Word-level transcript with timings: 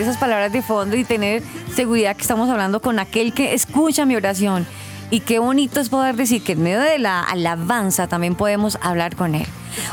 Esas 0.00 0.16
palabras 0.16 0.52
de 0.52 0.62
fondo 0.62 0.96
y 0.96 1.04
tener 1.04 1.42
seguridad 1.74 2.16
que 2.16 2.22
estamos 2.22 2.48
hablando 2.50 2.80
con 2.80 2.98
aquel 2.98 3.32
que 3.32 3.54
escucha 3.54 4.04
mi 4.04 4.16
oración. 4.16 4.66
Y 5.10 5.20
qué 5.20 5.38
bonito 5.38 5.80
es 5.80 5.88
poder 5.88 6.16
decir 6.16 6.42
que 6.42 6.52
en 6.52 6.62
medio 6.62 6.80
de 6.80 6.98
la 6.98 7.20
alabanza 7.22 8.06
también 8.06 8.34
podemos 8.34 8.78
hablar 8.80 9.16
con 9.16 9.34
Él. 9.34 9.46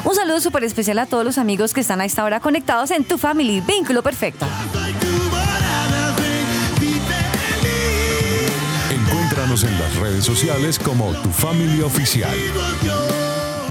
Un 0.04 0.16
saludo 0.16 0.40
súper 0.40 0.64
especial 0.64 1.00
a 1.00 1.06
todos 1.06 1.26
los 1.26 1.38
amigos 1.38 1.74
que 1.74 1.82
están 1.82 2.02
a 2.02 2.06
esta 2.06 2.24
hora 2.24 2.40
conectados 2.40 2.92
en 2.92 3.04
Tu 3.04 3.18
Family, 3.18 3.62
Vínculo 3.62 4.02
Perfecto. 4.02 4.46
Encuéntranos 8.90 9.64
en 9.64 9.80
las 9.80 9.96
redes 9.98 10.26
sociales 10.26 10.80
como 10.80 11.12
Tu 11.14 11.30
Family 11.30 11.82
Oficial 11.82 12.36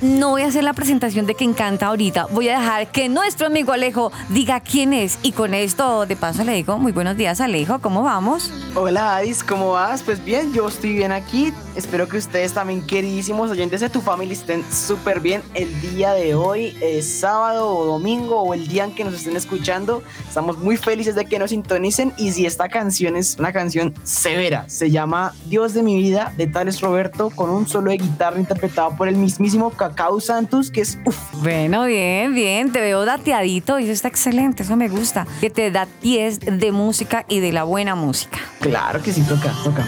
no 0.03 0.31
voy 0.31 0.43
a 0.43 0.47
hacer 0.47 0.65
la 0.65 0.73
presentación 0.73 1.27
de 1.27 1.35
que 1.35 1.45
encanta 1.45 1.87
ahorita. 1.87 2.27
Voy 2.31 2.49
a 2.49 2.59
dejar 2.59 2.91
que 2.91 3.09
nuestro 3.09 3.47
amigo 3.47 3.73
Alejo 3.73 4.13
diga 4.31 4.61
quién 4.61 4.93
es. 4.93 5.19
Y 5.23 5.33
con 5.33 5.55
esto, 5.55 6.07
de 6.07 6.17
paso, 6.17 6.45
le 6.45 6.55
digo 6.55 6.79
muy 6.79 6.93
buenos 6.93 7.17
días, 7.17 7.41
Alejo. 7.41 7.81
¿Cómo 7.81 8.03
vamos? 8.03 8.51
Hola, 8.75 9.17
Adis. 9.17 9.45
¿Cómo 9.45 9.73
vas? 9.73 10.03
Pues 10.03 10.25
bien, 10.25 10.53
yo 10.53 10.69
estoy 10.69 10.95
bien 10.95 11.13
aquí. 11.13 11.53
Espero 11.77 12.09
que 12.09 12.17
ustedes 12.17 12.53
también, 12.53 12.87
queridísimos 12.87 13.51
oyentes 13.51 13.81
de 13.81 13.91
tu 13.91 14.01
familia, 14.01 14.35
estén 14.35 14.65
súper 14.73 15.21
bien 15.21 15.43
el 15.55 15.81
día 15.81 16.13
de 16.13 16.35
hoy, 16.35 16.77
es 16.81 17.21
sábado 17.21 17.69
o 17.69 17.87
domingo 17.87 18.41
o 18.41 18.55
el 18.55 18.67
día 18.67 18.85
en 18.85 18.95
que 18.95 19.05
nos 19.05 19.15
estén 19.15 19.37
escuchando. 19.37 20.03
Estamos 20.27 20.59
muy 20.59 20.77
felices 20.77 21.15
de 21.15 21.27
que 21.27 21.39
nos 21.39 21.51
sintonicen. 21.51 22.13
Y 22.17 22.33
si 22.33 22.47
esta 22.47 22.69
canción 22.69 23.17
es 23.17 23.37
una 23.39 23.53
canción 23.53 23.95
severa, 24.03 24.65
se 24.69 24.91
llama 24.91 25.35
Dios 25.47 25.75
de 25.75 25.83
mi 25.83 25.97
vida, 25.97 26.33
de 26.37 26.47
Tales 26.47 26.81
Roberto, 26.81 27.31
con 27.31 27.51
un 27.51 27.69
solo 27.69 27.91
de 27.91 27.99
guitarra 27.99 28.39
interpretado 28.39 28.97
por 28.97 29.09
el 29.09 29.17
mismísimo 29.17 29.71
Cacao 29.91 30.21
Santos, 30.21 30.71
que 30.71 30.83
es 30.83 30.99
uff. 31.05 31.17
Bueno, 31.43 31.85
bien, 31.85 32.35
bien, 32.35 32.73
te 32.73 32.81
veo 32.81 33.05
dateadito 33.05 33.79
y 33.79 33.85
eso 33.85 33.93
está 33.93 34.09
excelente, 34.09 34.63
eso 34.63 34.77
me 34.77 34.89
gusta. 34.89 35.27
Que 35.41 35.51
te 35.51 35.71
da 35.71 35.87
pies 35.87 36.41
de 36.41 36.73
música 36.73 37.25
y 37.29 37.41
de 37.41 37.53
la 37.53 37.65
buena 37.65 37.95
música. 37.95 38.39
Claro 38.61 39.03
que 39.03 39.13
sí, 39.13 39.23
toca, 39.23 39.53
toca. 39.65 39.87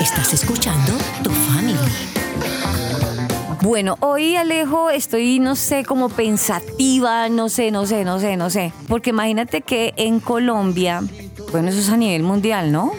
Estás 0.00 0.32
escuchando 0.32 0.92
Tu 1.22 1.30
Family. 1.30 1.78
Bueno, 3.60 3.96
hoy 4.00 4.36
Alejo 4.36 4.90
estoy, 4.90 5.40
no 5.40 5.56
sé, 5.56 5.84
como 5.84 6.08
pensativa, 6.08 7.28
no 7.28 7.48
sé, 7.48 7.70
no 7.70 7.86
sé, 7.86 8.04
no 8.04 8.20
sé, 8.20 8.36
no 8.36 8.50
sé. 8.50 8.72
Porque 8.86 9.10
imagínate 9.10 9.62
que 9.62 9.94
en 9.96 10.20
Colombia, 10.20 11.02
bueno, 11.50 11.68
eso 11.68 11.80
es 11.80 11.88
a 11.88 11.96
nivel 11.96 12.22
mundial, 12.22 12.70
¿no? 12.70 12.92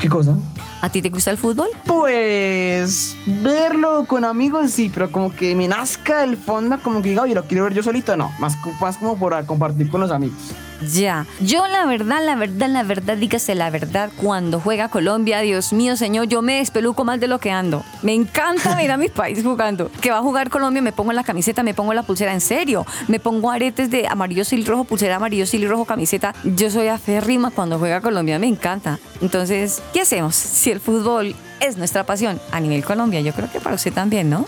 ¿Qué 0.00 0.08
cosa? 0.08 0.36
¿A 0.80 0.88
ti 0.90 1.02
te 1.02 1.10
gusta 1.10 1.32
el 1.32 1.38
fútbol? 1.38 1.68
Pues 1.84 3.16
verlo 3.26 4.04
con 4.06 4.24
amigos 4.24 4.70
sí, 4.70 4.90
pero 4.92 5.10
como 5.10 5.34
que 5.34 5.54
me 5.56 5.66
nazca 5.66 6.22
el 6.22 6.36
fondo, 6.36 6.78
como 6.80 7.02
que 7.02 7.10
diga, 7.10 7.22
oye, 7.22 7.34
lo 7.34 7.44
quiero 7.44 7.64
ver 7.64 7.74
yo 7.74 7.82
solito, 7.82 8.16
no, 8.16 8.32
más, 8.38 8.56
más 8.80 8.96
como 8.96 9.18
por 9.18 9.44
compartir 9.44 9.90
con 9.90 10.00
los 10.00 10.12
amigos. 10.12 10.54
Ya, 10.80 11.26
yo 11.40 11.66
la 11.66 11.86
verdad, 11.86 12.24
la 12.24 12.36
verdad, 12.36 12.68
la 12.68 12.84
verdad, 12.84 13.16
dígase 13.16 13.54
la 13.54 13.68
verdad, 13.70 14.10
cuando 14.16 14.60
juega 14.60 14.88
Colombia, 14.88 15.40
Dios 15.40 15.72
mío, 15.72 15.96
señor, 15.96 16.28
yo 16.28 16.40
me 16.40 16.58
despeluco 16.58 17.04
más 17.04 17.18
de 17.18 17.26
lo 17.26 17.40
que 17.40 17.50
ando. 17.50 17.84
Me 18.02 18.14
encanta 18.14 18.76
ver 18.76 18.92
a 18.92 18.96
mi 18.96 19.08
país 19.08 19.42
jugando. 19.42 19.90
Que 20.00 20.10
va 20.10 20.18
a 20.18 20.22
jugar 20.22 20.50
Colombia, 20.50 20.80
me 20.80 20.92
pongo 20.92 21.12
la 21.12 21.24
camiseta, 21.24 21.62
me 21.62 21.74
pongo 21.74 21.94
la 21.94 22.04
pulsera, 22.04 22.32
en 22.32 22.40
serio. 22.40 22.86
Me 23.08 23.18
pongo 23.18 23.50
aretes 23.50 23.90
de 23.90 24.06
amarillo, 24.06 24.44
y 24.50 24.64
rojo, 24.64 24.84
pulsera 24.84 25.16
amarillo, 25.16 25.44
y 25.50 25.66
rojo, 25.66 25.84
camiseta. 25.84 26.34
Yo 26.44 26.70
soy 26.70 26.88
aférrima 26.88 27.50
cuando 27.50 27.78
juega 27.78 28.00
Colombia, 28.00 28.38
me 28.38 28.46
encanta. 28.46 28.98
Entonces, 29.20 29.82
¿qué 29.92 30.02
hacemos? 30.02 30.36
Si 30.36 30.70
el 30.70 30.80
fútbol 30.80 31.34
es 31.60 31.76
nuestra 31.76 32.04
pasión 32.04 32.40
a 32.52 32.60
nivel 32.60 32.84
Colombia, 32.84 33.20
yo 33.20 33.32
creo 33.32 33.50
que 33.50 33.60
para 33.60 33.74
usted 33.74 33.92
también, 33.92 34.30
¿no? 34.30 34.46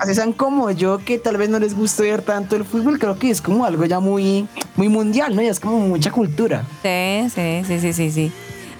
Así 0.00 0.14
sean 0.14 0.32
como 0.32 0.70
yo, 0.70 0.98
que 0.98 1.18
tal 1.18 1.36
vez 1.36 1.50
no 1.50 1.58
les 1.58 1.76
guste 1.76 2.04
ver 2.04 2.22
tanto 2.22 2.56
el 2.56 2.64
fútbol, 2.64 2.98
creo 2.98 3.18
que 3.18 3.30
es 3.30 3.42
como 3.42 3.66
algo 3.66 3.84
ya 3.84 4.00
muy, 4.00 4.48
muy 4.74 4.88
mundial, 4.88 5.36
¿no? 5.36 5.42
Ya 5.42 5.50
es 5.50 5.60
como 5.60 5.78
mucha 5.78 6.10
cultura. 6.10 6.64
Sí, 6.82 7.30
sí, 7.34 7.62
sí, 7.66 7.80
sí, 7.80 7.92
sí, 7.92 8.10
sí. 8.10 8.32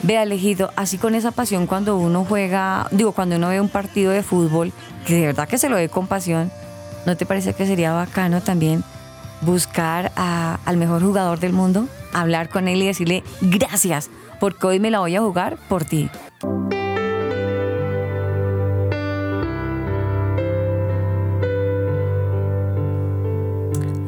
Ve, 0.02 0.16
Alejido, 0.16 0.72
así 0.76 0.96
con 0.96 1.14
esa 1.14 1.30
pasión 1.30 1.66
cuando 1.66 1.98
uno 1.98 2.24
juega, 2.26 2.88
digo, 2.90 3.12
cuando 3.12 3.36
uno 3.36 3.48
ve 3.50 3.60
un 3.60 3.68
partido 3.68 4.12
de 4.12 4.22
fútbol, 4.22 4.72
que 5.06 5.14
de 5.14 5.26
verdad 5.26 5.46
que 5.46 5.58
se 5.58 5.68
lo 5.68 5.76
ve 5.76 5.90
con 5.90 6.06
pasión, 6.06 6.50
¿no 7.04 7.16
te 7.18 7.26
parece 7.26 7.52
que 7.52 7.66
sería 7.66 7.92
bacano 7.92 8.40
también 8.40 8.82
buscar 9.42 10.10
al 10.16 10.76
mejor 10.78 11.02
jugador 11.02 11.38
del 11.38 11.52
mundo, 11.52 11.86
hablar 12.14 12.48
con 12.48 12.66
él 12.66 12.80
y 12.82 12.86
decirle 12.86 13.24
gracias, 13.42 14.08
porque 14.38 14.66
hoy 14.66 14.80
me 14.80 14.90
la 14.90 15.00
voy 15.00 15.16
a 15.16 15.20
jugar 15.20 15.58
por 15.68 15.84
ti? 15.84 16.08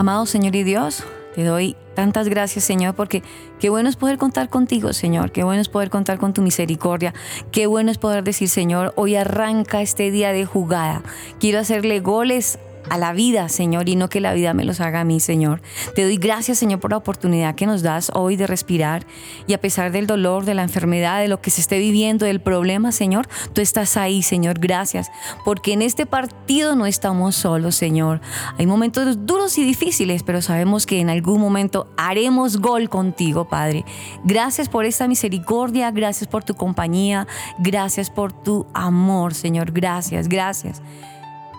Amado 0.03 0.27
Señor 0.27 0.57
y 0.57 0.65
Dios, 0.65 1.05
te 1.37 1.45
doy 1.45 1.77
tantas 1.95 2.27
gracias, 2.29 2.65
Señor, 2.65 2.97
porque 2.97 3.23
qué 3.61 3.71
bueno 3.71 3.89
es 3.89 3.95
poder 3.95 4.19
contar 4.19 4.49
contigo, 4.49 4.93
Señor. 4.93 5.31
Qué 5.31 5.45
bueno 5.45 5.61
es 5.61 5.69
poder 5.69 5.91
contar 5.91 6.19
con 6.19 6.35
tu 6.35 6.43
misericordia. 6.43 7.15
Qué 7.53 7.69
bueno 7.69 7.93
es 7.93 7.99
poder 7.99 8.25
decir, 8.25 8.49
Señor, 8.49 8.93
hoy 8.97 9.15
arranca 9.15 9.81
este 9.81 10.11
día 10.11 10.33
de 10.33 10.45
jugada. 10.45 11.05
Quiero 11.39 11.61
hacerle 11.61 12.01
goles 12.01 12.59
a 12.89 12.99
la 12.99 13.13
vida, 13.13 13.49
Señor, 13.49 13.89
y 13.89 13.97
no 13.97 14.09
que 14.09 14.21
la 14.21 14.33
vida 14.33 14.55
me 14.55 14.65
los 14.65 14.81
haga 14.81 15.01
a 15.01 15.05
mí, 15.05 15.21
Señor. 15.21 15.63
Te 15.95 16.05
doy 16.05 16.17
gracias, 16.17 16.59
Señor, 16.59 16.81
por 16.81 16.91
la 16.91 16.97
oportunidad 16.97 17.55
que 17.55 17.67
nos 17.67 17.83
das 17.83 18.11
hoy 18.15 18.37
de 18.37 18.47
respirar 18.47 19.07
y 19.47 19.55
a 19.55 19.61
pesar 19.61 19.93
del 19.93 20.07
dolor, 20.07 20.45
de 20.45 20.55
la 20.55 20.63
enfermedad, 20.63 21.21
de 21.21 21.29
lo 21.29 21.41
que 21.41 21.51
se 21.51 21.61
esté 21.61 21.79
viviendo, 21.79 22.27
del 22.27 22.41
problema, 22.41 22.93
Señor, 22.93 23.29
tú 23.53 23.61
estás 23.61 23.97
ahí, 23.97 24.23
Señor. 24.23 24.59
Gracias, 24.59 25.11
porque 25.45 25.73
en 25.73 25.83
este 25.83 26.07
partido 26.07 26.75
no 26.77 26.87
estamos 26.87 27.35
solos, 27.35 27.75
Señor. 27.75 28.21
Hay 28.59 28.67
momentos 28.67 29.27
duros 29.27 29.59
y 29.59 29.65
difíciles, 29.65 30.23
pero 30.23 30.43
sabemos 30.43 30.87
que 30.87 31.01
en 31.01 31.11
algún 31.11 31.41
momento 31.41 31.89
haremos 31.97 32.59
gol 32.59 32.89
contigo, 32.89 33.49
Padre. 33.49 33.85
Gracias 34.25 34.69
por 34.69 34.85
esta 34.85 35.09
misericordia, 35.09 35.91
gracias 35.91 36.29
por 36.29 36.45
tu 36.45 36.55
compañía, 36.55 37.27
gracias 37.59 38.11
por 38.11 38.33
tu 38.33 38.67
amor, 38.75 39.35
Señor. 39.35 39.73
Gracias, 39.73 40.29
gracias. 40.29 40.83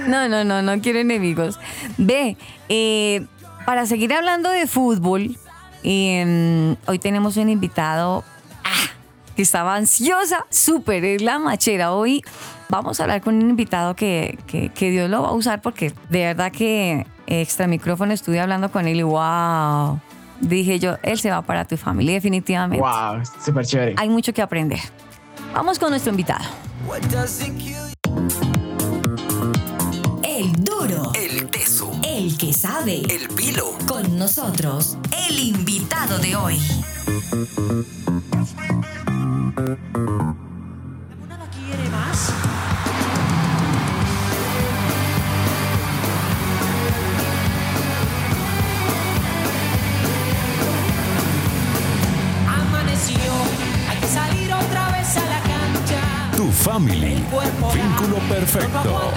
No, 0.08 0.28
no, 0.28 0.42
no, 0.42 0.60
no 0.62 0.80
quiero 0.80 0.98
enemigos. 0.98 1.58
Ve, 1.98 2.36
eh, 2.68 3.26
para 3.66 3.86
seguir 3.86 4.12
hablando 4.12 4.50
de 4.50 4.66
fútbol, 4.66 5.36
eh, 5.84 6.74
hoy 6.86 6.98
tenemos 6.98 7.36
un 7.36 7.48
invitado 7.48 8.24
ah, 8.64 8.88
que 9.36 9.42
estaba 9.42 9.76
ansiosa, 9.76 10.46
súper, 10.50 11.04
es 11.04 11.22
la 11.22 11.38
machera. 11.38 11.92
Hoy 11.92 12.22
vamos 12.70 12.98
a 12.98 13.04
hablar 13.04 13.20
con 13.20 13.34
un 13.36 13.50
invitado 13.50 13.94
que, 13.94 14.38
que, 14.46 14.70
que 14.70 14.90
Dios 14.90 15.08
lo 15.10 15.22
va 15.22 15.28
a 15.28 15.32
usar 15.32 15.60
porque 15.62 15.92
de 16.08 16.24
verdad 16.26 16.50
que 16.52 17.06
extra 17.30 17.66
micrófono 17.66 18.12
estuve 18.12 18.40
hablando 18.40 18.70
con 18.70 18.86
él 18.86 18.98
y 18.98 19.02
wow. 19.02 20.00
Dije 20.40 20.78
yo, 20.78 20.96
él 21.02 21.18
se 21.18 21.30
va 21.30 21.42
para 21.42 21.64
tu 21.64 21.76
familia 21.76 22.14
definitivamente. 22.14 22.84
Wow, 22.84 23.22
súper 23.44 23.64
chévere. 23.66 23.94
Hay 23.98 24.08
mucho 24.08 24.32
que 24.32 24.42
aprender. 24.42 24.80
Vamos 25.54 25.78
con 25.78 25.90
nuestro 25.90 26.10
invitado. 26.10 26.44
El 30.22 30.52
duro. 30.64 31.12
El 31.14 31.50
teso. 31.50 31.92
El 32.02 32.38
que 32.38 32.52
sabe. 32.52 33.02
El 33.10 33.28
pilo. 33.28 33.74
Con 33.86 34.16
nosotros, 34.18 34.96
el 35.28 35.38
invitado 35.38 36.18
de 36.18 36.36
hoy. 36.36 36.58
Tu 56.40 56.50
family, 56.50 57.22
vínculo 57.74 58.16
perfecto. 58.26 59.12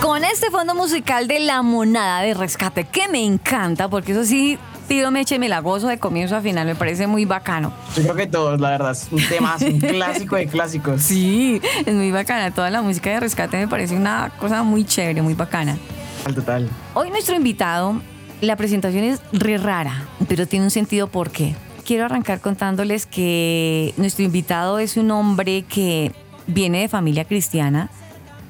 con 0.00 0.22
este 0.22 0.52
fondo 0.52 0.76
musical 0.76 1.26
de 1.26 1.40
La 1.40 1.62
Monada 1.62 2.22
de 2.22 2.32
Rescate, 2.32 2.84
que 2.84 3.08
me 3.08 3.24
encanta, 3.24 3.88
porque 3.88 4.12
eso 4.12 4.24
sí, 4.24 4.56
tiro 4.86 5.10
meche, 5.10 5.40
me 5.40 5.48
la 5.48 5.58
gozo 5.58 5.88
de 5.88 5.98
comienzo 5.98 6.36
a 6.36 6.40
final, 6.40 6.64
me 6.64 6.76
parece 6.76 7.08
muy 7.08 7.24
bacano. 7.24 7.72
Yo 7.96 8.04
creo 8.04 8.14
que 8.14 8.26
todos, 8.28 8.60
la 8.60 8.70
verdad, 8.70 8.92
es 8.92 9.08
un 9.10 9.28
tema, 9.28 9.56
un 9.60 9.80
clásico 9.80 10.36
de 10.36 10.46
clásicos. 10.46 11.02
Sí, 11.02 11.60
es 11.84 11.92
muy 11.92 12.12
bacana. 12.12 12.52
Toda 12.52 12.70
la 12.70 12.82
música 12.82 13.10
de 13.10 13.18
Rescate 13.18 13.56
me 13.56 13.66
parece 13.66 13.96
una 13.96 14.30
cosa 14.38 14.62
muy 14.62 14.84
chévere, 14.84 15.22
muy 15.22 15.34
bacana. 15.34 15.76
Al 16.24 16.36
total. 16.36 16.68
Hoy 16.94 17.10
nuestro 17.10 17.34
invitado, 17.34 18.00
la 18.42 18.54
presentación 18.54 19.02
es 19.02 19.20
re 19.32 19.58
rara, 19.58 20.04
pero 20.28 20.46
tiene 20.46 20.66
un 20.66 20.70
sentido 20.70 21.08
por 21.08 21.32
qué. 21.32 21.56
Quiero 21.88 22.04
arrancar 22.04 22.42
contándoles 22.42 23.06
que 23.06 23.94
nuestro 23.96 24.22
invitado 24.22 24.78
es 24.78 24.98
un 24.98 25.10
hombre 25.10 25.62
que 25.62 26.12
viene 26.46 26.82
de 26.82 26.88
familia 26.88 27.24
cristiana, 27.24 27.88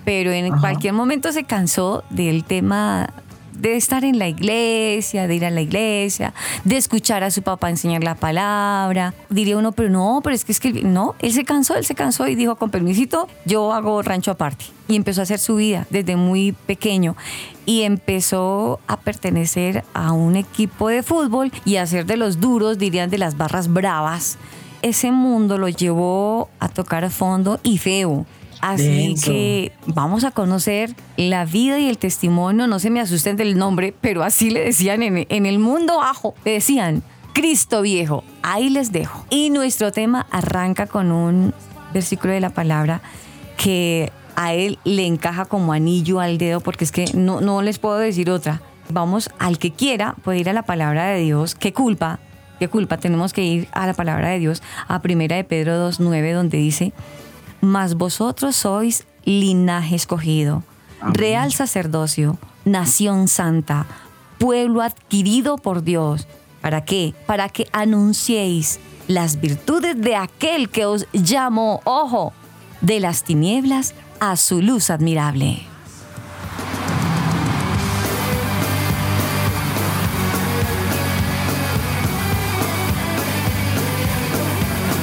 pero 0.05 0.33
en 0.33 0.59
cualquier 0.59 0.93
momento 0.93 1.31
se 1.31 1.45
cansó 1.45 2.03
del 2.11 2.43
tema 2.43 3.11
de 3.53 3.77
estar 3.77 4.03
en 4.03 4.19
la 4.19 4.27
iglesia, 4.27 5.29
de 5.29 5.37
ir 5.37 5.45
a 5.45 5.51
la 5.51 5.61
iglesia, 5.61 6.35
de 6.65 6.77
escuchar 6.77 7.23
a 7.23 7.31
su 7.31 7.43
papá 7.43 7.71
enseñar 7.71 8.03
la 8.03 8.17
palabra. 8.17 9.15
Diría 9.31 9.57
uno, 9.57 9.71
pero 9.71 9.89
no, 9.89 10.21
pero 10.25 10.35
es 10.35 10.45
que 10.45 10.51
es 10.51 10.59
que 10.59 10.73
no, 10.73 11.15
él 11.21 11.33
se 11.33 11.45
cansó, 11.45 11.77
él 11.77 11.85
se 11.85 11.95
cansó 11.95 12.27
y 12.27 12.35
dijo, 12.35 12.57
con 12.57 12.71
permisito, 12.71 13.29
yo 13.45 13.73
hago 13.73 14.03
rancho 14.03 14.33
aparte. 14.33 14.65
Y 14.89 14.97
empezó 14.97 15.21
a 15.21 15.23
hacer 15.23 15.39
su 15.39 15.55
vida 15.55 15.87
desde 15.91 16.17
muy 16.17 16.51
pequeño 16.67 17.15
y 17.69 17.83
empezó 17.83 18.81
a 18.87 18.97
pertenecer 18.97 19.85
a 19.93 20.13
un 20.13 20.37
equipo 20.37 20.89
de 20.89 21.03
fútbol 21.03 21.53
y 21.67 21.77
a 21.77 21.87
ser 21.87 22.07
de 22.07 22.17
los 22.17 22.41
duros, 22.41 22.79
dirían 22.79 23.11
de 23.11 23.19
las 23.19 23.37
barras 23.37 23.71
bravas. 23.71 24.39
Ese 24.81 25.13
mundo 25.13 25.59
lo 25.59 25.69
llevó 25.69 26.49
a 26.61 26.71
tocar 26.71 27.11
fondo 27.11 27.61
y 27.63 27.77
feo. 27.77 28.25
Así 28.63 29.09
Denso. 29.09 29.31
que 29.31 29.73
vamos 29.85 30.25
a 30.25 30.31
conocer 30.31 30.95
la 31.19 31.45
vida 31.45 31.79
y 31.79 31.91
el 31.91 31.99
testimonio, 31.99 32.67
no 32.69 32.79
se 32.79 32.89
me 32.89 33.03
asusten 33.03 33.37
del 33.37 33.59
nombre, 33.59 33.95
pero 34.01 34.23
así 34.23 34.49
le 34.49 34.65
decían 34.65 35.03
en, 35.03 35.27
en 35.29 35.45
el 35.45 35.59
mundo 35.59 35.99
bajo, 35.99 36.35
le 36.47 36.53
decían 36.53 37.03
Cristo 37.35 37.83
viejo, 37.83 38.25
ahí 38.43 38.71
les 38.71 38.93
dejo. 38.93 39.27
Y 39.29 39.51
nuestro 39.51 39.93
tema 39.93 40.27
arranca 40.31 40.87
con 40.87 41.13
un 41.13 41.53
versículo 41.93 42.33
de 42.33 42.41
la 42.41 42.49
palabra 42.49 43.03
que 43.59 44.11
a 44.39 44.55
él 44.55 44.79
le 44.85 45.05
encaja 45.05 45.47
como 45.47 45.73
anillo 45.73 46.21
al 46.21 46.39
dedo, 46.39 46.61
porque 46.61 46.85
es 46.85 46.93
que 46.93 47.07
no, 47.13 47.41
no 47.41 47.61
les 47.61 47.81
puedo 47.81 47.99
decir 47.99 48.31
otra. 48.31 48.63
Vamos, 48.89 49.31
al 49.41 49.59
que 49.59 49.73
quiera 49.73 50.15
puede 50.23 50.39
ir 50.39 50.49
a 50.49 50.53
la 50.53 50.63
palabra 50.63 51.07
de 51.07 51.19
Dios. 51.19 51.57
¿Qué 51.57 51.73
culpa? 51.73 52.21
¿Qué 52.61 52.69
culpa? 52.69 52.99
Tenemos 52.99 53.33
que 53.33 53.43
ir 53.43 53.69
a 53.73 53.89
la 53.89 53.95
palabra 53.95 54.29
de 54.29 54.39
Dios, 54.39 54.63
a 54.87 55.03
primera 55.03 55.35
de 55.35 55.43
Pedro 55.43 55.91
2.9, 55.91 56.35
donde 56.35 56.57
dice, 56.57 56.93
mas 57.61 57.97
vosotros 57.97 58.55
sois 58.55 59.09
linaje 59.25 59.97
escogido, 59.97 60.63
real 61.01 61.53
sacerdocio, 61.53 62.39
nación 62.65 63.27
santa, 63.27 63.87
pueblo 64.39 64.83
adquirido 64.83 65.59
por 65.59 65.83
Dios. 65.83 66.29
¿Para 66.61 66.85
qué? 66.85 67.13
Para 67.27 67.49
que 67.49 67.67
anunciéis 67.73 68.79
las 69.09 69.41
virtudes 69.41 70.01
de 70.01 70.15
aquel 70.15 70.71
que 70.71 70.87
os 70.87 71.09
llamó, 71.13 71.81
ojo, 71.83 72.33
de 72.81 73.01
las 73.01 73.25
tinieblas 73.25 73.95
a 74.21 74.37
su 74.37 74.63
luz 74.63 74.91
admirable. 74.91 75.63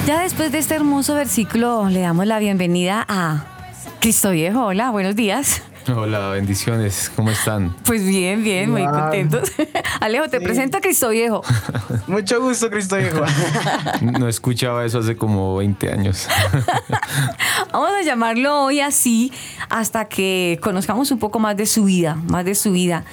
Ya 0.06 0.22
después 0.22 0.52
de 0.52 0.60
este 0.60 0.76
hermoso 0.76 1.16
versículo 1.16 1.90
le 1.90 2.02
damos 2.02 2.28
la 2.28 2.38
bienvenida 2.38 3.04
a 3.08 3.46
Cristo 4.00 4.30
Viejo. 4.30 4.66
Hola, 4.66 4.92
buenos 4.92 5.16
días. 5.16 5.64
Hola, 5.94 6.30
bendiciones, 6.30 7.12
¿cómo 7.16 7.30
están? 7.30 7.76
Pues 7.86 8.04
bien, 8.04 8.44
bien, 8.44 8.72
muy 8.72 8.84
contentos. 8.86 9.52
Alejo, 10.00 10.28
te 10.30 10.40
Sí. 10.40 10.44
presento 10.44 10.78
a 10.78 10.82
Cristo 10.82 11.10
Viejo. 11.10 11.44
Mucho 12.08 12.42
gusto, 12.42 12.70
Cristo 12.72 12.96
Viejo. 12.98 13.22
No 14.02 14.28
escuchaba 14.28 14.84
eso 14.84 15.00
hace 15.00 15.16
como 15.16 15.58
20 15.58 15.92
años. 15.92 16.28
Vamos 17.72 17.92
a 18.00 18.02
llamarlo 18.04 18.64
hoy 18.64 18.80
así 18.80 19.32
hasta 19.70 20.06
que 20.06 20.60
conozcamos 20.62 21.12
un 21.12 21.20
poco 21.20 21.38
más 21.40 21.56
de 21.56 21.68
su 21.68 21.84
vida, 21.86 22.16
más 22.16 22.46
de 22.46 22.56
su 22.56 22.72
vida. 22.72 23.04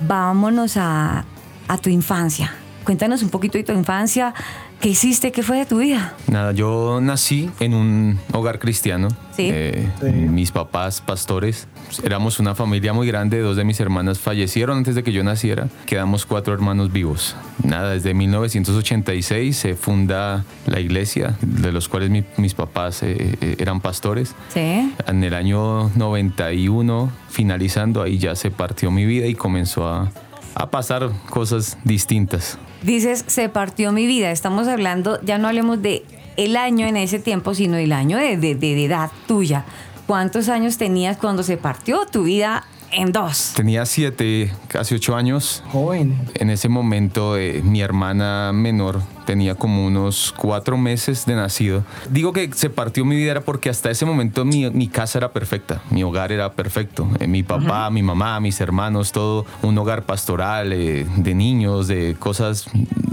Vámonos 0.00 0.76
a, 0.76 1.24
a 1.68 1.78
tu 1.78 1.90
infancia. 1.90 2.52
Cuéntanos 2.84 3.22
un 3.22 3.30
poquito 3.30 3.56
de 3.56 3.64
tu 3.64 3.72
infancia. 3.72 4.34
¿Qué 4.80 4.90
hiciste? 4.90 5.32
¿Qué 5.32 5.42
fue 5.42 5.56
de 5.56 5.66
tu 5.66 5.78
vida? 5.78 6.14
Nada, 6.28 6.52
yo 6.52 7.00
nací 7.00 7.50
en 7.60 7.72
un 7.74 8.18
hogar 8.32 8.58
cristiano. 8.58 9.08
Sí. 9.34 9.48
Eh, 9.52 9.88
Mis 10.30 10.50
papás, 10.52 11.00
pastores. 11.00 11.66
Éramos 12.04 12.38
una 12.40 12.54
familia 12.54 12.92
muy 12.92 13.06
grande. 13.06 13.40
Dos 13.40 13.56
de 13.56 13.64
mis 13.64 13.80
hermanas 13.80 14.18
fallecieron 14.18 14.76
antes 14.78 14.94
de 14.94 15.02
que 15.02 15.12
yo 15.12 15.24
naciera. 15.24 15.68
Quedamos 15.86 16.26
cuatro 16.26 16.52
hermanos 16.52 16.92
vivos. 16.92 17.34
Nada, 17.64 17.90
desde 17.92 18.12
1986 18.14 19.56
se 19.56 19.74
funda 19.76 20.44
la 20.66 20.78
iglesia, 20.78 21.36
de 21.40 21.72
los 21.72 21.88
cuales 21.88 22.10
mi- 22.10 22.24
mis 22.36 22.54
papás 22.54 23.02
eh, 23.02 23.36
eh, 23.40 23.56
eran 23.58 23.80
pastores. 23.80 24.34
Sí. 24.52 24.92
En 25.06 25.24
el 25.24 25.34
año 25.34 25.90
91, 25.96 27.10
finalizando, 27.30 28.02
ahí 28.02 28.18
ya 28.18 28.34
se 28.36 28.50
partió 28.50 28.90
mi 28.90 29.04
vida 29.06 29.26
y 29.26 29.34
comenzó 29.34 29.88
a, 29.88 30.10
a 30.58 30.70
pasar 30.70 31.10
cosas 31.28 31.76
distintas. 31.84 32.58
Dices, 32.82 33.24
se 33.26 33.48
partió 33.50 33.92
mi 33.92 34.06
vida. 34.06 34.30
Estamos 34.30 34.68
hablando, 34.68 35.20
ya 35.22 35.36
no 35.38 35.48
hablemos 35.48 35.82
de 35.82 36.04
el 36.36 36.56
año 36.56 36.86
en 36.86 36.96
ese 36.96 37.18
tiempo, 37.18 37.54
sino 37.54 37.76
el 37.76 37.92
año 37.92 38.16
de, 38.16 38.36
de- 38.36 38.84
edad 38.84 39.10
tuya. 39.28 39.64
¿Cuántos 40.06 40.48
años 40.48 40.78
tenías 40.78 41.16
cuando 41.18 41.42
se 41.42 41.56
partió 41.56 42.06
tu 42.06 42.24
vida 42.24 42.64
en 42.90 43.12
dos? 43.12 43.52
Tenía 43.54 43.84
siete, 43.84 44.52
casi 44.68 44.94
ocho 44.94 45.14
años. 45.14 45.62
Joven. 45.72 46.16
En 46.34 46.48
ese 46.50 46.68
momento, 46.68 47.36
eh, 47.36 47.60
mi 47.62 47.80
hermana 47.82 48.52
menor 48.54 49.02
tenía 49.26 49.54
como 49.54 49.84
unos 49.84 50.32
cuatro 50.36 50.78
meses 50.78 51.26
de 51.26 51.34
nacido. 51.34 51.84
Digo 52.08 52.32
que 52.32 52.50
se 52.54 52.70
partió 52.70 53.04
mi 53.04 53.16
vida 53.16 53.32
era 53.32 53.40
porque 53.42 53.68
hasta 53.68 53.90
ese 53.90 54.06
momento 54.06 54.44
mi, 54.46 54.70
mi 54.70 54.88
casa 54.88 55.18
era 55.18 55.32
perfecta, 55.32 55.82
mi 55.90 56.02
hogar 56.02 56.32
era 56.32 56.52
perfecto. 56.52 57.06
Eh, 57.20 57.26
mi 57.26 57.42
papá, 57.42 57.90
mi 57.90 58.02
mamá, 58.02 58.40
mis 58.40 58.60
hermanos, 58.60 59.12
todo 59.12 59.44
un 59.62 59.76
hogar 59.76 60.04
pastoral 60.04 60.72
eh, 60.72 61.06
de 61.16 61.34
niños, 61.34 61.88
de 61.88 62.16
cosas. 62.18 62.70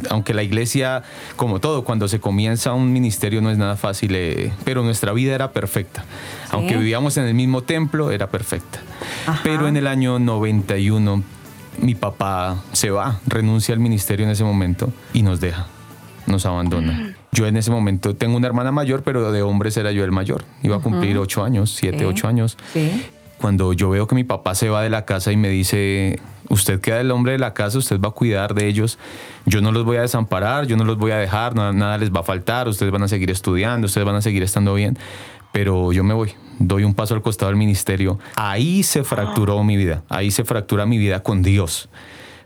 Aunque 0.10 0.34
la 0.34 0.44
iglesia, 0.44 1.04
como 1.36 1.60
todo, 1.60 1.84
cuando 1.84 2.08
se 2.08 2.20
comienza 2.20 2.74
un 2.74 2.94
ministerio 2.94 3.42
no 3.42 3.52
es 3.52 3.58
nada 3.58 3.76
fácil, 3.76 4.16
eh, 4.16 4.54
pero 4.64 4.84
nuestra 4.84 5.12
vida 5.12 5.36
era 5.36 5.52
perfecta. 5.52 6.06
Aunque 6.52 6.78
vivíamos 6.78 7.18
en 7.18 7.26
el 7.26 7.34
mismo 7.34 7.64
templo, 7.64 8.12
era 8.12 8.28
perfecta. 8.28 8.80
Pero 9.44 9.68
en 9.68 9.76
el 9.76 9.88
año 9.88 10.20
91 10.20 11.24
mi 11.80 11.96
papá 11.96 12.58
se 12.72 12.92
va, 12.92 13.20
renuncia 13.26 13.74
al 13.74 13.80
ministerio 13.80 14.26
en 14.26 14.32
ese 14.32 14.44
momento 14.44 14.92
y 15.14 15.24
nos 15.24 15.40
deja, 15.40 15.68
nos 16.28 16.46
abandona. 16.46 17.16
Yo 17.32 17.48
en 17.48 17.58
ese 17.58 17.72
momento 17.72 18.16
tengo 18.16 18.38
una 18.38 18.48
hermana 18.48 18.72
mayor, 18.72 19.04
pero 19.04 19.32
de 19.32 19.42
hombres 19.42 19.76
era 19.78 19.92
yo 19.92 20.04
el 20.04 20.12
mayor. 20.12 20.44
Iba 20.62 20.78
a 20.78 20.80
cumplir 20.80 21.18
ocho 21.18 21.44
años, 21.44 21.72
siete, 21.76 22.00
Sí. 22.00 22.06
ocho 22.06 22.28
años. 22.28 22.58
Sí. 22.74 23.06
Cuando 23.40 23.74
yo 23.74 23.90
veo 23.90 24.08
que 24.08 24.16
mi 24.16 24.24
papá 24.24 24.56
se 24.56 24.70
va 24.70 24.82
de 24.82 24.90
la 24.90 25.04
casa 25.04 25.32
y 25.34 25.38
me 25.38 25.50
dice, 25.50 26.20
usted 26.48 26.80
queda 26.80 27.02
el 27.02 27.12
hombre 27.12 27.34
de 27.34 27.40
la 27.40 27.54
casa, 27.54 27.78
usted 27.78 28.00
va 28.00 28.10
a 28.10 28.12
cuidar 28.12 28.54
de 28.54 28.68
ellos, 28.68 28.98
yo 29.46 29.62
no 29.62 29.74
los 29.74 29.84
voy 29.84 29.98
a 29.98 30.02
desamparar, 30.02 30.66
yo 30.66 30.78
no 30.78 30.86
los 30.86 30.98
voy 30.98 31.12
a 31.12 31.18
dejar, 31.18 31.54
nada, 31.54 31.74
nada 31.74 31.98
les 31.98 32.10
va 32.12 32.22
a 32.22 32.24
faltar, 32.24 32.70
ustedes 32.70 32.92
van 32.92 33.04
a 33.04 33.08
seguir 33.10 33.30
estudiando, 33.32 33.88
ustedes 33.88 34.06
van 34.06 34.16
a 34.16 34.22
seguir 34.22 34.44
estando 34.44 34.74
bien, 34.76 34.98
pero 35.52 35.92
yo 35.92 36.06
me 36.06 36.14
voy, 36.14 36.32
doy 36.58 36.86
un 36.86 36.94
paso 36.94 37.16
al 37.16 37.22
costado 37.22 37.50
del 37.50 37.58
ministerio. 37.58 38.18
Ahí 38.38 38.82
se 38.84 39.04
fracturó 39.04 39.62
mi 39.64 39.76
vida, 39.76 40.04
ahí 40.08 40.32
se 40.32 40.46
fractura 40.46 40.86
mi 40.86 40.98
vida 40.98 41.22
con 41.22 41.42
Dios. 41.44 41.90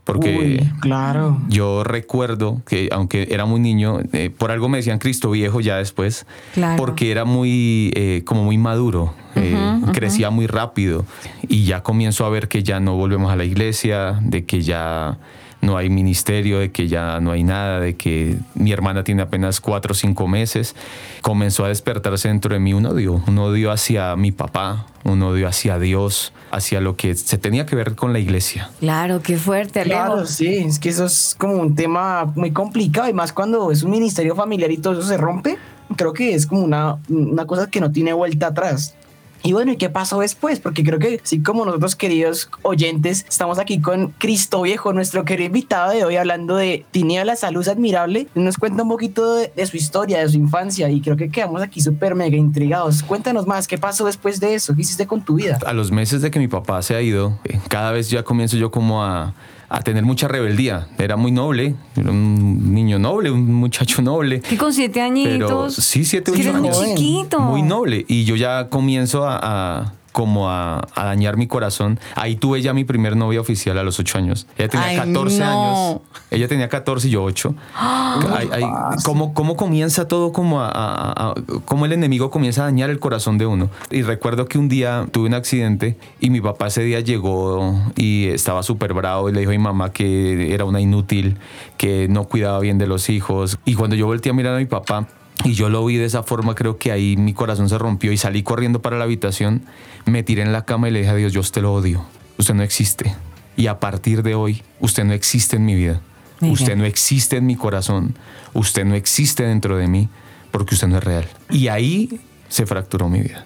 Porque 0.07 0.37
Uy, 0.61 0.71
claro. 0.79 1.37
yo 1.49 1.83
recuerdo 1.83 2.61
que, 2.65 2.87
aunque 2.93 3.27
era 3.29 3.45
muy 3.45 3.59
niño, 3.59 3.99
eh, 4.13 4.29
por 4.35 4.51
algo 4.51 4.69
me 4.69 4.77
decían 4.77 4.99
Cristo 4.99 5.29
viejo 5.31 5.59
ya 5.59 5.75
después, 5.77 6.25
Claro. 6.53 6.77
porque 6.77 7.11
era 7.11 7.25
muy, 7.25 7.91
eh, 7.93 8.23
como 8.25 8.43
muy 8.45 8.57
maduro, 8.57 9.13
eh, 9.35 9.53
crecía 9.93 10.29
muy 10.29 10.47
rápido 10.47 11.05
y 11.47 11.65
ya 11.65 11.83
comienzo 11.83 12.25
a 12.25 12.29
ver 12.29 12.47
que 12.47 12.63
ya 12.63 12.79
no 12.79 12.95
volvemos 12.95 13.29
a 13.31 13.35
la 13.35 13.43
iglesia, 13.43 14.17
de 14.21 14.45
que 14.45 14.61
ya 14.61 15.17
no 15.61 15.77
hay 15.77 15.89
ministerio, 15.89 16.59
de 16.59 16.71
que 16.71 16.87
ya 16.87 17.19
no 17.19 17.31
hay 17.31 17.43
nada, 17.43 17.79
de 17.79 17.95
que 17.95 18.37
mi 18.55 18.71
hermana 18.71 19.03
tiene 19.03 19.21
apenas 19.23 19.59
cuatro 19.59 19.91
o 19.91 19.95
cinco 19.95 20.27
meses. 20.27 20.75
Comenzó 21.21 21.65
a 21.65 21.69
despertarse 21.69 22.27
dentro 22.27 22.53
de 22.53 22.59
mí 22.59 22.73
un 22.73 22.85
odio, 22.85 23.21
un 23.27 23.37
odio 23.37 23.71
hacia 23.71 24.15
mi 24.15 24.31
papá, 24.31 24.85
un 25.03 25.21
odio 25.23 25.47
hacia 25.47 25.79
Dios, 25.79 26.33
hacia 26.51 26.81
lo 26.81 26.95
que 26.95 27.15
se 27.15 27.37
tenía 27.37 27.65
que 27.65 27.75
ver 27.75 27.95
con 27.95 28.13
la 28.13 28.19
iglesia. 28.19 28.69
Claro, 28.79 29.21
qué 29.21 29.37
fuerte, 29.37 29.81
Alejo. 29.81 30.05
Claro, 30.05 30.25
sí, 30.25 30.57
es 30.57 30.79
que 30.79 30.89
eso 30.89 31.05
es 31.05 31.35
como 31.37 31.55
un 31.55 31.75
tema 31.75 32.31
muy 32.35 32.51
complicado 32.51 33.09
y 33.09 33.13
más 33.13 33.33
cuando 33.33 33.71
es 33.71 33.83
un 33.83 33.91
ministerio 33.91 34.35
familiar 34.35 34.71
y 34.71 34.77
todo 34.77 34.93
eso 34.93 35.03
se 35.03 35.17
rompe, 35.17 35.57
creo 35.95 36.13
que 36.13 36.33
es 36.33 36.45
como 36.45 36.63
una, 36.63 36.97
una 37.09 37.45
cosa 37.45 37.67
que 37.67 37.79
no 37.81 37.91
tiene 37.91 38.13
vuelta 38.13 38.47
atrás. 38.47 38.95
Y 39.43 39.53
bueno, 39.53 39.71
¿y 39.71 39.77
qué 39.77 39.89
pasó 39.89 40.19
después? 40.19 40.59
Porque 40.59 40.83
creo 40.83 40.99
que 40.99 41.21
así 41.23 41.41
como 41.41 41.65
nosotros 41.65 41.95
queridos 41.95 42.49
oyentes, 42.63 43.25
estamos 43.27 43.59
aquí 43.59 43.79
con 43.79 44.09
Cristo 44.17 44.61
Viejo, 44.61 44.93
nuestro 44.93 45.25
querido 45.25 45.47
invitado 45.47 45.91
de 45.91 46.03
hoy, 46.03 46.15
hablando 46.17 46.55
de 46.55 46.85
Tinieblas 46.91 47.43
a 47.43 47.51
Luz 47.51 47.67
Admirable. 47.67 48.27
Nos 48.35 48.57
cuenta 48.57 48.83
un 48.83 48.89
poquito 48.89 49.35
de, 49.35 49.51
de 49.55 49.65
su 49.65 49.77
historia, 49.77 50.19
de 50.19 50.29
su 50.29 50.37
infancia 50.37 50.89
y 50.89 51.01
creo 51.01 51.15
que 51.15 51.29
quedamos 51.29 51.61
aquí 51.61 51.81
súper 51.81 52.15
mega 52.15 52.37
intrigados. 52.37 53.03
Cuéntanos 53.03 53.47
más, 53.47 53.67
¿qué 53.67 53.77
pasó 53.77 54.05
después 54.05 54.39
de 54.39 54.55
eso? 54.55 54.75
¿Qué 54.75 54.81
hiciste 54.81 55.07
con 55.07 55.21
tu 55.21 55.35
vida? 55.35 55.59
A 55.65 55.73
los 55.73 55.91
meses 55.91 56.21
de 56.21 56.31
que 56.31 56.39
mi 56.39 56.47
papá 56.47 56.81
se 56.81 56.95
ha 56.95 57.01
ido, 57.01 57.39
eh, 57.43 57.59
cada 57.69 57.91
vez 57.91 58.09
ya 58.09 58.23
comienzo 58.23 58.57
yo 58.57 58.71
como 58.71 59.03
a, 59.03 59.33
a 59.69 59.81
tener 59.81 60.03
mucha 60.05 60.27
rebeldía. 60.27 60.87
Era 60.97 61.17
muy 61.17 61.31
noble, 61.31 61.75
era 61.95 62.09
un 62.11 62.73
niño 62.73 62.99
noble, 62.99 63.31
un 63.31 63.53
muchacho 63.53 64.01
noble. 64.01 64.39
Que 64.41 64.57
con 64.57 64.73
siete 64.73 65.01
añitos. 65.01 65.37
Pero 65.49 65.69
sí, 65.71 66.05
siete, 66.05 66.31
ocho 66.31 66.39
eres 66.41 66.53
muy 66.55 66.69
años. 66.69 66.85
chiquito. 66.95 67.39
Muy 67.41 67.61
noble. 67.61 68.05
Y 68.07 68.23
yo 68.23 68.35
ya 68.35 68.69
comienzo 68.69 69.25
a, 69.27 69.39
a- 69.41 69.93
como 70.17 70.49
a, 70.49 70.79
a 70.95 71.05
dañar 71.05 71.37
mi 71.37 71.45
corazón. 71.45 71.99
Ahí 72.15 72.37
tuve 72.37 72.59
ya 72.63 72.73
mi 72.73 72.83
primer 72.85 73.15
novia 73.15 73.39
oficial 73.39 73.77
a 73.77 73.83
los 73.83 73.99
ocho 73.99 74.17
años. 74.17 74.47
Ella 74.57 74.67
tenía 74.67 74.87
Ay, 74.87 74.97
14 74.97 75.39
no. 75.39 75.45
años. 75.45 76.01
Ella 76.31 76.47
tenía 76.47 76.69
14 76.69 77.07
y 77.07 77.11
yo 77.11 77.23
8. 77.23 77.53
¿cómo, 79.05 79.35
cómo 79.35 79.55
comienza 79.55 80.07
todo 80.07 80.31
como 80.31 80.61
a, 80.61 80.69
a- 80.69 81.29
a- 81.29 81.33
cómo 81.65 81.85
el 81.85 81.93
enemigo 81.93 82.31
comienza 82.31 82.61
a 82.63 82.65
dañar 82.65 82.89
el 82.89 82.99
corazón 82.99 83.37
de 83.37 83.45
uno? 83.45 83.69
Y 83.91 84.01
recuerdo 84.01 84.45
que 84.47 84.57
un 84.57 84.69
día 84.69 85.05
tuve 85.11 85.27
un 85.27 85.35
accidente 85.35 85.97
y 86.19 86.31
mi 86.31 86.41
papá 86.41 86.65
ese 86.67 86.81
día 86.81 86.99
llegó 86.99 87.79
y 87.95 88.27
estaba 88.29 88.63
súper 88.63 88.93
bravo 88.93 89.29
y 89.29 89.33
le 89.33 89.41
dijo 89.41 89.51
a 89.51 89.53
mi 89.53 89.59
mamá 89.59 89.91
que 89.91 90.51
era 90.51 90.65
una 90.65 90.81
inútil, 90.81 91.37
que 91.77 92.07
no 92.09 92.23
cuidaba 92.23 92.59
bien 92.59 92.79
de 92.79 92.87
los 92.87 93.09
hijos. 93.11 93.59
Y 93.65 93.75
cuando 93.75 93.95
yo 93.95 94.07
volteé 94.07 94.31
a 94.31 94.33
mirar 94.33 94.55
a 94.55 94.57
mi 94.57 94.65
papá, 94.65 95.07
y 95.43 95.53
yo 95.53 95.69
lo 95.69 95.85
vi 95.85 95.97
de 95.97 96.05
esa 96.05 96.23
forma, 96.23 96.55
creo 96.55 96.77
que 96.77 96.91
ahí 96.91 97.15
mi 97.17 97.33
corazón 97.33 97.69
se 97.69 97.77
rompió 97.77 98.11
y 98.11 98.17
salí 98.17 98.43
corriendo 98.43 98.81
para 98.81 98.97
la 98.97 99.03
habitación, 99.05 99.63
me 100.05 100.23
tiré 100.23 100.41
en 100.41 100.51
la 100.51 100.65
cama 100.65 100.87
y 100.89 100.91
le 100.91 100.99
dije 100.99 101.11
a 101.11 101.15
Dios, 101.15 101.33
yo 101.33 101.41
usted 101.41 101.61
lo 101.61 101.73
odio, 101.73 102.05
usted 102.37 102.53
no 102.53 102.63
existe. 102.63 103.15
Y 103.55 103.67
a 103.67 103.79
partir 103.79 104.23
de 104.23 104.35
hoy, 104.35 104.63
usted 104.79 105.03
no 105.03 105.13
existe 105.13 105.55
en 105.55 105.65
mi 105.65 105.75
vida, 105.75 106.01
usted 106.41 106.75
no 106.75 106.85
existe 106.85 107.37
en 107.37 107.45
mi 107.45 107.55
corazón, 107.55 108.15
usted 108.53 108.85
no 108.85 108.95
existe 108.95 109.43
dentro 109.43 109.77
de 109.77 109.87
mí, 109.87 110.09
porque 110.51 110.75
usted 110.75 110.87
no 110.87 110.97
es 110.97 111.03
real. 111.03 111.27
Y 111.49 111.67
ahí 111.67 112.19
se 112.49 112.65
fracturó 112.65 113.09
mi 113.09 113.21
vida. 113.21 113.45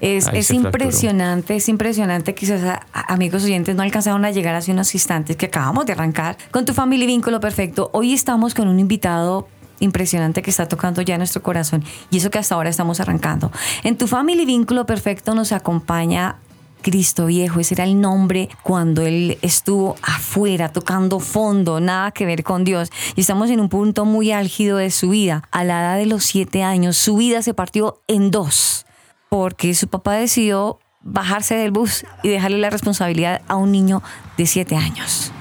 Es, 0.00 0.26
es 0.32 0.46
fracturó. 0.48 0.66
impresionante, 0.68 1.56
es 1.56 1.68
impresionante. 1.68 2.34
Quizás 2.34 2.62
a- 2.62 2.86
a- 2.92 3.12
amigos 3.12 3.44
oyentes 3.44 3.74
no 3.74 3.82
alcanzaron 3.82 4.24
a 4.24 4.30
llegar 4.30 4.54
hace 4.54 4.72
unos 4.72 4.94
instantes 4.94 5.36
que 5.36 5.46
acabamos 5.46 5.84
de 5.86 5.92
arrancar 5.92 6.36
con 6.50 6.64
tu 6.64 6.74
familia 6.74 7.04
y 7.04 7.08
vínculo 7.08 7.40
perfecto. 7.40 7.90
Hoy 7.92 8.12
estamos 8.12 8.54
con 8.54 8.68
un 8.68 8.78
invitado 8.78 9.48
impresionante 9.80 10.42
que 10.42 10.50
está 10.50 10.68
tocando 10.68 11.02
ya 11.02 11.18
nuestro 11.18 11.42
corazón 11.42 11.84
y 12.10 12.18
eso 12.18 12.30
que 12.30 12.38
hasta 12.38 12.54
ahora 12.54 12.70
estamos 12.70 13.00
arrancando. 13.00 13.50
En 13.82 13.98
tu 13.98 14.06
familia 14.06 14.44
vínculo 14.44 14.86
perfecto 14.86 15.34
nos 15.34 15.52
acompaña 15.52 16.36
Cristo 16.82 17.26
Viejo, 17.26 17.60
ese 17.60 17.74
era 17.74 17.84
el 17.84 18.00
nombre 18.00 18.48
cuando 18.62 19.02
él 19.02 19.38
estuvo 19.42 19.96
afuera 20.02 20.70
tocando 20.70 21.20
fondo, 21.20 21.80
nada 21.80 22.10
que 22.10 22.26
ver 22.26 22.42
con 22.42 22.64
Dios. 22.64 22.90
Y 23.16 23.20
estamos 23.20 23.50
en 23.50 23.60
un 23.60 23.68
punto 23.68 24.04
muy 24.04 24.32
álgido 24.32 24.78
de 24.78 24.90
su 24.90 25.10
vida. 25.10 25.42
A 25.50 25.64
la 25.64 25.80
edad 25.80 25.96
de 25.96 26.06
los 26.06 26.24
siete 26.24 26.62
años, 26.62 26.96
su 26.96 27.16
vida 27.16 27.42
se 27.42 27.54
partió 27.54 28.00
en 28.06 28.30
dos 28.30 28.86
porque 29.28 29.74
su 29.74 29.88
papá 29.88 30.14
decidió 30.14 30.78
bajarse 31.02 31.54
del 31.54 31.70
bus 31.70 32.04
y 32.22 32.28
dejarle 32.28 32.58
la 32.58 32.68
responsabilidad 32.68 33.42
a 33.48 33.56
un 33.56 33.72
niño 33.72 34.02
de 34.36 34.46
siete 34.46 34.76
años. 34.76 35.32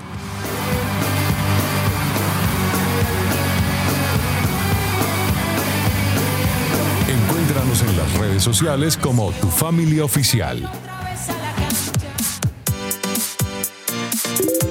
Encuéntranos 7.79 7.81
en 7.81 7.97
las 7.97 8.13
redes 8.17 8.43
sociales 8.43 8.97
como 8.97 9.31
Tu 9.33 9.47
Familia 9.47 10.03
Oficial. 10.03 10.69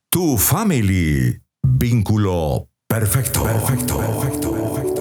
Tu 0.10 0.38
family. 0.38 1.40
Vínculo 1.64 2.68
perfecto. 2.88 3.44
Perfecto. 3.44 3.98
Perfecto. 3.98 4.78
Ha 4.78 4.93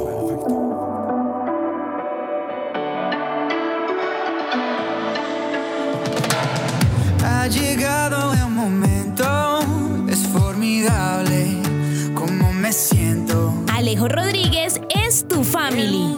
Alejo 14.03 14.09
Rodríguez 14.09 14.81
es 15.07 15.29
tu 15.29 15.45
family. 15.45 16.17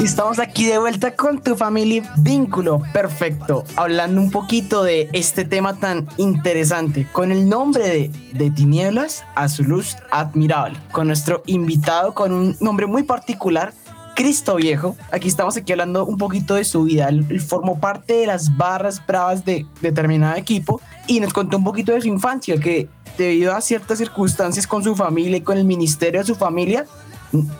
Y 0.00 0.04
estamos 0.04 0.40
aquí 0.40 0.66
de 0.66 0.78
vuelta 0.78 1.14
con 1.14 1.40
tu 1.40 1.54
familia 1.54 2.12
Vínculo 2.18 2.82
Perfecto, 2.92 3.62
hablando 3.76 4.20
un 4.20 4.32
poquito 4.32 4.82
de 4.82 5.08
este 5.12 5.44
tema 5.44 5.78
tan 5.78 6.08
interesante, 6.16 7.06
con 7.12 7.30
el 7.30 7.48
nombre 7.48 7.88
de 7.88 8.10
De 8.32 8.50
Tinieblas 8.50 9.24
a 9.36 9.48
su 9.48 9.62
luz 9.62 9.96
admirable, 10.10 10.76
con 10.90 11.06
nuestro 11.06 11.42
invitado 11.46 12.14
con 12.14 12.32
un 12.32 12.56
nombre 12.60 12.86
muy 12.86 13.04
particular, 13.04 13.72
Cristo 14.16 14.56
Viejo. 14.56 14.96
Aquí 15.12 15.28
estamos 15.28 15.56
aquí 15.58 15.72
hablando 15.72 16.06
un 16.06 16.16
poquito 16.16 16.54
de 16.54 16.64
su 16.64 16.84
vida. 16.84 17.08
Él, 17.08 17.40
formó 17.40 17.78
parte 17.78 18.14
de 18.14 18.26
las 18.26 18.56
barras 18.56 19.06
bravas 19.06 19.44
de 19.44 19.66
determinado 19.82 20.36
equipo 20.36 20.80
y 21.06 21.20
nos 21.20 21.32
contó 21.32 21.58
un 21.58 21.64
poquito 21.64 21.92
de 21.92 22.00
su 22.00 22.08
infancia, 22.08 22.58
que 22.58 22.88
debido 23.18 23.54
a 23.54 23.60
ciertas 23.60 23.98
circunstancias 23.98 24.66
con 24.66 24.82
su 24.82 24.96
familia 24.96 25.36
y 25.36 25.42
con 25.42 25.58
el 25.58 25.64
ministerio 25.64 26.20
de 26.20 26.26
su 26.26 26.34
familia, 26.34 26.86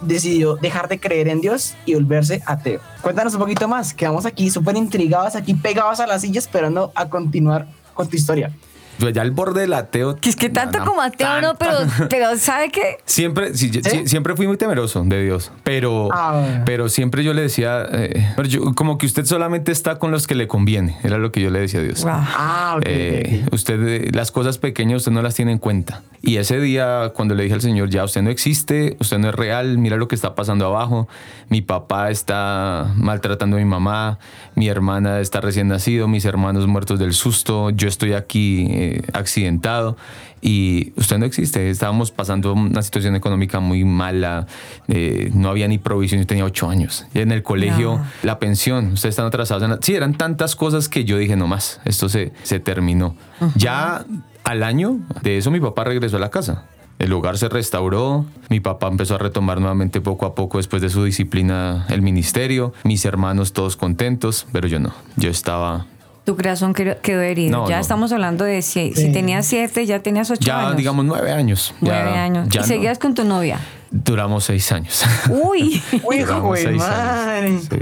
decidió 0.01 0.57
dejar 0.57 0.89
de 0.89 0.99
creer 0.99 1.29
en 1.29 1.43
Dios 1.43 1.75
y 1.85 1.95
volverse 1.95 2.43
ateo. 2.47 2.81
Cuéntanos 3.03 3.35
un 3.35 3.41
poquito 3.41 3.69
más, 3.69 3.93
quedamos 3.93 4.25
aquí 4.25 4.49
súper 4.51 4.77
intrigados, 4.77 5.37
aquí 5.37 5.53
pegados 5.53 6.01
a 6.01 6.07
la 6.07 6.19
silla 6.19 6.39
esperando 6.39 6.91
a 6.95 7.09
continuar 7.11 7.69
con 7.93 8.09
tu 8.09 8.17
historia. 8.17 8.51
Yo 8.99 9.09
ya 9.11 9.23
al 9.23 9.31
borde 9.31 9.63
del 9.63 9.73
ateo. 9.75 10.17
Que 10.17 10.29
es 10.31 10.37
que 10.37 10.49
tanto 10.51 10.79
como 10.85 11.01
ateo, 11.03 11.41
no, 11.41 11.55
pero, 11.57 11.73
pero 12.09 12.37
¿sabe 12.37 12.71
qué? 12.71 12.99
Siempre, 13.05 13.55
sí, 13.55 13.71
sí, 13.83 14.07
siempre 14.09 14.35
fui 14.37 14.47
muy 14.47 14.57
temeroso 14.57 15.03
de 15.05 15.23
Dios, 15.23 15.53
pero, 15.65 16.09
Ah, 16.13 16.63
pero 16.65 16.89
siempre 16.89 17.23
yo 17.25 17.35
le 17.35 17.43
decía, 17.43 17.87
eh, 17.93 18.33
pero 18.37 18.49
yo- 18.49 18.75
como 18.75 18.99
que 18.99 19.07
usted 19.07 19.25
solamente 19.27 19.73
está 19.73 19.99
con 19.99 20.11
los 20.11 20.27
que 20.27 20.35
le 20.35 20.47
conviene, 20.49 20.97
era 21.03 21.19
lo 21.19 21.33
que 21.33 21.41
yo 21.41 21.51
le 21.51 21.61
decía 21.61 21.81
a 21.81 21.83
Dios. 21.83 22.03
Wow. 22.03 22.13
Ah, 22.15 22.73
ok, 22.77 22.83
ok, 22.83 22.87
Eh, 22.89 23.43
ok. 23.47 23.53
usted, 23.55 23.87
eh, 23.87 24.11
las 24.13 24.31
cosas 24.33 24.59
pequeñas 24.59 24.99
usted 24.99 25.13
no 25.13 25.23
las 25.23 25.35
tiene 25.35 25.53
en 25.53 25.59
cuenta. 25.59 26.03
Y 26.23 26.39
ese 26.39 26.59
día, 26.59 27.13
cuando 27.15 27.35
le 27.35 27.43
dije 27.45 27.55
al 27.55 27.61
Señor, 27.61 27.89
ya 27.91 28.03
usted 28.05 28.23
no 28.23 28.31
existe, 28.31 28.97
usted 29.01 29.19
no 29.19 29.29
es 29.29 29.35
real, 29.35 29.79
mira 29.79 29.97
lo 29.97 30.09
que 30.09 30.15
está 30.15 30.35
pasando 30.35 30.67
abajo. 30.67 31.09
Mi 31.49 31.61
papá 31.63 32.11
está 32.11 32.93
maltratando 32.97 33.57
a 33.57 33.59
mi 33.61 33.65
mamá, 33.65 34.19
mi 34.57 34.67
hermana 34.69 35.21
está 35.21 35.41
recién 35.41 35.69
nacido, 35.69 36.09
mis 36.09 36.25
hermanos 36.25 36.67
muertos 36.67 36.99
del 36.99 37.13
susto, 37.13 37.71
yo 37.71 37.87
estoy 37.89 38.15
aquí 38.15 38.67
eh, 38.71 39.03
accidentado. 39.13 39.97
Y 40.43 40.93
usted 40.97 41.19
no 41.19 41.25
existe. 41.25 41.71
Estábamos 41.71 42.11
pasando 42.11 42.53
una 42.53 42.83
situación 42.83 43.17
económica 43.17 43.59
muy 43.61 43.85
mala. 43.85 44.47
eh, 44.89 45.31
no 45.35 45.49
había 45.49 45.67
ni 45.69 45.79
provisión. 45.79 46.21
Yo 46.21 46.27
tenía 46.27 46.45
ocho 46.45 46.69
años. 46.69 47.07
Y 47.15 47.21
en 47.21 47.33
el 47.33 47.43
colegio, 47.43 47.99
No. 47.99 48.07
la 48.23 48.39
pensión, 48.39 48.93
ustedes 48.93 49.15
están 49.15 49.27
atrasados. 49.27 49.63
En 49.65 49.71
la- 49.71 49.79
Sí, 49.81 49.95
eran 49.95 50.15
tantas 50.15 50.55
cosas 50.55 50.89
que 50.89 51.05
yo 51.05 51.17
dije, 51.19 51.37
no 51.37 51.47
más, 51.47 51.81
esto 51.85 52.09
se, 52.09 52.33
se 52.43 52.61
terminó. 52.61 53.17
Ya 53.57 54.05
al 54.45 54.63
año 54.63 54.99
de 55.23 55.39
eso 55.39 55.51
mi 55.51 55.59
papá 55.61 55.85
regresó 55.85 56.17
a 56.19 56.21
la 56.21 56.31
casa. 56.31 56.65
El 56.99 57.11
lugar 57.11 57.37
se 57.37 57.49
restauró, 57.51 58.25
mi 58.49 58.61
papá 58.61 58.89
empezó 58.89 59.17
a 59.17 59.19
retomar 59.19 59.61
nuevamente 59.61 60.01
poco 60.01 60.25
a 60.25 60.35
poco 60.35 60.57
después 60.59 60.81
de 60.81 60.89
su 60.89 61.05
disciplina 61.05 61.85
el 61.91 62.01
ministerio, 62.01 62.73
mis 62.85 63.05
hermanos 63.05 63.53
todos 63.53 63.77
contentos, 63.77 64.47
pero 64.53 64.67
yo 64.67 64.81
no, 64.81 64.95
yo 65.17 65.29
estaba 65.31 65.85
Tu 66.25 66.35
corazón 66.37 66.73
quedó 66.75 67.21
herido. 67.21 67.51
No, 67.59 67.69
ya 67.69 67.77
no. 67.77 67.81
estamos 67.83 68.13
hablando 68.13 68.45
de 68.45 68.63
si, 68.63 68.95
si 68.95 69.13
tenías 69.13 69.45
siete, 69.47 69.85
ya 69.85 70.01
tenías 70.01 70.31
ocho 70.31 70.41
ya 70.41 70.61
años. 70.69 70.77
digamos 70.79 71.05
nueve 71.05 71.33
años. 71.33 71.75
ya- 71.83 72.03
Nueve 72.03 72.19
años. 72.19 72.49
ya 72.49 72.61
y 72.61 72.63
no. 72.63 72.67
seguías 72.67 72.99
con 72.99 73.15
tu 73.15 73.25
novia. 73.25 73.61
Duramos 73.91 74.45
seis 74.45 74.73
años. 74.73 75.05
Uy. 75.29 75.83
Uy, 76.03 76.19
Duramos 76.21 76.59
seis 76.59 76.79
madre. 76.79 77.47
años. 77.47 77.63
Sí, 77.71 77.77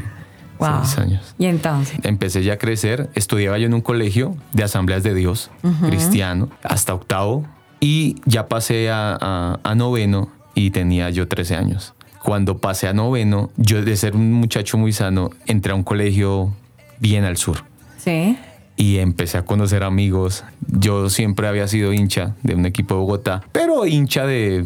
wow. 0.59 0.68
seis 0.83 0.99
años. 0.99 1.35
Y 1.38 1.47
entonces. 1.47 1.99
Empecé 2.02 2.42
ya 2.42 2.54
a 2.54 2.59
crecer, 2.59 3.09
estudiaba 3.14 3.59
yo 3.59 3.66
en 3.66 3.75
un 3.75 3.80
colegio 3.80 4.37
de 4.52 4.64
asambleas 4.64 5.02
de 5.04 5.14
Dios, 5.14 5.50
cristiano, 5.88 6.50
hasta 6.64 6.92
octavo, 6.94 7.47
y 7.85 8.17
ya 8.25 8.49
pasé 8.49 8.88
a, 8.91 9.14
a- 9.21 9.61
a 9.62 9.75
noveno 9.75 10.31
y 10.55 10.71
tenía 10.71 11.11
yo 11.11 11.29
13 11.29 11.55
años. 11.57 11.93
Cuando 12.23 12.57
pasé 12.57 12.88
a 12.88 12.95
noveno, 12.95 13.50
yo 13.59 13.83
de 13.85 13.95
ser 13.99 14.17
un 14.17 14.33
muchacho 14.33 14.79
muy 14.79 14.93
sano, 14.93 15.29
entré 15.45 15.73
a 15.73 15.75
un 15.75 15.83
colegio 15.83 16.55
bien 16.99 17.25
al 17.25 17.37
sur 17.37 17.59
Sí. 17.99 18.38
y 18.76 18.97
empecé 18.99 19.37
a 19.37 19.43
conocer 19.45 19.83
amigos. 19.83 20.45
Yo 20.67 21.11
siempre 21.11 21.47
había 21.47 21.69
sido 21.69 21.93
hincha 21.93 22.37
de 22.43 22.55
un 22.55 22.64
equipo 22.64 22.95
de 22.95 23.00
Bogotá, 23.00 23.43
pero 23.53 23.85
hincha 23.87 24.25
de 24.26 24.64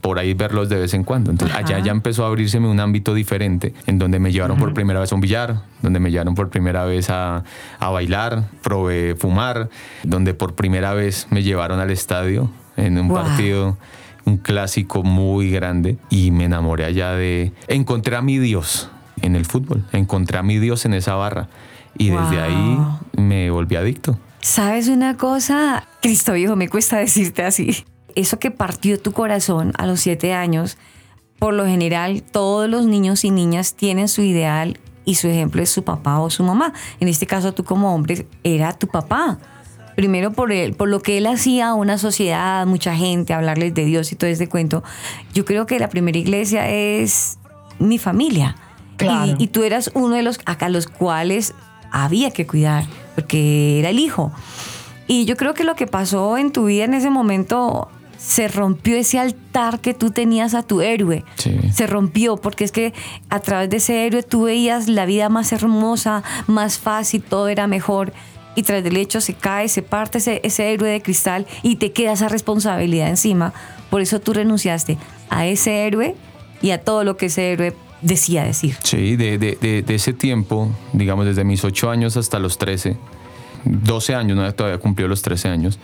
por 0.00 0.18
ahí 0.18 0.34
verlos 0.34 0.68
de 0.68 0.76
vez 0.76 0.94
en 0.94 1.04
cuando. 1.04 1.30
Entonces 1.30 1.56
allá 1.56 1.78
ya 1.80 1.92
empezó 1.92 2.24
a 2.24 2.28
abrírseme 2.28 2.68
un 2.68 2.80
ámbito 2.80 3.14
diferente, 3.14 3.74
en 3.86 3.98
donde 3.98 4.18
me 4.18 4.32
llevaron 4.32 4.56
por 4.58 4.74
primera 4.74 5.00
vez 5.00 5.12
a 5.12 5.14
un 5.14 5.20
billar, 5.20 5.62
donde 5.82 6.00
me 6.00 6.10
llevaron 6.10 6.34
por 6.34 6.48
primera 6.50 6.84
vez 6.84 7.10
a, 7.10 7.44
a 7.78 7.90
bailar, 7.90 8.44
probé 8.62 9.14
fumar, 9.16 9.68
donde 10.02 10.34
por 10.34 10.54
primera 10.54 10.94
vez 10.94 11.26
me 11.30 11.42
llevaron 11.42 11.80
al 11.80 11.90
estadio 11.90 12.50
en 12.76 12.98
un 12.98 13.08
Wow. 13.08 13.22
partido, 13.22 13.78
un 14.24 14.36
clásico 14.38 15.02
muy 15.02 15.50
grande, 15.50 15.98
y 16.10 16.30
me 16.30 16.44
enamoré 16.44 16.84
allá 16.84 17.12
de... 17.12 17.52
Encontré 17.68 18.16
a 18.16 18.22
mi 18.22 18.38
Dios 18.38 18.90
en 19.22 19.36
el 19.36 19.44
fútbol, 19.46 19.84
encontré 19.92 20.38
a 20.38 20.42
mi 20.42 20.58
Dios 20.58 20.84
en 20.84 20.94
esa 20.94 21.14
barra. 21.14 21.48
Y 21.98 22.10
desde 22.10 22.40
ahí 22.42 22.78
me 23.16 23.50
volví 23.50 23.76
adicto. 23.76 24.18
¿Sabes 24.42 24.88
una 24.88 25.16
cosa? 25.16 25.84
Cristo 26.02 26.34
viejo, 26.34 26.54
me 26.54 26.68
cuesta 26.68 26.98
decirte 26.98 27.42
así. 27.42 27.84
Eso 28.16 28.38
que 28.38 28.50
partió 28.50 28.98
tu 28.98 29.12
corazón 29.12 29.72
a 29.78 29.86
los 29.86 30.00
siete 30.00 30.32
años, 30.32 30.78
por 31.38 31.54
lo 31.54 31.66
general 31.66 32.22
todos 32.22 32.68
los 32.68 32.86
niños 32.86 33.24
y 33.24 33.30
niñas 33.30 33.74
tienen 33.74 34.08
su 34.08 34.22
ideal 34.22 34.80
y 35.04 35.16
su 35.16 35.28
ejemplo 35.28 35.62
es 35.62 35.68
su 35.68 35.84
papá 35.84 36.18
o 36.18 36.30
su 36.30 36.42
mamá. 36.42 36.72
En 36.98 37.08
este 37.08 37.26
caso 37.26 37.52
tú 37.52 37.62
como 37.62 37.94
hombre 37.94 38.26
era 38.42 38.72
tu 38.72 38.88
papá. 38.88 39.38
Primero 39.96 40.32
por, 40.32 40.50
él, 40.50 40.74
por 40.74 40.88
lo 40.88 41.00
que 41.00 41.18
él 41.18 41.26
hacía 41.26 41.68
a 41.68 41.74
una 41.74 41.98
sociedad, 41.98 42.66
mucha 42.66 42.94
gente, 42.94 43.32
hablarles 43.32 43.74
de 43.74 43.84
Dios 43.84 44.12
y 44.12 44.16
todo 44.16 44.28
este 44.28 44.48
cuento. 44.48 44.82
Yo 45.32 45.44
creo 45.44 45.66
que 45.66 45.78
la 45.78 45.88
primera 45.88 46.18
iglesia 46.18 46.68
es 46.68 47.38
mi 47.78 47.98
familia. 47.98 48.56
Claro. 48.96 49.36
Y, 49.38 49.44
y 49.44 49.46
tú 49.48 49.62
eras 49.62 49.90
uno 49.94 50.16
de 50.16 50.22
los 50.22 50.40
a 50.44 50.68
los 50.68 50.86
cuales 50.86 51.54
había 51.90 52.30
que 52.30 52.46
cuidar, 52.46 52.84
porque 53.14 53.78
era 53.78 53.90
el 53.90 53.98
hijo. 53.98 54.32
Y 55.06 55.24
yo 55.24 55.36
creo 55.36 55.54
que 55.54 55.64
lo 55.64 55.76
que 55.76 55.86
pasó 55.86 56.36
en 56.36 56.50
tu 56.50 56.64
vida 56.64 56.84
en 56.84 56.94
ese 56.94 57.10
momento 57.10 57.88
se 58.26 58.48
rompió 58.48 58.96
ese 58.96 59.20
altar 59.20 59.80
que 59.80 59.94
tú 59.94 60.10
tenías 60.10 60.54
a 60.54 60.64
tu 60.64 60.80
héroe. 60.80 61.24
Sí. 61.36 61.56
Se 61.72 61.86
rompió 61.86 62.36
porque 62.36 62.64
es 62.64 62.72
que 62.72 62.92
a 63.30 63.38
través 63.38 63.70
de 63.70 63.76
ese 63.76 64.04
héroe 64.04 64.24
tú 64.24 64.42
veías 64.44 64.88
la 64.88 65.06
vida 65.06 65.28
más 65.28 65.52
hermosa, 65.52 66.24
más 66.48 66.76
fácil, 66.78 67.22
todo 67.22 67.46
era 67.48 67.68
mejor. 67.68 68.12
Y 68.56 68.62
tras 68.64 68.82
del 68.82 68.96
hecho 68.96 69.20
se 69.20 69.34
cae, 69.34 69.68
se 69.68 69.82
parte 69.82 70.18
ese, 70.18 70.40
ese 70.42 70.72
héroe 70.72 70.88
de 70.90 71.02
cristal 71.02 71.46
y 71.62 71.76
te 71.76 71.92
queda 71.92 72.12
esa 72.14 72.28
responsabilidad 72.28 73.08
encima. 73.10 73.52
Por 73.90 74.00
eso 74.00 74.18
tú 74.20 74.32
renunciaste 74.32 74.98
a 75.30 75.46
ese 75.46 75.86
héroe 75.86 76.16
y 76.62 76.70
a 76.72 76.82
todo 76.82 77.04
lo 77.04 77.16
que 77.16 77.26
ese 77.26 77.52
héroe 77.52 77.74
decía 78.02 78.42
decir. 78.42 78.76
Sí, 78.82 79.14
de, 79.14 79.38
de- 79.38 79.56
de- 79.60 79.82
de 79.82 79.94
ese 79.94 80.12
tiempo, 80.14 80.68
digamos 80.92 81.26
desde 81.26 81.44
mis 81.44 81.62
8 81.64 81.90
años 81.90 82.16
hasta 82.16 82.40
los 82.40 82.58
13, 82.58 82.96
12 83.64 84.14
años, 84.16 84.36
no 84.36 84.52
todavía 84.52 84.78
cumplió 84.78 85.06
los 85.06 85.22
13 85.22 85.48
años, 85.48 85.78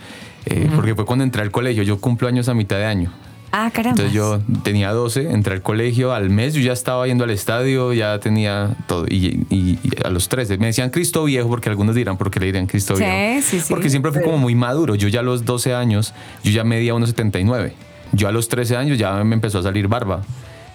eh, 0.45 0.69
porque 0.75 0.95
fue 0.95 1.05
cuando 1.05 1.23
entré 1.23 1.41
al 1.41 1.51
colegio, 1.51 1.83
yo 1.83 1.99
cumplo 1.99 2.27
años 2.27 2.49
a 2.49 2.53
mitad 2.53 2.77
de 2.77 2.85
año. 2.85 3.11
Ah, 3.55 3.69
caramba. 3.71 4.01
Entonces 4.01 4.13
yo 4.13 4.41
tenía 4.63 4.91
12, 4.93 5.31
entré 5.31 5.53
al 5.53 5.61
colegio, 5.61 6.11
al 6.11 6.31
mes 6.31 6.55
yo 6.55 6.61
ya 6.61 6.73
estaba 6.73 7.05
yendo 7.05 7.23
al 7.23 7.29
estadio, 7.29 7.93
ya 7.93 8.19
tenía 8.19 8.75
todo. 8.87 9.05
Y, 9.07 9.45
y- 9.51 9.77
y 9.83 9.91
a 10.03 10.09
los 10.09 10.27
13 10.27 10.57
me 10.57 10.65
decían 10.67 10.89
Cristo 10.89 11.23
Viejo, 11.25 11.47
porque 11.49 11.69
algunos 11.69 11.93
dirán, 11.93 12.17
¿por 12.17 12.31
qué 12.31 12.39
le 12.39 12.47
dirían 12.47 12.65
Cristo 12.65 12.95
Sí, 12.95 13.03
Viejo? 13.03 13.41
sí, 13.47 13.59
sí. 13.59 13.65
Porque 13.69 13.91
siempre 13.91 14.11
fui 14.11 14.23
como 14.23 14.39
muy 14.39 14.55
maduro. 14.55 14.95
Yo 14.95 15.07
ya 15.07 15.19
a 15.19 15.23
los 15.23 15.45
12 15.45 15.75
años, 15.75 16.15
yo 16.43 16.49
ya 16.51 16.63
medía 16.63 16.95
1,79. 16.95 17.73
Yo 18.11 18.27
a 18.27 18.31
los 18.31 18.47
13 18.47 18.75
años 18.75 18.97
ya 18.97 19.23
me 19.23 19.35
empezó 19.35 19.59
a 19.59 19.63
salir 19.63 19.87
barba. 19.87 20.23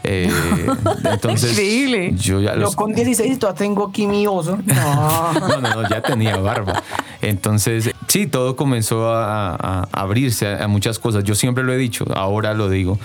Eh, 0.04 0.30
entonces, 1.04 1.50
Increíble. 1.52 2.12
Yo 2.16 2.40
ya 2.40 2.52
a 2.52 2.54
Yo 2.54 2.60
los 2.60 2.76
con 2.76 2.94
16 2.94 3.38
todavía 3.38 3.58
tengo 3.58 3.86
aquí 3.88 4.06
mi 4.06 4.26
oso. 4.26 4.58
No. 4.66 5.32
no, 5.34 5.60
no, 5.60 5.82
no, 5.82 5.88
ya 5.88 6.00
tenía 6.02 6.36
barba. 6.36 6.82
Entonces, 7.20 7.90
sí, 8.06 8.26
todo 8.26 8.56
comenzó 8.56 9.10
a, 9.12 9.54
a- 9.54 9.88
a 9.92 10.00
abrirse 10.00 10.46
a, 10.46 10.64
a 10.64 10.68
muchas 10.68 10.98
cosas. 10.98 11.24
Yo 11.24 11.34
siempre 11.34 11.64
lo 11.64 11.72
he 11.72 11.76
dicho, 11.76 12.04
ahora 12.14 12.54
lo 12.54 12.70
digo, 12.70 12.98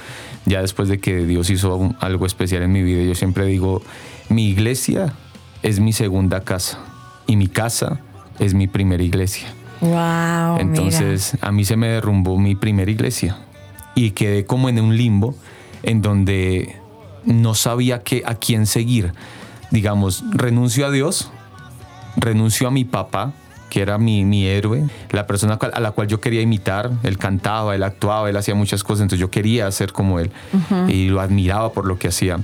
ya 0.45 0.61
después 0.61 0.87
de 0.87 0.99
que 0.99 1.25
Dios 1.25 1.49
hizo 1.49 1.75
un- 1.75 1.95
algo 1.99 2.25
especial 2.25 2.61
en 2.63 2.71
mi 2.71 2.83
vida, 2.83 3.03
yo 3.03 3.15
siempre 3.15 3.45
digo, 3.47 3.81
mi 4.29 4.47
iglesia 4.49 5.13
es 5.63 5.79
mi 5.79 5.93
segunda 5.93 6.41
casa 6.41 6.77
y 7.27 7.35
mi 7.37 7.47
casa 7.47 7.99
es 8.39 8.53
mi 8.53 8.67
primera 8.67 9.01
iglesia. 9.03 9.47
Wow. 9.81 10.59
Entonces, 10.59 11.37
a 11.41 11.51
mí 11.51 11.65
se 11.65 11.75
me 11.75 11.87
derrumbó 11.87 12.37
mi 12.37 12.55
primera 12.55 12.89
iglesia 12.89 13.37
y 13.95 14.11
quedé 14.11 14.45
como 14.45 14.69
en 14.69 14.79
un 14.79 14.95
limbo 14.95 15.35
en 15.83 16.01
donde 16.01 16.77
no 17.25 17.55
sabía 17.55 18.03
qué, 18.03 18.23
a 18.25 18.35
quién 18.35 18.65
seguir. 18.65 19.13
Digamos, 19.71 20.23
renuncio 20.31 20.85
a 20.85 20.91
Dios, 20.91 21.31
renuncio 22.15 22.67
a 22.67 22.71
mi 22.71 22.85
papá, 22.85 23.33
que 23.69 23.81
era 23.81 23.97
mi, 23.97 24.23
mi 24.23 24.45
héroe, 24.45 24.87
la 25.09 25.25
persona 25.25 25.55
a 25.55 25.79
la 25.79 25.91
cual 25.91 26.07
yo 26.07 26.21
quería 26.21 26.41
imitar. 26.41 26.91
Él 27.01 27.17
cantaba, 27.17 27.73
él 27.75 27.83
actuaba, 27.83 28.29
él 28.29 28.37
hacía 28.37 28.53
muchas 28.53 28.83
cosas, 28.83 29.01
entonces 29.01 29.19
yo 29.19 29.31
quería 29.31 29.71
ser 29.71 29.91
como 29.91 30.19
él 30.19 30.31
y 30.87 31.07
lo 31.07 31.21
admiraba 31.21 31.71
por 31.71 31.85
lo 31.85 31.97
que 31.97 32.09
hacía. 32.09 32.39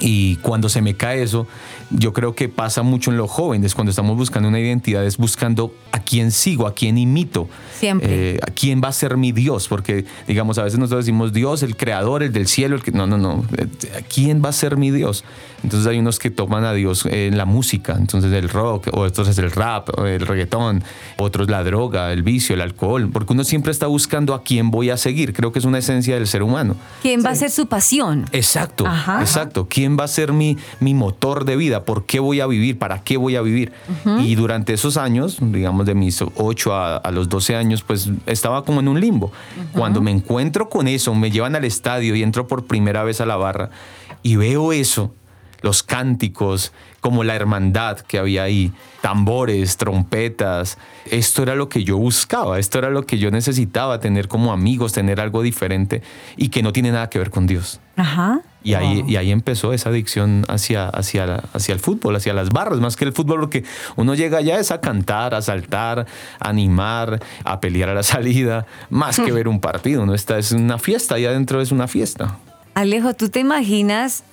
Y 0.00 0.36
cuando 0.36 0.68
se 0.68 0.82
me 0.82 0.94
cae 0.94 1.22
eso, 1.22 1.46
yo 1.90 2.12
creo 2.12 2.34
que 2.34 2.48
pasa 2.48 2.82
mucho 2.82 3.10
en 3.10 3.16
los 3.16 3.30
jóvenes, 3.30 3.74
cuando 3.74 3.90
estamos 3.90 4.16
buscando 4.16 4.48
una 4.48 4.60
identidad, 4.60 5.04
es 5.04 5.16
buscando 5.16 5.72
a 5.92 6.00
quién 6.00 6.32
sigo, 6.32 6.66
a 6.66 6.74
quién 6.74 6.98
imito. 6.98 7.48
Siempre. 7.78 8.34
Eh, 8.34 8.38
a 8.42 8.50
quién 8.50 8.80
va 8.82 8.88
a 8.88 8.92
ser 8.92 9.16
mi 9.16 9.32
Dios, 9.32 9.68
porque 9.68 10.04
digamos, 10.26 10.58
a 10.58 10.64
veces 10.64 10.78
nosotros 10.78 11.04
decimos 11.04 11.32
Dios, 11.32 11.62
el 11.62 11.76
creador, 11.76 12.22
el 12.22 12.32
del 12.32 12.48
cielo, 12.48 12.76
el 12.76 12.82
que... 12.82 12.92
No, 12.92 13.06
no, 13.06 13.18
no. 13.18 13.44
Eh, 13.56 13.68
¿A 13.98 14.02
quién 14.02 14.42
va 14.44 14.48
a 14.48 14.52
ser 14.52 14.76
mi 14.76 14.90
Dios? 14.90 15.24
Entonces 15.62 15.86
hay 15.88 15.98
unos 15.98 16.18
que 16.18 16.30
toman 16.30 16.64
a 16.64 16.72
Dios 16.72 17.06
en 17.06 17.36
la 17.36 17.44
música, 17.44 17.96
entonces 17.98 18.32
el 18.32 18.48
rock, 18.48 18.88
o 18.92 19.00
otros 19.00 19.28
es 19.28 19.38
el 19.38 19.50
rap, 19.50 19.88
o 19.98 20.06
el 20.06 20.26
reggaetón, 20.26 20.84
otros 21.16 21.50
la 21.50 21.64
droga, 21.64 22.12
el 22.12 22.22
vicio, 22.22 22.54
el 22.54 22.60
alcohol, 22.60 23.10
porque 23.12 23.32
uno 23.32 23.42
siempre 23.42 23.72
está 23.72 23.86
buscando 23.86 24.34
a 24.34 24.42
quién 24.42 24.70
voy 24.70 24.90
a 24.90 24.96
seguir. 24.96 25.32
Creo 25.32 25.52
que 25.52 25.58
es 25.58 25.64
una 25.64 25.78
esencia 25.78 26.14
del 26.14 26.26
ser 26.26 26.42
humano. 26.42 26.76
¿Quién 27.02 27.24
va 27.24 27.30
a 27.30 27.34
ser 27.34 27.50
su 27.50 27.66
pasión? 27.66 28.26
Exacto, 28.32 28.86
Ajá. 28.86 29.20
exacto. 29.20 29.66
¿Quién 29.68 29.96
va 29.98 30.04
a 30.04 30.08
ser 30.08 30.32
mi, 30.32 30.56
mi 30.80 30.94
motor 30.94 31.44
de 31.44 31.56
vida? 31.56 31.75
¿Por 31.84 32.06
qué 32.06 32.20
voy 32.20 32.40
a 32.40 32.46
vivir? 32.46 32.78
¿Para 32.78 33.02
qué 33.02 33.16
voy 33.16 33.36
a 33.36 33.42
vivir? 33.42 33.72
Y 34.20 34.34
durante 34.34 34.72
esos 34.72 34.96
años, 34.96 35.38
digamos 35.40 35.86
de 35.86 35.94
mis 35.94 36.22
8 36.22 36.74
a, 36.74 36.96
a 36.96 37.10
los 37.10 37.28
12 37.28 37.56
años, 37.56 37.82
pues 37.82 38.10
estaba 38.26 38.64
como 38.64 38.80
en 38.80 38.88
un 38.88 39.00
limbo. 39.00 39.32
Cuando 39.72 40.00
me 40.00 40.10
encuentro 40.10 40.68
con 40.68 40.88
eso, 40.88 41.14
me 41.14 41.30
llevan 41.30 41.56
al 41.56 41.64
estadio 41.64 42.14
y 42.14 42.22
entro 42.22 42.46
por 42.46 42.66
primera 42.66 43.04
vez 43.04 43.20
a 43.20 43.26
la 43.26 43.36
barra 43.36 43.70
y 44.22 44.36
veo 44.36 44.72
eso, 44.72 45.14
los 45.62 45.82
cánticos, 45.82 46.72
como 47.00 47.24
la 47.24 47.34
hermandad 47.34 48.00
que 48.00 48.18
había 48.18 48.42
ahí, 48.42 48.72
tambores, 49.00 49.76
trompetas. 49.76 50.78
Esto 51.04 51.42
era 51.42 51.54
lo 51.54 51.68
que 51.68 51.84
yo 51.84 51.96
buscaba, 51.96 52.58
esto 52.58 52.78
era 52.78 52.90
lo 52.90 53.06
que 53.06 53.18
yo 53.18 53.30
necesitaba, 53.30 54.00
tener 54.00 54.28
como 54.28 54.52
amigos, 54.52 54.92
tener 54.92 55.20
algo 55.20 55.42
diferente 55.42 56.02
y 56.36 56.48
que 56.48 56.62
no 56.62 56.72
tiene 56.72 56.90
nada 56.90 57.08
que 57.08 57.18
ver 57.18 57.30
con 57.30 57.46
Dios. 57.46 57.80
Ajá. 57.96 58.40
Y 58.64 58.74
ahí, 58.74 59.04
y 59.06 59.14
ahí 59.14 59.30
empezó 59.30 59.72
esa 59.72 59.90
adicción 59.90 60.44
hacia, 60.48 60.88
hacia, 60.88 61.36
hacia 61.52 61.72
el 61.72 61.78
fútbol, 61.78 62.16
hacia 62.16 62.34
las 62.34 62.48
barras, 62.48 62.80
más 62.80 62.96
que 62.96 63.04
el 63.04 63.12
fútbol, 63.12 63.38
porque 63.38 63.62
uno 63.94 64.16
llega 64.16 64.38
allá 64.38 64.58
es 64.58 64.72
a 64.72 64.80
cantar, 64.80 65.34
a 65.36 65.42
saltar, 65.42 66.06
a 66.40 66.48
animar, 66.48 67.20
a 67.44 67.60
pelear 67.60 67.90
a 67.90 67.94
la 67.94 68.02
salida, 68.02 68.66
más 68.90 69.20
que 69.20 69.30
ver 69.32 69.46
un 69.46 69.60
partido. 69.60 70.04
¿no? 70.04 70.14
Esta 70.14 70.36
es 70.38 70.50
una 70.50 70.78
fiesta, 70.78 71.14
allá 71.14 71.28
adentro 71.30 71.60
es 71.60 71.70
una 71.70 71.86
fiesta. 71.86 72.38
Alejo, 72.74 73.14
¿tú 73.14 73.28
te 73.28 73.38
imaginas 73.38 74.24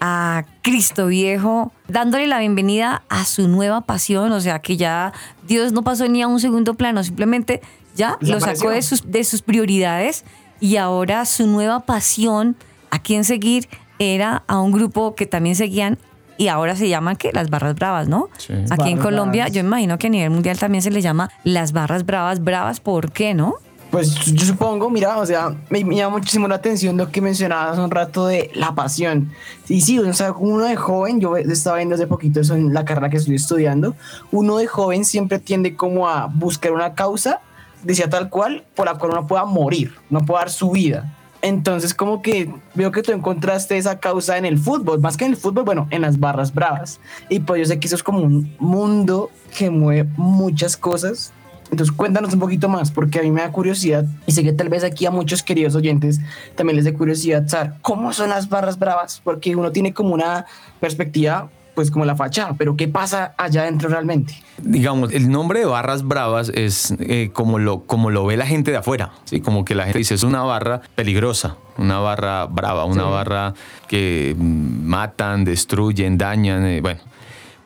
a 0.00 0.44
Cristo 0.62 1.06
Viejo 1.06 1.72
dándole 1.88 2.26
la 2.26 2.38
bienvenida 2.38 3.02
a 3.08 3.24
su 3.24 3.48
nueva 3.48 3.82
pasión? 3.82 4.32
O 4.32 4.40
sea, 4.40 4.58
que 4.60 4.76
ya 4.76 5.12
Dios 5.46 5.72
no 5.72 5.82
pasó 5.82 6.08
ni 6.08 6.22
a 6.22 6.26
un 6.26 6.40
segundo 6.40 6.74
plano, 6.74 7.04
simplemente 7.04 7.60
ya 7.94 8.16
lo 8.20 8.40
sacó 8.40 8.70
de 8.70 8.82
sus, 8.82 9.10
de 9.10 9.24
sus 9.24 9.42
prioridades 9.42 10.24
y 10.60 10.76
ahora 10.76 11.24
su 11.24 11.46
nueva 11.46 11.80
pasión 11.80 12.56
a 12.90 13.00
quién 13.00 13.24
seguir 13.24 13.68
era 13.98 14.42
a 14.46 14.60
un 14.60 14.72
grupo 14.72 15.14
que 15.14 15.26
también 15.26 15.56
seguían 15.56 15.98
y 16.40 16.48
ahora 16.48 16.74
se 16.74 16.88
llaman 16.88 17.16
¿qué? 17.16 17.32
las 17.34 17.50
barras 17.50 17.74
bravas, 17.74 18.08
¿no? 18.08 18.30
Sí. 18.38 18.54
Aquí 18.70 18.88
en 18.88 18.96
Colombia, 18.96 19.42
bravas. 19.42 19.54
yo 19.54 19.60
imagino 19.60 19.98
que 19.98 20.06
a 20.06 20.10
nivel 20.10 20.30
mundial 20.30 20.58
también 20.58 20.80
se 20.80 20.90
les 20.90 21.04
llama 21.04 21.30
las 21.44 21.72
barras 21.72 22.06
bravas, 22.06 22.42
bravas, 22.42 22.80
¿por 22.80 23.12
qué 23.12 23.34
no? 23.34 23.56
Pues 23.90 24.14
yo 24.26 24.46
supongo, 24.46 24.88
mira, 24.88 25.18
o 25.18 25.26
sea, 25.26 25.56
me, 25.68 25.84
me 25.84 25.96
llama 25.96 26.18
muchísimo 26.18 26.46
la 26.46 26.54
atención 26.54 26.96
lo 26.96 27.10
que 27.10 27.20
mencionabas 27.20 27.72
hace 27.72 27.80
un 27.80 27.90
rato 27.90 28.26
de 28.26 28.50
la 28.54 28.74
pasión. 28.74 29.32
Y 29.68 29.80
sí, 29.80 29.98
o 29.98 30.12
sea, 30.12 30.30
uno 30.32 30.64
de 30.64 30.76
joven, 30.76 31.20
yo 31.20 31.36
estaba 31.36 31.78
viendo 31.78 31.96
hace 31.96 32.06
poquito 32.06 32.40
eso 32.40 32.54
en 32.54 32.72
la 32.72 32.84
carrera 32.84 33.10
que 33.10 33.16
estoy 33.16 33.34
estudiando, 33.34 33.96
uno 34.30 34.58
de 34.58 34.68
joven 34.68 35.04
siempre 35.04 35.40
tiende 35.40 35.74
como 35.74 36.08
a 36.08 36.26
buscar 36.26 36.70
una 36.70 36.94
causa, 36.94 37.40
decía 37.82 38.08
tal 38.08 38.28
cual, 38.30 38.64
por 38.76 38.86
la 38.86 38.94
cual 38.94 39.12
uno 39.12 39.26
pueda 39.26 39.44
morir, 39.44 39.92
no 40.08 40.20
pueda 40.20 40.40
dar 40.40 40.50
su 40.50 40.70
vida. 40.70 41.12
Entonces, 41.42 41.94
como 41.94 42.22
que 42.22 42.52
veo 42.74 42.92
que 42.92 43.02
tú 43.02 43.12
encontraste 43.12 43.78
esa 43.78 43.98
causa 43.98 44.36
en 44.36 44.44
el 44.44 44.58
fútbol, 44.58 45.00
más 45.00 45.16
que 45.16 45.24
en 45.24 45.32
el 45.32 45.36
fútbol, 45.36 45.64
bueno, 45.64 45.88
en 45.90 46.02
las 46.02 46.20
barras 46.20 46.52
bravas. 46.52 47.00
Y 47.28 47.40
pues 47.40 47.60
yo 47.60 47.66
sé 47.66 47.80
que 47.80 47.86
eso 47.86 47.96
es 47.96 48.02
como 48.02 48.20
un 48.20 48.54
mundo 48.58 49.30
que 49.56 49.70
mueve 49.70 50.08
muchas 50.16 50.76
cosas. 50.76 51.32
Entonces, 51.70 51.94
cuéntanos 51.94 52.32
un 52.34 52.40
poquito 52.40 52.68
más, 52.68 52.90
porque 52.90 53.20
a 53.20 53.22
mí 53.22 53.30
me 53.30 53.42
da 53.42 53.52
curiosidad 53.52 54.04
y 54.26 54.32
sé 54.32 54.42
que 54.42 54.52
tal 54.52 54.68
vez 54.68 54.82
aquí 54.82 55.06
a 55.06 55.10
muchos 55.10 55.42
queridos 55.42 55.74
oyentes 55.74 56.20
también 56.56 56.76
les 56.76 56.84
dé 56.84 56.92
curiosidad 56.92 57.46
saber 57.46 57.74
cómo 57.80 58.12
son 58.12 58.30
las 58.30 58.48
barras 58.48 58.78
bravas, 58.78 59.20
porque 59.22 59.54
uno 59.54 59.70
tiene 59.70 59.94
como 59.94 60.14
una 60.14 60.46
perspectiva, 60.80 61.48
pues 61.74 61.90
como 61.90 62.04
la 62.04 62.16
fachada, 62.16 62.54
pero 62.58 62.76
¿qué 62.76 62.88
pasa 62.88 63.34
allá 63.38 63.62
adentro 63.62 63.88
realmente? 63.88 64.34
Digamos, 64.58 65.12
el 65.12 65.30
nombre 65.30 65.60
de 65.60 65.66
barras 65.66 66.02
bravas 66.02 66.50
es 66.54 66.94
eh, 66.98 67.30
como, 67.32 67.58
lo, 67.58 67.82
como 67.82 68.10
lo 68.10 68.26
ve 68.26 68.36
la 68.36 68.46
gente 68.46 68.72
de 68.72 68.78
afuera, 68.78 69.12
¿sí? 69.24 69.40
como 69.40 69.64
que 69.64 69.74
la 69.74 69.84
gente 69.84 69.98
dice, 69.98 70.14
es 70.14 70.24
una 70.24 70.42
barra 70.42 70.82
peligrosa, 70.94 71.56
una 71.78 72.00
barra 72.00 72.46
brava, 72.46 72.84
una 72.84 73.04
barra 73.04 73.54
que 73.88 74.34
matan, 74.36 75.44
destruyen, 75.44 76.18
dañan, 76.18 76.66
eh, 76.66 76.80
bueno. 76.80 77.00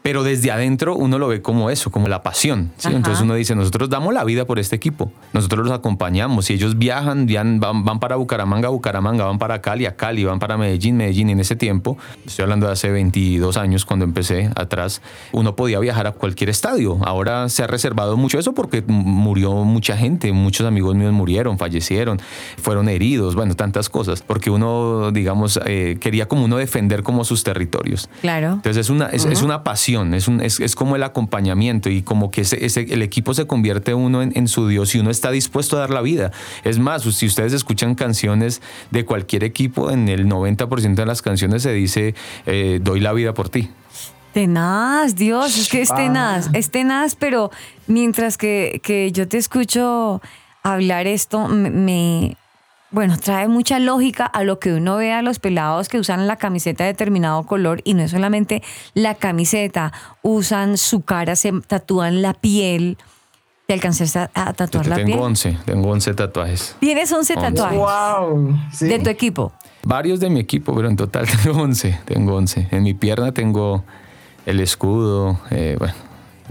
Pero 0.05 0.23
desde 0.23 0.51
adentro 0.51 0.95
uno 0.95 1.19
lo 1.19 1.29
ve 1.29 1.41
como 1.41 1.71
eso, 1.71 1.91
como 1.91 2.09
la 2.09 2.23
pasión. 2.23 2.73
¿sí? 2.77 2.89
Entonces 2.93 3.23
uno 3.23 3.37
dice, 3.37 3.55
nosotros 3.55 3.89
damos 3.89 4.13
la 4.13 4.23
vida 4.23 4.45
por 4.45 4.59
este 4.59 4.77
equipo, 4.77 5.11
nosotros 5.33 5.67
los 5.67 5.75
acompañamos. 5.75 6.45
Si 6.45 6.53
ellos 6.53 6.77
viajan, 6.77 7.27
van, 7.27 7.87
van 7.87 8.01
para 8.01 8.17
Bucaramanga, 8.17 8.69
Bucaramanga, 8.69 9.25
van 9.25 9.39
para 9.39 9.63
Cali, 9.63 9.87
a 9.87 9.97
Cali, 9.97 10.23
van 10.25 10.41
para 10.41 10.59
Medellín, 10.59 10.99
Medellín. 10.99 11.31
Y 11.31 11.33
en 11.33 11.41
ese 11.41 11.57
tiempo, 11.57 11.97
estoy 12.27 12.43
hablando 12.43 12.67
de 12.67 12.73
hace 12.73 12.91
22 12.91 13.57
años 13.57 13.87
cuando 13.87 14.05
empecé 14.05 14.51
atrás, 14.57 15.01
uno 15.33 15.57
podía 15.57 15.79
viajar 15.79 16.07
a 16.07 16.13
cualquier 16.13 16.51
estadio. 16.51 16.99
Ahora 17.07 17.49
se 17.49 17.63
ha 17.63 17.67
reservado 17.67 18.19
mucho 18.19 18.39
eso 18.39 18.53
porque 18.53 18.85
murió 18.87 19.55
mucha 19.65 19.97
gente, 19.97 20.35
muchos 20.35 20.67
amigos 20.67 20.95
míos 20.97 21.15
murieron, 21.15 21.57
fallecieron, 21.57 22.21
fueron 22.59 22.91
heridos, 22.91 23.37
bueno, 23.37 23.55
tantas 23.55 23.89
cosas. 23.89 24.21
Porque 24.21 24.51
uno, 24.51 25.13
digamos, 25.13 25.59
eh, 25.65 25.97
quería 25.99 26.29
como 26.29 26.45
uno 26.45 26.59
defender 26.59 27.03
como 27.03 27.25
sus 27.25 27.43
territorios. 27.43 28.11
Claro. 28.21 28.53
Entonces 28.53 28.77
es 28.77 28.91
una, 28.91 29.07
es, 29.07 29.25
es 29.25 29.41
una 29.41 29.65
pasión, 29.65 29.94
es, 30.15 30.29
un- 30.29 30.41
es, 30.41 30.61
es 30.61 30.75
como 30.75 30.97
el 30.97 31.03
acompañamiento 31.03 31.89
y 31.89 32.03
como 32.03 32.31
que 32.31 32.41
ese, 32.43 32.65
ese- 32.65 32.87
el 32.93 33.03
equipo 33.03 33.33
se 33.35 33.47
convierte 33.47 33.95
uno 33.95 34.23
en, 34.23 34.33
en 34.37 34.49
su 34.49 34.67
Dios 34.69 34.95
y 34.95 34.99
uno 34.99 35.11
está 35.11 35.31
dispuesto 35.31 35.77
a 35.77 35.81
dar 35.81 35.91
la 35.91 36.01
vida. 36.03 36.33
Es 36.65 36.79
más, 36.79 37.03
si 37.03 37.27
ustedes 37.27 37.53
escuchan 37.53 37.95
canciones 37.95 38.61
de 38.91 39.05
cualquier 39.05 39.45
equipo, 39.45 39.91
en 39.91 40.09
el 40.09 40.27
90% 40.27 40.95
de 40.95 41.07
las 41.07 41.23
canciones 41.23 41.63
se 41.63 41.73
dice, 41.73 42.15
eh, 42.47 42.81
doy 42.83 43.01
la 43.01 43.13
vida 43.13 43.35
por 43.35 43.49
ti. 43.49 43.71
Tenaz, 44.33 45.15
Dios, 45.15 45.57
es 45.57 45.69
que 45.69 45.81
es 45.81 45.95
tenaz, 45.95 46.51
es 46.55 46.71
tenaz, 46.71 47.15
pero 47.15 47.51
mientras 47.87 48.37
que, 48.37 48.81
que 48.83 49.13
yo 49.13 49.29
te 49.29 49.39
escucho 49.39 50.21
hablar 50.65 51.07
esto, 51.07 51.47
me- 51.47 52.37
bueno, 52.95 53.17
trae 53.19 53.49
mucha 53.49 53.79
lógica 53.81 54.25
a 54.25 54.45
lo 54.45 54.59
que 54.61 54.73
uno 54.73 54.97
ve 54.97 55.13
a 55.13 55.21
los 55.21 55.41
pelados 55.41 55.89
que 55.89 55.99
usan 55.99 56.27
la 56.27 56.37
camiseta 56.37 56.85
de 56.85 56.93
determinado 56.93 57.43
color 57.45 57.81
y 57.85 57.95
no 57.95 58.03
es 58.05 58.13
solamente 58.13 58.63
la 58.95 59.17
camiseta, 59.17 59.93
usan 60.23 60.79
su 60.79 61.03
cara, 61.03 61.35
se 61.37 61.53
tatúan 61.67 62.23
la 62.23 62.33
piel. 62.35 62.97
¿Te 63.67 63.75
alcanzaste 63.75 64.19
a, 64.19 64.31
a 64.35 64.53
tatuar 64.53 64.87
la 64.87 64.97
tengo 64.97 65.09
piel? 65.09 65.19
11, 65.21 65.59
tengo 65.65 65.91
11 65.91 66.15
tatuajes. 66.15 66.77
Tienes 66.81 67.11
11 67.11 67.35
Once. 67.35 67.47
tatuajes 67.51 67.79
¡Wow! 67.79 68.59
Sí. 68.73 68.87
de 68.87 68.99
tu 69.01 69.11
equipo. 69.11 69.53
Varios 69.83 70.21
de 70.21 70.31
mi 70.31 70.39
equipo, 70.41 70.75
pero 70.75 70.89
en 70.89 70.97
total 70.97 71.27
tengo 71.43 71.61
11, 71.63 71.99
tengo 72.05 72.35
11. 72.37 72.69
En 72.71 72.83
mi 72.85 72.95
pierna 72.95 73.33
tengo 73.33 73.85
el 74.47 74.61
escudo, 74.61 75.41
eh, 75.51 75.77
bueno. 75.79 75.95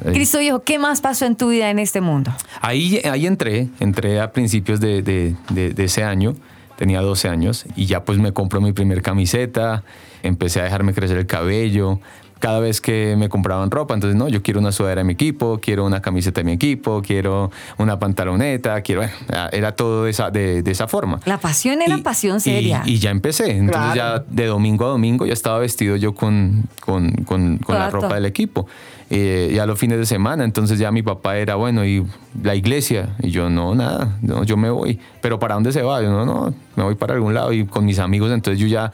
Cristo 0.04 0.38
dijo, 0.40 0.64
¿qué 0.64 0.80
más 0.80 1.02
pasó 1.02 1.26
en 1.26 1.36
tu 1.36 1.50
vida 1.50 1.70
en 1.70 1.80
este 1.80 2.02
mundo? 2.02 2.32
Ahí, 2.62 3.00
ahí 3.10 3.26
entré, 3.28 3.70
entré 3.80 4.20
a 4.20 4.32
principios 4.32 4.80
de, 4.80 5.02
de- 5.02 5.36
de- 5.50 5.74
de 5.74 5.84
ese 5.84 6.04
año, 6.04 6.36
tenía 6.78 7.02
12 7.02 7.30
años, 7.30 7.66
y 7.76 7.86
ya 7.86 8.04
pues 8.04 8.18
me 8.18 8.34
compré 8.34 8.60
mi 8.60 8.74
primer 8.74 9.02
camiseta, 9.02 9.84
empecé 10.24 10.62
a 10.62 10.64
dejarme 10.64 10.94
crecer 10.94 11.18
el 11.18 11.28
cabello. 11.28 12.00
Cada 12.40 12.60
vez 12.60 12.82
que 12.82 13.16
me 13.18 13.30
compraban 13.30 13.72
ropa, 13.72 13.94
entonces 13.94 14.18
no, 14.18 14.28
yo 14.28 14.42
quiero 14.44 14.60
una 14.60 14.74
sudadera 14.74 15.00
de 15.00 15.06
mi 15.06 15.14
equipo, 15.14 15.62
quiero 15.62 15.86
una 15.86 16.02
camiseta 16.02 16.42
de 16.42 16.46
mi 16.46 16.52
equipo, 16.52 17.02
quiero 17.02 17.52
una 17.78 18.00
pantaloneta, 18.00 18.82
quiero, 18.82 19.02
bueno, 19.04 19.14
era 19.54 19.72
todo 19.78 20.04
de 20.04 20.12
esa, 20.12 20.30
de, 20.30 20.62
de 20.62 20.72
esa 20.72 20.90
forma. 20.90 21.22
La 21.24 21.38
pasión 21.38 21.82
era 21.82 21.98
Y- 21.98 22.02
pasión 22.02 22.36
y- 22.38 22.42
seria. 22.42 22.82
Y, 22.86 23.00
ya 23.00 23.12
empecé. 23.12 23.52
Entonces 23.52 23.94
Claro. 23.94 24.26
ya 24.26 24.26
de 24.30 24.46
domingo 24.48 24.86
a 24.86 24.90
domingo 24.90 25.26
ya 25.26 25.32
estaba 25.32 25.60
vestido 25.60 25.96
yo 25.96 26.14
con, 26.16 26.64
con, 26.82 27.12
con- 27.24 27.60
con 27.60 27.76
la 27.80 27.90
ropa 27.90 28.16
del 28.16 28.26
equipo. 28.26 28.68
Eh, 29.16 29.52
ya 29.54 29.68
los 29.68 29.78
fines 29.78 30.00
de 30.00 30.08
semana, 30.08 30.44
entonces 30.44 30.80
ya 30.80 30.92
mi 30.92 31.04
papá 31.04 31.38
era, 31.38 31.54
bueno, 31.54 31.86
¿y 31.86 32.04
la 32.42 32.56
iglesia? 32.56 33.10
Y 33.22 33.30
yo, 33.30 33.48
no, 33.48 33.76
nada, 33.76 34.18
no, 34.24 34.44
yo 34.44 34.58
me 34.58 34.72
voy. 34.72 35.00
¿Pero 35.22 35.38
para 35.38 35.54
dónde 35.54 35.72
se 35.72 35.84
va? 35.84 36.02
Yo, 36.02 36.10
no, 36.10 36.26
no, 36.26 36.54
me 36.76 36.84
voy 36.84 36.96
para 36.96 37.14
algún 37.14 37.36
lado. 37.36 37.54
Y 37.54 37.66
con 37.66 37.86
mis 37.86 38.00
amigos, 38.00 38.32
entonces 38.32 38.60
yo 38.60 38.66
ya 38.66 38.92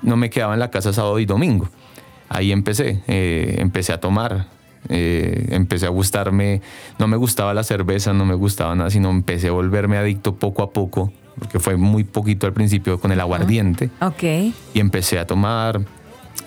no 0.00 0.16
me 0.16 0.30
quedaba 0.30 0.54
en 0.54 0.60
la 0.60 0.70
casa 0.70 0.94
sábado 0.94 1.18
y 1.18 1.26
domingo. 1.26 1.68
Ahí 2.30 2.50
empecé, 2.50 3.02
eh, 3.08 3.56
empecé 3.58 3.92
a 3.92 4.00
tomar. 4.00 4.46
eh, 4.88 5.48
empecé 5.50 5.84
a 5.84 5.90
gustarme, 5.90 6.62
no 6.98 7.06
me 7.08 7.16
gustaba 7.18 7.52
la 7.52 7.62
cerveza, 7.62 8.14
no 8.14 8.24
me 8.24 8.34
gustaba 8.34 8.74
nada, 8.74 8.88
sino 8.88 9.10
empecé 9.10 9.48
a 9.48 9.50
volverme 9.52 9.98
adicto 9.98 10.36
poco 10.36 10.62
a 10.62 10.70
poco, 10.70 11.12
porque 11.38 11.58
fue 11.58 11.76
muy 11.76 12.04
poquito 12.04 12.46
al 12.46 12.54
principio 12.54 12.98
con 12.98 13.12
el 13.12 13.20
aguardiente 13.20 13.90
Ok. 14.00 14.22
y 14.22 14.80
empecé 14.80 15.18
a 15.18 15.26
tomar 15.26 15.80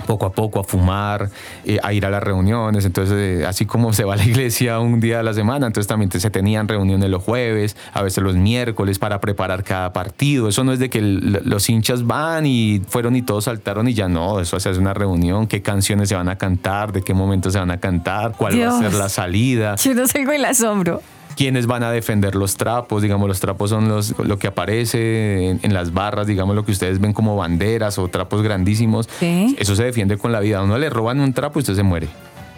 poco 0.07 0.25
a 0.25 0.31
poco 0.31 0.59
a 0.59 0.63
fumar, 0.63 1.29
eh, 1.65 1.79
a 1.83 1.93
ir 1.93 2.05
a 2.05 2.09
las 2.09 2.23
reuniones. 2.23 2.85
Entonces, 2.85 3.15
eh, 3.41 3.45
así 3.45 3.65
como 3.65 3.93
se 3.93 4.03
va 4.03 4.13
a 4.13 4.17
la 4.17 4.23
iglesia 4.25 4.79
un 4.79 4.99
día 4.99 5.19
a 5.19 5.23
la 5.23 5.33
semana, 5.33 5.67
entonces 5.67 5.87
también 5.87 6.11
se 6.11 6.29
tenían 6.29 6.67
reuniones 6.67 7.09
los 7.09 7.23
jueves, 7.23 7.75
a 7.93 8.01
veces 8.01 8.23
los 8.23 8.35
miércoles 8.35 8.99
para 8.99 9.21
preparar 9.21 9.63
cada 9.63 9.93
partido. 9.93 10.47
Eso 10.47 10.63
no 10.63 10.73
es 10.73 10.79
de 10.79 10.89
que 10.89 10.99
el- 10.99 11.41
los 11.45 11.69
hinchas 11.69 12.05
van 12.05 12.45
y 12.45 12.81
fueron 12.87 13.15
y 13.15 13.21
todos 13.21 13.45
saltaron 13.45 13.87
y 13.87 13.93
ya 13.93 14.07
no. 14.07 14.39
Eso 14.39 14.59
se 14.59 14.69
hace 14.69 14.79
una 14.79 14.93
reunión, 14.93 15.47
qué 15.47 15.61
canciones 15.61 16.09
se 16.09 16.15
van 16.15 16.29
a 16.29 16.37
cantar, 16.37 16.91
de 16.91 17.01
qué 17.01 17.13
momento 17.13 17.51
se 17.51 17.59
van 17.59 17.71
a 17.71 17.79
cantar, 17.79 18.33
cuál 18.37 18.53
va 18.61 18.77
a 18.77 18.79
ser 18.79 18.93
la 18.93 19.09
salida 19.09 19.75
Yo 19.75 19.93
no 19.93 20.07
salgo 20.07 20.31
el 20.31 20.45
asombro. 20.45 21.01
Quiénes 21.41 21.65
van 21.65 21.81
a 21.81 21.91
defender 21.91 22.35
los 22.35 22.55
trapos, 22.55 23.01
digamos, 23.01 23.27
los 23.27 23.39
trapos 23.39 23.71
son 23.71 23.89
los, 23.89 24.13
lo 24.19 24.37
que 24.37 24.45
aparece 24.45 25.49
en, 25.49 25.59
en 25.63 25.73
las 25.73 25.91
barras, 25.91 26.27
digamos, 26.27 26.55
lo 26.55 26.63
que 26.63 26.71
ustedes 26.71 26.99
ven 26.99 27.13
como 27.13 27.35
banderas 27.35 27.97
o 27.97 28.07
trapos 28.09 28.43
grandísimos. 28.43 29.09
Sí. 29.19 29.55
Eso 29.57 29.75
se 29.75 29.83
defiende 29.83 30.19
con 30.19 30.31
la 30.31 30.39
vida. 30.39 30.59
A 30.59 30.61
uno 30.61 30.77
le 30.77 30.91
roban 30.91 31.19
un 31.19 31.33
trapo 31.33 31.57
y 31.57 31.61
usted 31.61 31.73
se 31.73 31.81
muere. 31.81 32.09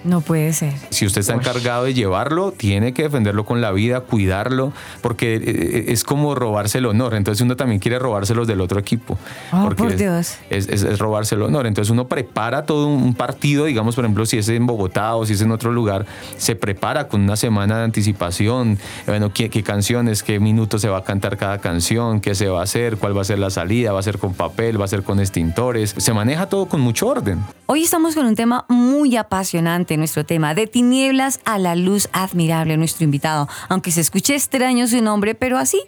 No 0.03 0.21
puede 0.21 0.51
ser. 0.53 0.73
Si 0.89 1.05
usted 1.05 1.21
está 1.21 1.33
encargado 1.33 1.85
de 1.85 1.93
llevarlo, 1.93 2.51
tiene 2.51 2.93
que 2.93 3.03
defenderlo 3.03 3.45
con 3.45 3.61
la 3.61 3.71
vida, 3.71 4.01
cuidarlo, 4.01 4.73
porque 5.01 5.35
eh, 5.35 5.85
es 5.87 6.03
como 6.03 6.35
robarse 6.35 6.79
el 6.79 6.85
honor. 6.87 7.13
Entonces 7.15 7.41
uno 7.41 7.55
también 7.55 7.79
quiere 7.79 7.99
robárselos 7.99 8.47
del 8.47 8.59
otro 8.61 8.79
equipo. 8.79 9.17
Oh, 9.51 9.63
porque 9.63 9.83
por 9.83 9.91
es- 9.93 9.97
Dios. 9.99 10.37
Es, 10.49 10.67
es- 10.67 10.83
es 10.83 10.99
robarse 10.99 11.35
el 11.35 11.41
honor. 11.43 11.67
Entonces 11.67 11.89
uno 11.89 12.07
prepara 12.07 12.65
todo 12.65 12.87
un 12.87 13.13
partido, 13.13 13.65
digamos, 13.65 13.95
por 13.95 14.03
ejemplo, 14.03 14.25
si 14.25 14.37
es 14.37 14.49
en 14.49 14.65
Bogotá 14.67 15.15
o 15.15 15.25
si 15.25 15.33
es 15.33 15.41
en 15.41 15.51
otro 15.51 15.71
lugar, 15.71 16.05
se 16.37 16.55
prepara 16.55 17.07
con 17.07 17.21
una 17.21 17.35
semana 17.35 17.77
de 17.77 17.83
anticipación. 17.85 18.77
Bueno, 19.07 19.31
qué, 19.33 19.49
qué 19.49 19.63
canciones, 19.63 20.21
qué 20.23 20.39
minutos 20.39 20.81
se 20.81 20.89
va 20.89 20.97
a 20.99 21.03
cantar 21.03 21.37
cada 21.37 21.59
canción, 21.59 22.19
qué 22.21 22.35
se 22.35 22.47
va 22.49 22.59
a 22.59 22.63
hacer, 22.63 22.97
cuál 22.97 23.15
va 23.17 23.21
a 23.21 23.25
ser 23.25 23.39
la 23.39 23.49
salida, 23.49 23.91
va 23.93 23.99
a 23.99 24.03
ser 24.03 24.17
con 24.17 24.33
papel, 24.33 24.79
va 24.79 24.85
a 24.85 24.87
ser 24.89 25.03
con 25.03 25.19
extintores. 25.19 25.95
Se 25.97 26.13
maneja 26.13 26.47
todo 26.47 26.65
con 26.67 26.81
mucho 26.81 27.07
orden. 27.07 27.39
Hoy 27.65 27.83
estamos 27.83 28.13
con 28.15 28.25
un 28.25 28.35
tema 28.35 28.65
muy 28.67 29.15
apasionante, 29.15 29.92
nuestro 29.97 30.25
tema, 30.25 30.53
de 30.53 30.67
tinieblas 30.67 31.39
a 31.45 31.57
la 31.57 31.75
luz 31.75 32.09
admirable, 32.13 32.77
nuestro 32.77 33.03
invitado. 33.03 33.47
Aunque 33.69 33.91
se 33.91 34.01
escuche 34.01 34.35
extraño 34.35 34.87
su 34.87 35.01
nombre, 35.01 35.35
pero 35.35 35.57
así, 35.57 35.81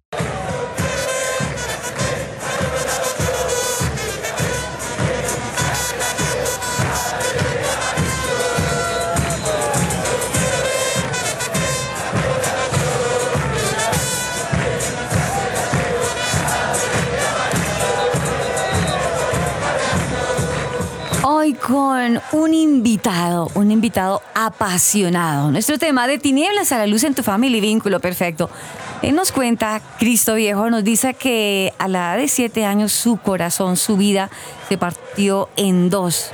Con 21.54 22.20
un 22.32 22.54
invitado, 22.54 23.48
un 23.54 23.70
invitado 23.70 24.20
apasionado. 24.34 25.52
Nuestro 25.52 25.78
tema 25.78 26.08
de 26.08 26.18
tinieblas 26.18 26.72
a 26.72 26.78
la 26.78 26.88
luz 26.88 27.04
en 27.04 27.14
tu 27.14 27.22
familia 27.22 27.58
y 27.58 27.60
vínculo 27.60 28.00
perfecto. 28.00 28.50
Él 29.00 29.14
nos 29.14 29.30
cuenta, 29.30 29.80
Cristo 29.98 30.34
Viejo, 30.34 30.70
nos 30.70 30.82
dice 30.82 31.14
que 31.14 31.72
a 31.78 31.86
la 31.86 31.98
edad 31.98 32.16
de 32.18 32.28
siete 32.28 32.64
años 32.64 32.90
su 32.90 33.18
corazón, 33.18 33.76
su 33.76 33.96
vida 33.96 34.28
se 34.68 34.76
partió 34.76 35.48
en 35.56 35.88
dos. 35.88 36.30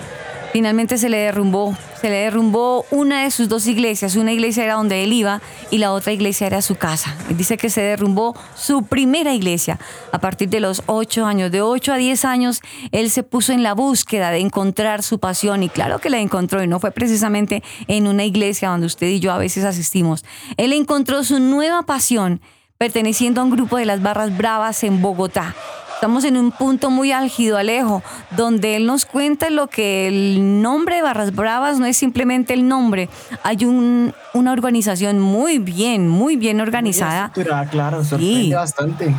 Finalmente 0.52 0.98
se 0.98 1.08
le 1.08 1.16
derrumbó, 1.16 1.74
se 1.98 2.10
le 2.10 2.16
derrumbó 2.16 2.84
una 2.90 3.22
de 3.22 3.30
sus 3.30 3.48
dos 3.48 3.66
iglesias. 3.66 4.16
Una 4.16 4.32
iglesia 4.32 4.64
era 4.64 4.74
donde 4.74 5.02
él 5.02 5.14
iba 5.14 5.40
y 5.70 5.78
la 5.78 5.92
otra 5.92 6.12
iglesia 6.12 6.46
era 6.46 6.60
su 6.60 6.74
casa. 6.74 7.16
Dice 7.30 7.56
que 7.56 7.70
se 7.70 7.80
derrumbó 7.80 8.36
su 8.54 8.82
primera 8.82 9.32
iglesia. 9.32 9.78
A 10.12 10.18
partir 10.18 10.50
de 10.50 10.60
los 10.60 10.82
ocho 10.84 11.24
años, 11.24 11.50
de 11.50 11.62
ocho 11.62 11.94
a 11.94 11.96
diez 11.96 12.26
años, 12.26 12.60
él 12.90 13.08
se 13.08 13.22
puso 13.22 13.54
en 13.54 13.62
la 13.62 13.72
búsqueda 13.72 14.30
de 14.30 14.40
encontrar 14.40 15.02
su 15.02 15.18
pasión 15.18 15.62
y 15.62 15.70
claro 15.70 16.00
que 16.00 16.10
la 16.10 16.18
encontró 16.18 16.62
y 16.62 16.66
no 16.66 16.80
fue 16.80 16.90
precisamente 16.90 17.62
en 17.88 18.06
una 18.06 18.24
iglesia 18.24 18.68
donde 18.68 18.86
usted 18.86 19.06
y 19.06 19.20
yo 19.20 19.32
a 19.32 19.38
veces 19.38 19.64
asistimos. 19.64 20.22
Él 20.58 20.74
encontró 20.74 21.24
su 21.24 21.40
nueva 21.40 21.84
pasión 21.84 22.42
perteneciendo 22.76 23.40
a 23.40 23.44
un 23.44 23.50
grupo 23.50 23.78
de 23.78 23.86
las 23.86 24.02
barras 24.02 24.36
bravas 24.36 24.84
en 24.84 25.00
Bogotá. 25.00 25.54
Estamos 26.02 26.24
en 26.24 26.36
un 26.36 26.50
punto 26.50 26.90
muy 26.90 27.12
álgido, 27.12 27.56
Alejo, 27.58 28.02
donde 28.32 28.74
él 28.74 28.86
nos 28.86 29.06
cuenta 29.06 29.50
lo 29.50 29.68
que 29.68 30.08
el 30.08 30.60
nombre 30.60 30.96
de 30.96 31.02
Barras 31.02 31.32
Bravas 31.32 31.78
no 31.78 31.86
es 31.86 31.96
simplemente 31.96 32.52
el 32.54 32.66
nombre. 32.66 33.08
Hay 33.44 33.64
un- 33.64 34.12
una 34.34 34.50
organización 34.50 35.20
muy 35.20 35.60
bien, 35.60 36.08
muy 36.08 36.34
bien 36.34 36.60
organizada. 36.60 37.26
estructurada, 37.26 37.70
claro, 37.70 38.02
sorprende 38.02 38.56
bastante. 38.56 39.14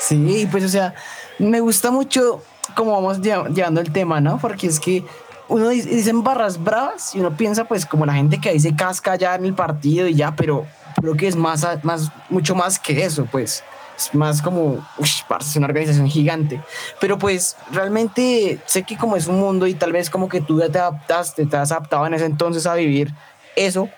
Sí, 0.00 0.48
pues 0.50 0.64
o 0.64 0.68
sea, 0.68 0.92
me 1.38 1.60
gusta 1.60 1.92
mucho 1.92 2.42
cómo 2.74 2.90
vamos 2.90 3.20
lle- 3.20 3.54
llevando 3.54 3.80
el 3.80 3.92
tema, 3.92 4.20
¿no? 4.20 4.38
Porque 4.38 4.66
es 4.66 4.80
que 4.80 5.04
uno 5.46 5.68
dice, 5.68 5.88
dicen 5.88 6.24
barras 6.24 6.60
bravas 6.60 7.14
y 7.14 7.20
uno 7.20 7.36
piensa 7.36 7.62
pues 7.62 7.86
como 7.86 8.04
la 8.04 8.14
gente 8.14 8.40
que 8.40 8.48
ahí 8.48 8.58
se 8.58 8.74
casca 8.74 9.14
ya 9.14 9.36
en 9.36 9.44
el 9.44 9.54
partido 9.54 10.08
y 10.08 10.16
ya, 10.16 10.34
pero 10.34 10.66
creo 11.00 11.14
que 11.16 11.28
es 11.28 11.36
más, 11.36 11.64
más 11.84 12.10
mucho 12.28 12.56
más 12.56 12.80
que 12.80 13.04
eso, 13.04 13.24
pues. 13.30 13.62
Es 14.00 14.14
más 14.14 14.40
como, 14.40 14.86
uff, 14.96 15.22
es 15.40 15.56
una 15.56 15.66
organización 15.66 16.08
gigante. 16.08 16.62
Pero 17.00 17.18
pues 17.18 17.56
realmente 17.70 18.58
sé 18.64 18.82
que 18.82 18.96
como 18.96 19.14
es 19.16 19.26
un 19.26 19.38
mundo 19.38 19.66
y 19.66 19.74
tal 19.74 19.92
vez 19.92 20.08
como 20.08 20.28
que 20.28 20.40
tú 20.40 20.58
ya 20.58 20.70
te 20.70 20.78
adaptaste, 20.78 21.44
te 21.44 21.56
has 21.58 21.70
adaptado 21.70 22.06
en 22.06 22.14
ese 22.14 22.24
entonces 22.24 22.66
a 22.66 22.74
vivir 22.74 23.12
eso. 23.56 23.90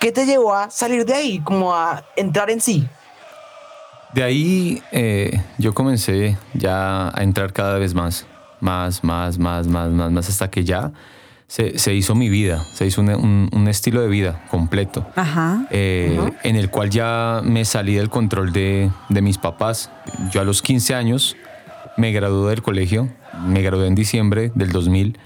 ¿Qué 0.00 0.10
te 0.10 0.26
llevó 0.26 0.54
a 0.54 0.70
salir 0.70 1.06
de 1.06 1.14
ahí, 1.14 1.38
como 1.38 1.72
a 1.72 2.02
entrar 2.16 2.50
en 2.50 2.60
sí? 2.60 2.88
De 4.12 4.24
ahí 4.24 4.82
eh, 4.90 5.40
yo 5.58 5.72
comencé 5.72 6.36
ya 6.52 7.16
a 7.16 7.22
entrar 7.22 7.52
cada 7.52 7.78
vez 7.78 7.94
más, 7.94 8.26
más, 8.60 9.04
más, 9.04 9.38
más, 9.38 9.66
más, 9.68 9.90
más, 9.90 10.10
más, 10.10 10.28
hasta 10.28 10.50
que 10.50 10.64
ya 10.64 10.90
se, 11.54 11.78
se 11.78 11.94
hizo 11.94 12.16
mi 12.16 12.28
vida, 12.28 12.64
se 12.72 12.84
hizo 12.84 13.00
un, 13.00 13.10
un- 13.10 13.48
un 13.52 13.68
estilo 13.68 14.00
de 14.00 14.08
vida 14.08 14.44
completo, 14.50 15.06
Ajá. 15.14 15.66
eh, 15.70 16.16
Ajá. 16.18 16.32
en 16.42 16.56
el 16.56 16.68
cual 16.68 16.90
ya 16.90 17.42
me 17.44 17.64
salí 17.64 17.94
del 17.94 18.10
control 18.10 18.52
de, 18.52 18.90
de 19.08 19.22
mis 19.22 19.38
papás. 19.38 19.88
Yo 20.32 20.40
a 20.40 20.44
los 20.44 20.62
15 20.62 20.96
años 20.96 21.36
me 21.96 22.10
gradué 22.10 22.50
del 22.50 22.62
colegio, 22.62 23.08
me 23.46 23.62
gradué 23.62 23.86
en 23.86 23.94
diciembre 23.94 24.50
del 24.56 24.72
2000 24.72 25.16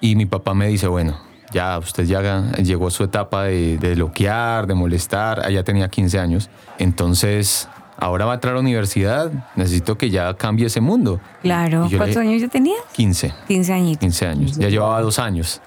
y 0.00 0.16
mi 0.16 0.26
papá 0.26 0.54
me 0.54 0.66
dice, 0.66 0.88
bueno, 0.88 1.16
ya 1.52 1.78
usted 1.78 2.02
ya 2.04 2.50
llegó 2.56 2.88
a 2.88 2.90
su 2.90 3.04
etapa 3.04 3.44
de, 3.44 3.78
de 3.78 3.94
loquear, 3.94 4.66
de 4.66 4.74
molestar, 4.74 5.38
allá 5.46 5.62
tenía 5.62 5.88
15 5.88 6.18
años, 6.18 6.50
entonces 6.78 7.68
ahora 8.00 8.24
va 8.26 8.32
a 8.32 8.34
entrar 8.34 8.52
a 8.52 8.54
la 8.56 8.60
universidad, 8.60 9.30
necesito 9.56 9.96
que 9.98 10.10
ya 10.10 10.34
cambie 10.34 10.66
ese 10.66 10.80
mundo. 10.80 11.20
Claro. 11.42 11.84
Yo 11.84 11.90
le- 11.92 11.98
¿Cuántos 11.98 12.16
años 12.18 12.40
yo 12.42 12.48
tenía? 12.48 12.76
15, 12.92 13.32
15 13.48 13.72
añitos. 13.72 14.00
15 14.00 14.26
años, 14.26 14.56
ya 14.56 14.68
llevaba 14.68 15.00
dos 15.00 15.18
años, 15.18 15.60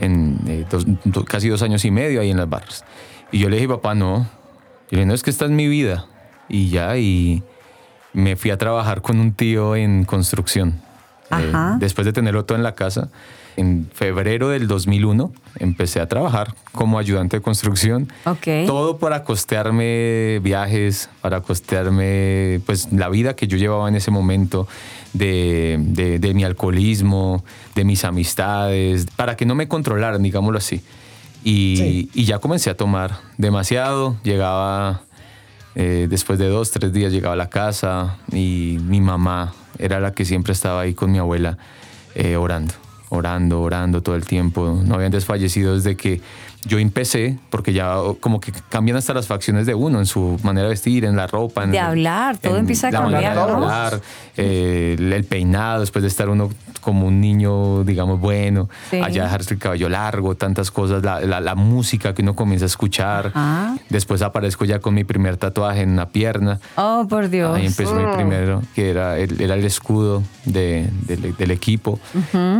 en, 0.00 0.38
eh, 0.46 0.64
dos- 0.70 0.86
casi 1.26 1.48
dos 1.48 1.62
años 1.62 1.84
y 1.84 1.90
medio 1.90 2.20
ahí 2.20 2.30
en 2.30 2.36
las 2.36 2.48
barras. 2.48 2.84
Y 3.30 3.38
yo 3.38 3.48
le 3.48 3.56
dije, 3.56 3.68
papá, 3.68 3.94
no, 3.94 4.18
yo 4.18 4.26
le 4.90 4.98
dije, 4.98 5.06
no, 5.06 5.14
es 5.14 5.22
que 5.22 5.30
esta 5.30 5.44
es 5.46 5.50
mi 5.50 5.68
vida. 5.68 6.06
Y 6.48 6.68
ya, 6.68 6.96
y 6.98 7.42
me 8.12 8.36
fui 8.36 8.50
a 8.50 8.58
trabajar 8.58 9.00
con 9.02 9.18
un 9.20 9.32
tío 9.32 9.74
en 9.76 10.04
construcción. 10.04 10.80
Eh, 11.30 11.50
Ajá. 11.50 11.76
después 11.78 12.04
de 12.04 12.12
tenerlo 12.12 12.44
todo 12.44 12.56
en 12.58 12.62
la 12.64 12.74
casa. 12.74 13.08
En 13.56 13.88
febrero 13.92 14.48
del 14.48 14.66
2001 14.66 15.30
empecé 15.58 16.00
a 16.00 16.08
trabajar 16.08 16.54
como 16.72 16.98
ayudante 16.98 17.36
de 17.36 17.42
construcción. 17.42 18.08
Ok. 18.24 18.46
Todo 18.66 18.96
para 18.98 19.24
costearme 19.24 20.40
viajes, 20.42 21.10
para 21.20 21.40
costearme 21.42 22.60
pues 22.66 22.92
la 22.92 23.08
vida 23.08 23.34
que 23.36 23.46
yo 23.46 23.56
llevaba 23.58 23.88
en 23.88 23.94
ese 23.96 24.10
momento 24.10 24.66
de, 25.12 25.76
de- 25.80 26.18
de 26.18 26.34
mi 26.34 26.44
alcoholismo, 26.44 27.44
de 27.74 27.84
mis 27.84 28.04
amistades, 28.04 29.06
para 29.16 29.36
que 29.36 29.44
no 29.44 29.54
me 29.54 29.68
controlaran, 29.68 30.22
digámoslo 30.22 30.58
así. 30.58 30.80
Y, 31.44 32.08
y 32.14 32.24
ya 32.24 32.38
comencé 32.38 32.70
a 32.70 32.76
tomar 32.76 33.18
demasiado, 33.36 34.16
llegaba 34.22 35.02
eh, 35.74 36.06
después 36.08 36.38
de 36.38 36.46
dos, 36.48 36.70
tres 36.70 36.92
días 36.92 37.12
llegaba 37.12 37.34
a 37.34 37.36
la 37.36 37.50
casa 37.50 38.18
y 38.32 38.78
mi 38.86 39.00
mamá 39.00 39.52
era 39.78 39.98
la 40.00 40.12
que 40.14 40.24
siempre 40.24 40.52
estaba 40.52 40.82
ahí 40.82 40.94
con 40.94 41.10
mi 41.10 41.18
abuela 41.18 41.58
eh, 42.14 42.36
orando, 42.36 42.74
orando, 43.12 43.60
orando 43.60 44.02
todo 44.02 44.16
el 44.16 44.24
tiempo. 44.26 44.80
No 44.84 44.94
habían 44.94 45.12
desfallecido 45.12 45.74
desde 45.74 45.96
que 45.96 46.20
yo 46.64 46.78
empecé, 46.78 47.38
porque 47.50 47.72
ya 47.72 47.96
como 48.20 48.40
que 48.40 48.52
cambian 48.68 48.96
hasta 48.96 49.12
las 49.14 49.26
facciones 49.26 49.66
de 49.66 49.74
uno, 49.74 49.98
en 49.98 50.06
su 50.06 50.38
manera 50.42 50.64
de 50.68 50.70
vestir, 50.70 51.04
en 51.04 51.16
la 51.16 51.26
ropa. 51.26 51.64
En 51.64 51.72
De 51.72 51.78
hablar, 51.80 52.38
todo 52.38 52.54
en 52.54 52.60
empieza 52.60 52.88
a 52.88 52.90
la 52.92 53.00
cambiar, 53.00 53.34
de 53.34 53.40
hablar, 53.40 54.00
eh, 54.36 54.96
el, 54.98 55.12
el 55.12 55.24
peinado, 55.24 55.80
después 55.80 56.02
de 56.02 56.08
estar 56.08 56.28
uno 56.28 56.50
como 56.80 57.06
un 57.06 57.20
niño, 57.20 57.84
digamos, 57.84 58.18
bueno, 58.18 58.68
Sí. 58.90 59.00
allá 59.00 59.24
dejarse 59.24 59.54
el 59.54 59.60
cabello 59.60 59.88
largo, 59.88 60.34
tantas 60.34 60.70
cosas, 60.72 61.02
la, 61.04 61.20
la- 61.20 61.40
la 61.40 61.54
música 61.54 62.12
que 62.12 62.22
uno 62.22 62.34
comienza 62.34 62.64
a 62.64 62.66
escuchar. 62.66 63.30
Ah. 63.36 63.76
Después 63.88 64.20
aparezco 64.22 64.64
ya 64.64 64.80
con 64.80 64.94
mi 64.94 65.04
primer 65.04 65.36
tatuaje 65.36 65.82
en 65.82 65.94
la 65.96 66.08
pierna. 66.08 66.58
Oh, 66.76 67.06
por 67.08 67.28
Dios. 67.28 67.56
Ahí 67.56 67.66
empezó 67.66 67.94
mi 67.94 68.12
primero, 68.16 68.62
que 68.74 68.90
era 68.90 69.16
el, 69.18 69.40
era 69.40 69.54
el 69.54 69.64
escudo 69.64 70.22
de- 70.44 70.88
del- 71.06 71.36
del 71.36 71.50
equipo 71.52 72.00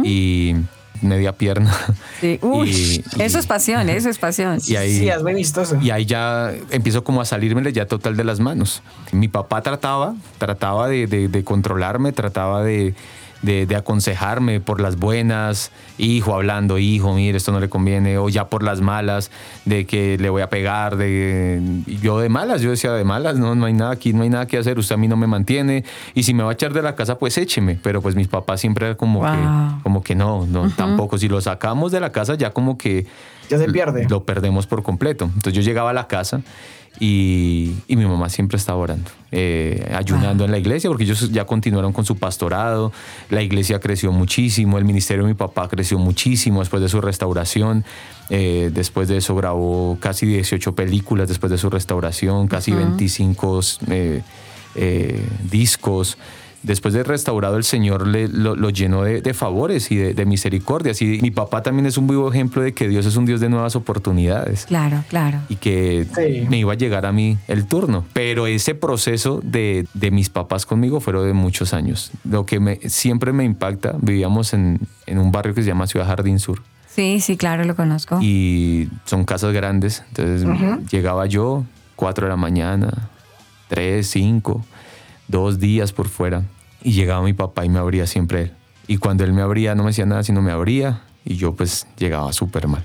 y 0.05 0.55
media 1.03 1.33
pierna. 1.33 1.75
Sí. 2.21 2.38
Uy, 2.43 2.69
Y- 2.71 3.05
y- 3.19 3.23
eso 3.23 3.38
es 3.38 3.47
pasión, 3.47 3.88
eso 3.88 4.09
es 4.09 4.19
pasión. 4.19 4.59
Y 4.67 4.77
ahí, 4.77 4.99
Sí, 4.99 5.09
es 5.09 5.23
muy 5.23 5.35
vistoso. 5.35 5.79
y 5.81 5.91
ahí 5.91 6.07
ya 6.07 6.53
empiezo 6.71 7.05
como 7.05 7.21
a 7.21 7.25
salirme 7.25 7.73
ya 7.73 7.87
total 7.87 8.17
de 8.17 8.25
las 8.25 8.41
manos. 8.41 8.83
Mi 9.12 9.29
papá 9.29 9.62
trataba, 9.62 10.15
trataba 10.38 10.88
de, 10.88 11.07
de- 11.07 11.29
de 11.29 11.45
controlarme, 11.45 12.12
trataba 12.12 12.62
de, 12.62 12.95
de- 13.42 13.66
de 13.66 13.76
aconsejarme 13.76 14.61
por 14.61 14.81
las 14.81 14.96
buenas, 14.96 15.70
hijo 15.98 16.35
hablando, 16.35 16.78
hijo, 16.78 17.12
mire, 17.14 17.37
esto 17.37 17.52
no 17.52 17.61
le 17.61 17.68
conviene, 17.68 18.16
o 18.18 18.28
ya 18.28 18.48
por 18.48 18.62
las 18.62 18.81
malas, 18.81 19.31
de 19.64 19.85
que 19.87 20.16
le 20.18 20.31
voy 20.31 20.42
a 20.42 20.48
pegar, 20.48 20.96
de 20.96 21.61
yo 22.00 22.18
de 22.20 22.28
malas, 22.28 22.61
yo 22.62 22.70
decía 22.70 22.92
de 22.92 23.05
malas, 23.05 23.38
no, 23.38 23.55
no 23.55 23.66
hay 23.66 23.72
nada 23.72 23.90
aquí, 23.92 24.12
no 24.12 24.22
hay 24.22 24.31
nada 24.31 24.46
que 24.46 24.59
hacer, 24.59 24.78
usted 24.78 24.94
a 24.94 24.98
mí 24.98 25.09
no 25.09 25.16
me 25.16 25.26
mantiene, 25.26 25.85
y 26.14 26.22
si 26.22 26.35
me 26.35 26.42
va 26.42 26.50
a 26.50 26.52
echar 26.55 26.72
de 26.72 26.83
la 26.83 26.94
casa, 26.94 27.18
pues 27.18 27.37
écheme, 27.38 27.78
pero 27.83 28.00
pues 28.00 28.14
mis 28.14 28.28
papás 28.28 28.61
siempre 28.61 28.87
era 28.87 28.94
como 28.96 29.20
Wow. 29.20 29.31
que, 29.33 29.83
como 29.83 30.02
que 30.02 30.14
no, 30.14 30.46
no, 30.46 30.70
tampoco, 30.70 31.18
si 31.18 31.28
lo 31.28 31.40
sacamos 31.40 31.92
de 31.92 32.00
la 32.00 32.12
casa 32.12 32.35
ya 32.37 32.50
como 32.50 32.78
que 32.78 33.07
Ya 33.53 33.59
se 33.59 33.73
pierde. 33.73 34.07
lo 34.09 34.25
perdemos 34.25 34.67
por 34.67 34.83
completo. 34.83 35.27
Entonces 35.27 35.53
yo 35.53 35.62
llegaba 35.62 35.91
a 35.91 35.93
la 35.93 36.09
casa 36.09 36.43
y, 37.01 37.73
y 37.88 37.97
mi 37.97 38.05
mamá 38.05 38.29
siempre 38.29 38.57
estaba 38.59 38.79
orando, 38.79 39.11
eh, 39.31 39.91
ayunando 39.95 40.45
en 40.45 40.51
la 40.51 40.59
iglesia, 40.59 40.91
porque 40.91 41.05
ellos 41.05 41.33
ya 41.33 41.47
continuaron 41.47 41.93
con 41.93 42.05
su 42.05 42.17
pastorado, 42.19 42.93
la 43.31 43.43
iglesia 43.43 43.81
creció 43.81 44.12
muchísimo, 44.12 44.79
el 44.79 44.85
ministerio 44.85 45.25
de 45.25 45.29
mi 45.29 45.35
papá 45.35 45.69
creció 45.69 45.99
muchísimo 45.99 46.61
después 46.61 46.83
de 46.83 46.88
su 46.88 47.01
restauración, 47.01 47.85
eh, 48.29 48.71
después 48.73 49.09
de 49.09 49.17
eso 49.17 49.35
grabó 49.35 49.97
casi 50.01 50.27
18 50.27 50.75
películas 50.75 51.29
después 51.29 51.51
de 51.51 51.59
su 51.59 51.71
restauración, 51.71 52.47
casi 52.47 52.73
25 52.73 53.61
eh, 53.88 54.23
eh, 54.75 55.21
discos. 55.51 56.19
Después 56.62 56.94
de 56.94 57.03
restaurado, 57.03 57.57
el 57.57 57.64
Señor 57.64 58.07
le, 58.07 58.29
lo, 58.29 58.55
lo 58.55 58.70
llenó 58.70 59.03
de, 59.03 59.20
de 59.20 59.35
favores 59.35 59.90
y 59.90 59.96
de, 59.96 60.14
de 60.14 60.25
misericordias. 60.27 61.03
Y 61.03 61.18
mi 61.20 61.31
papá 61.31 61.62
también 61.62 61.87
es 61.87 61.98
un 61.98 62.07
vivo 62.07 62.31
ejemplo 62.31 62.62
de 62.62 62.72
que 62.72 62.88
Dios 62.88 63.05
es 63.07 63.16
un 63.16 63.25
Dios 63.27 63.40
de 63.40 63.48
nuevas 63.48 63.75
oportunidades 63.77 64.66
Claro, 64.66 65.03
claro. 65.09 65.38
y 65.48 65.57
que 65.57 66.07
Sí. 66.14 66.46
me 66.48 66.59
iba 66.59 66.72
a 66.72 66.77
llegar 66.77 67.05
a 67.07 67.12
mí 67.12 67.37
el 67.48 67.66
turno. 67.66 68.05
Pero 68.12 68.46
ese 68.46 68.75
proceso 68.75 69.40
de, 69.42 69.87
de 69.94 70.11
mis 70.11 70.31
papás 70.31 70.64
conmigo 70.66 71.01
fueron 71.01 71.27
de 71.27 71.33
muchos 71.33 71.75
años. 71.75 72.11
Lo 72.25 72.46
que 72.46 72.61
me, 72.61 72.77
siempre 72.88 73.33
me 73.33 73.44
impacta, 73.44 73.94
vivíamos 74.01 74.55
en, 74.55 74.81
en 75.07 75.18
un 75.18 75.33
barrio 75.33 75.55
que 75.55 75.62
se 75.62 75.68
llama 75.68 75.87
Ciudad 75.87 76.07
Jardín 76.07 76.38
Sur 76.38 76.62
Sí, 76.94 77.20
sí, 77.20 77.37
claro, 77.38 77.64
lo 77.64 77.75
conozco. 77.75 78.18
y 78.20 78.88
son 79.07 79.25
casas 79.25 79.53
grandes. 79.55 80.03
Entonces 80.09 80.46
llegaba 80.92 81.25
yo, 81.27 81.64
4 81.96 82.27
de 82.27 82.31
la 82.31 82.37
mañana, 82.37 83.09
3, 83.68 84.07
5, 84.07 84.64
dos 85.33 85.59
días 85.59 85.92
por 85.92 86.09
fuera. 86.09 86.45
Y 86.85 86.92
llegaba 86.92 87.23
mi 87.25 87.33
papá 87.33 87.64
y 87.64 87.68
me 87.68 87.81
abría 87.81 88.07
siempre 88.07 88.42
él. 88.42 88.53
Y 88.87 88.99
cuando 88.99 89.25
él 89.25 89.33
me 89.33 89.42
abría 89.42 89.75
no 89.75 89.83
me 89.83 89.90
decía 89.90 90.07
nada, 90.07 90.23
sino 90.23 90.40
me 90.42 90.53
abría 90.53 91.03
y 91.25 91.37
yo 91.37 91.55
pues 91.55 91.87
llegaba 91.99 92.33
súper 92.33 92.68
mal. 92.68 92.85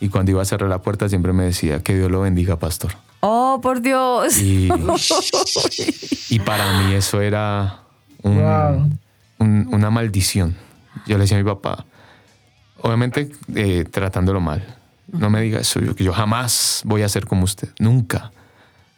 Y 0.00 0.08
cuando 0.08 0.30
iba 0.32 0.42
a 0.42 0.44
cerrar 0.44 0.68
la 0.68 0.82
puerta 0.82 1.08
siempre 1.08 1.32
me 1.32 1.44
decía 1.44 1.82
que 1.82 1.94
Dios 1.94 2.10
lo 2.10 2.20
bendiga, 2.22 2.58
pastor. 2.58 2.92
Oh, 3.20 3.60
por 3.62 3.80
Dios. 3.80 4.36
Y, 4.38 4.68
y 6.30 6.38
para 6.40 6.80
mí 6.82 6.94
eso 6.94 7.20
era 7.20 7.80
un- 8.22 8.36
Wow. 8.42 8.90
un- 9.38 9.68
una 9.72 9.90
maldición. 9.90 10.56
Yo 11.06 11.16
le 11.16 11.22
decía 11.24 11.36
a 11.38 11.42
mi 11.42 11.46
papá, 11.48 11.84
obviamente 12.82 13.30
eh, 13.54 13.84
tratándolo 13.90 14.40
mal, 14.40 14.64
no 15.12 15.30
me 15.30 15.40
diga 15.40 15.60
eso, 15.60 15.80
yo, 15.80 15.94
que 15.94 16.04
yo 16.04 16.12
jamás 16.12 16.82
voy 16.84 17.02
a 17.02 17.08
ser 17.08 17.26
como 17.26 17.44
usted, 17.44 17.68
nunca. 17.78 18.32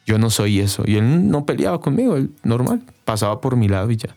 Yo 0.08 0.16
no 0.18 0.30
soy 0.30 0.60
eso. 0.60 0.84
Y 0.86 0.96
él 0.96 1.28
no 1.30 1.44
peleaba 1.44 1.82
conmigo, 1.82 2.16
él 2.16 2.30
normal, 2.42 2.80
pasaba 3.04 3.42
por 3.42 3.56
mi 3.56 3.68
lado 3.68 3.90
y 3.90 3.96
ya. 3.98 4.16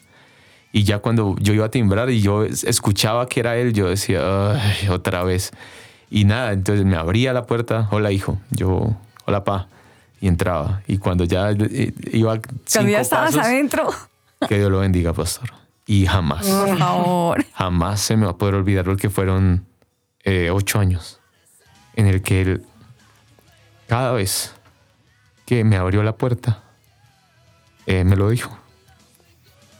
Y 0.71 0.83
ya 0.85 0.99
cuando 0.99 1.35
yo 1.41 1.53
iba 1.53 1.65
a 1.65 1.69
timbrar 1.69 2.09
y 2.09 2.21
yo 2.21 2.45
es- 2.45 2.63
escuchaba 2.63 3.27
que 3.27 3.41
era 3.41 3.57
él, 3.57 3.73
yo 3.73 3.89
decía, 3.89 4.53
"Ay, 4.53 4.87
otra 4.87 5.25
vez. 5.25 5.51
Y 6.09 6.23
nada, 6.23 6.53
entonces 6.53 6.85
me 6.85 6.95
abría 6.95 7.33
la 7.33 7.45
puerta, 7.45 7.89
hola 7.91 8.09
hijo, 8.13 8.39
yo, 8.51 8.95
hola 9.25 9.43
pa, 9.43 9.67
y 10.21 10.27
entraba. 10.29 10.81
Y 10.87 10.97
cuando 10.97 11.25
ya 11.25 11.51
eh, 11.51 11.93
iba 12.13 12.39
Cuando 12.73 12.89
ya 12.89 13.01
estabas 13.01 13.31
pasos, 13.35 13.45
adentro. 13.45 13.89
que 14.47 14.57
Dios 14.59 14.71
lo 14.71 14.79
bendiga, 14.79 15.11
pastor. 15.11 15.49
Y 15.87 16.05
jamás, 16.05 16.45
Por 16.47 16.77
favor. 16.77 17.45
jamás 17.53 17.99
se 17.99 18.15
me 18.15 18.23
va 18.25 18.31
a 18.31 18.37
poder 18.37 18.55
olvidar 18.55 18.87
lo 18.87 18.95
que 18.95 19.09
fueron 19.09 19.65
eh, 20.23 20.51
ocho 20.51 20.79
años 20.79 21.19
en 21.97 22.07
el 22.07 22.21
que 22.21 22.41
él, 22.43 22.63
cada 23.87 24.13
vez 24.13 24.53
que 25.51 25.65
me 25.65 25.75
abrió 25.75 26.01
la 26.01 26.15
puerta, 26.15 26.63
eh, 27.85 28.05
me 28.05 28.15
lo 28.15 28.29
dijo. 28.29 28.57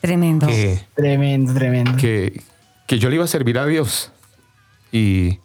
Tremendo. 0.01 0.45
Que, 0.45 0.81
Tremendo, 0.95 1.53
tremendo. 1.53 1.95
que, 1.95 2.41
que 2.87 2.99
yo 2.99 3.07
le 3.07 3.15
iba 3.15 3.23
a 3.23 3.27
servir 3.29 3.57
a 3.57 3.65
Dios. 3.65 4.11
Y 4.91 5.39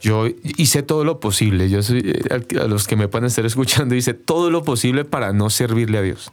yo 0.00 0.28
hice 0.56 0.84
todo 0.84 1.02
lo 1.02 1.18
posible. 1.18 1.68
Yo 1.68 1.82
soy, 1.82 1.98
eh, 2.30 2.60
a 2.60 2.66
los 2.68 2.86
que 2.86 2.94
me 2.94 3.08
puedan 3.08 3.26
estar 3.26 3.44
escuchando, 3.44 3.96
hice 3.96 4.14
todo 4.14 4.52
lo 4.52 4.62
posible 4.62 5.04
para 5.04 5.32
no 5.32 5.50
servirle 5.50 5.98
a 5.98 6.02
Dios. 6.02 6.30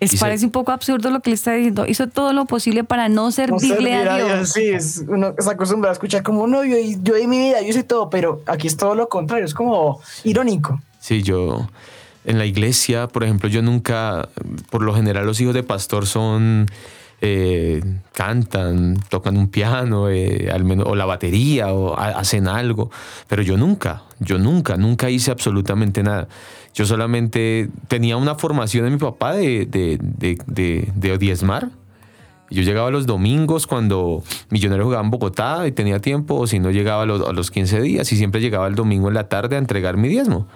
Es, 0.00 0.18
parece 0.18 0.46
un 0.46 0.50
poco 0.50 0.72
absurdo 0.72 1.10
lo 1.10 1.20
que 1.20 1.30
le 1.30 1.34
está 1.34 1.52
diciendo. 1.52 1.86
Hizo 1.86 2.08
todo 2.08 2.32
lo 2.32 2.46
posible 2.46 2.82
para 2.82 3.08
no 3.08 3.26
No 3.26 3.30
servirle 3.30 3.68
servir 3.68 4.08
a 4.08 4.16
Dios. 4.16 4.48
Sí, 4.52 4.64
es, 4.64 5.04
uno 5.06 5.32
se 5.38 5.48
acostumbra 5.48 5.90
a 5.90 5.92
escuchar 5.92 6.24
como, 6.24 6.48
no, 6.48 6.64
yo, 6.64 6.74
yo 7.02 7.14
di 7.14 7.28
mi 7.28 7.38
vida, 7.38 7.62
yo 7.62 7.68
hice 7.68 7.84
todo, 7.84 8.10
pero 8.10 8.42
aquí 8.46 8.66
es 8.66 8.76
todo 8.76 8.96
lo 8.96 9.08
contrario, 9.08 9.44
es 9.44 9.54
como 9.54 10.00
irónico. 10.24 10.82
Sí, 10.98 11.22
yo 11.22 11.68
en 12.26 12.38
la 12.38 12.44
iglesia, 12.46 13.08
por 13.08 13.24
ejemplo, 13.24 13.48
yo 13.48 13.62
nunca, 13.62 14.28
por 14.70 14.82
lo 14.82 14.94
general 14.94 15.26
los 15.26 15.40
hijos 15.40 15.54
de 15.54 15.62
pastor 15.62 16.06
son, 16.06 16.66
eh, 17.20 17.82
cantan, 18.12 18.98
tocan 19.08 19.36
un 19.36 19.48
piano, 19.48 20.10
eh, 20.10 20.50
al 20.52 20.64
menos, 20.64 20.86
o 20.88 20.94
la 20.94 21.06
batería, 21.06 21.72
o 21.72 21.98
ha- 21.98 22.18
hacen 22.18 22.46
algo, 22.48 22.90
pero 23.28 23.42
yo 23.42 23.56
nunca, 23.56 24.02
yo 24.20 24.38
nunca, 24.38 24.76
nunca 24.76 25.08
hice 25.08 25.30
absolutamente 25.30 26.02
nada. 26.02 26.28
Yo 26.74 26.84
solamente 26.84 27.70
tenía 27.88 28.16
una 28.18 28.34
formación 28.34 28.84
de 28.84 28.90
mi 28.90 28.98
papá 28.98 29.32
de, 29.32 29.64
de, 29.64 29.98
de, 30.02 30.90
de, 30.94 31.16
diezmar. 31.18 31.70
Yo 32.50 32.62
llegaba 32.62 32.90
los 32.90 33.06
domingos 33.06 33.66
cuando 33.66 34.22
Millonario 34.50 34.84
jugaba 34.84 35.02
en 35.02 35.10
Bogotá 35.10 35.66
y 35.66 35.72
tenía 35.72 36.00
tiempo, 36.00 36.34
o 36.34 36.46
si 36.46 36.58
no 36.58 36.70
llegaba 36.70 37.04
a 37.04 37.06
los, 37.06 37.26
a 37.26 37.32
los 37.32 37.50
15 37.50 37.80
días 37.80 38.12
y 38.12 38.16
siempre 38.16 38.40
llegaba 38.40 38.66
el 38.66 38.74
domingo 38.74 39.08
en 39.08 39.14
la 39.14 39.28
tarde 39.28 39.56
a 39.56 39.58
entregar 39.58 39.96
mi 39.96 40.08
diezmo. 40.08 40.46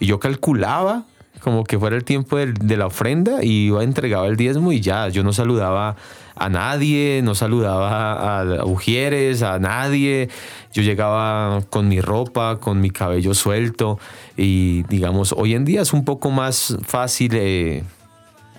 Y 0.00 0.06
yo 0.06 0.20
calculaba 0.20 1.04
como 1.40 1.64
que 1.64 1.78
fuera 1.78 1.96
el 1.96 2.04
tiempo 2.04 2.36
de 2.38 2.76
la 2.76 2.86
ofrenda 2.86 3.42
y 3.42 3.66
iba 3.66 3.84
entregaba 3.84 4.26
el 4.26 4.36
diezmo 4.36 4.72
y 4.72 4.80
ya, 4.80 5.08
yo 5.08 5.22
no 5.22 5.32
saludaba 5.32 5.96
a 6.36 6.48
nadie, 6.48 7.20
no 7.22 7.34
saludaba 7.34 8.40
a, 8.40 8.64
ujieres, 8.64 9.42
a 9.42 9.58
nadie. 9.58 10.28
Yo 10.72 10.82
llegaba 10.82 11.62
con 11.70 11.88
mi 11.88 12.00
ropa, 12.00 12.58
con 12.58 12.80
mi 12.80 12.90
cabello 12.90 13.34
suelto 13.34 13.98
y 14.36 14.82
digamos, 14.84 15.34
hoy 15.36 15.54
en 15.54 15.64
día 15.64 15.82
es 15.82 15.92
un 15.92 16.04
poco 16.04 16.30
más 16.30 16.76
fácil 16.82 17.32
eh, 17.34 17.84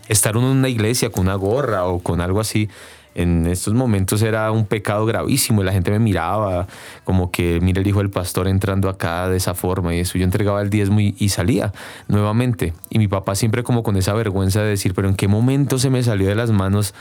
estar 0.07 0.35
en 0.37 0.43
una 0.43 0.69
iglesia 0.69 1.09
con 1.09 1.23
una 1.23 1.35
gorra 1.35 1.85
o 1.85 1.99
con 1.99 2.21
algo 2.21 2.39
así. 2.39 2.69
En 3.15 3.47
estos 3.47 3.73
momentos 3.73 4.21
era 4.21 4.51
un 4.51 4.65
pecado 4.65 5.05
gravísimo 5.05 5.61
y 5.61 5.65
la 5.65 5.71
gente 5.71 5.89
me 5.89 5.99
miraba 5.99 6.67
como 7.05 7.31
que, 7.31 7.59
mira 7.61 7.81
el 7.81 7.87
hijo 7.87 7.99
del 7.99 8.09
pastor 8.09 8.47
entrando 8.47 8.89
acá 8.89 9.29
de 9.29 9.37
esa 9.37 9.53
forma 9.53 9.95
y 9.95 10.01
eso. 10.01 10.17
Yo 10.17 10.25
entregaba 10.25 10.61
el 10.61 10.69
diezmo 10.69 10.99
y, 10.99 11.15
y 11.17 11.29
salía 11.29 11.71
nuevamente. 12.07 12.73
Y 12.89 12.99
mi 12.99 13.07
papá 13.07 13.35
siempre 13.35 13.63
como 13.63 13.83
con 13.83 13.95
esa 13.95 14.13
vergüenza 14.13 14.61
de 14.61 14.69
decir, 14.69 14.93
pero 14.93 15.07
¿en 15.07 15.15
qué 15.15 15.27
momento 15.27 15.79
se 15.79 15.89
me 15.89 16.03
salió 16.03 16.27
de 16.27 16.35
las 16.35 16.51
manos 16.51 16.93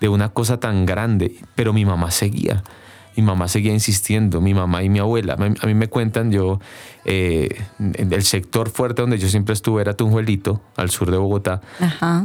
de 0.00 0.08
una 0.08 0.30
cosa 0.30 0.58
tan 0.58 0.86
grande? 0.86 1.36
Pero 1.54 1.72
mi 1.72 1.84
mamá 1.84 2.10
seguía. 2.10 2.62
Mi 3.18 3.24
mamá 3.24 3.48
seguía 3.48 3.72
insistiendo, 3.72 4.40
mi 4.40 4.54
mamá 4.54 4.84
y 4.84 4.88
mi 4.88 5.00
abuela. 5.00 5.34
A 5.34 5.66
mí 5.66 5.74
me 5.74 5.88
cuentan, 5.88 6.30
yo, 6.30 6.60
eh, 7.04 7.48
el 7.92 8.22
sector 8.22 8.70
fuerte 8.70 9.02
donde 9.02 9.18
yo 9.18 9.28
siempre 9.28 9.54
estuve 9.54 9.82
era 9.82 9.94
Tunjuelito, 9.94 10.60
al 10.76 10.90
sur 10.90 11.10
de 11.10 11.16
Bogotá. 11.16 11.60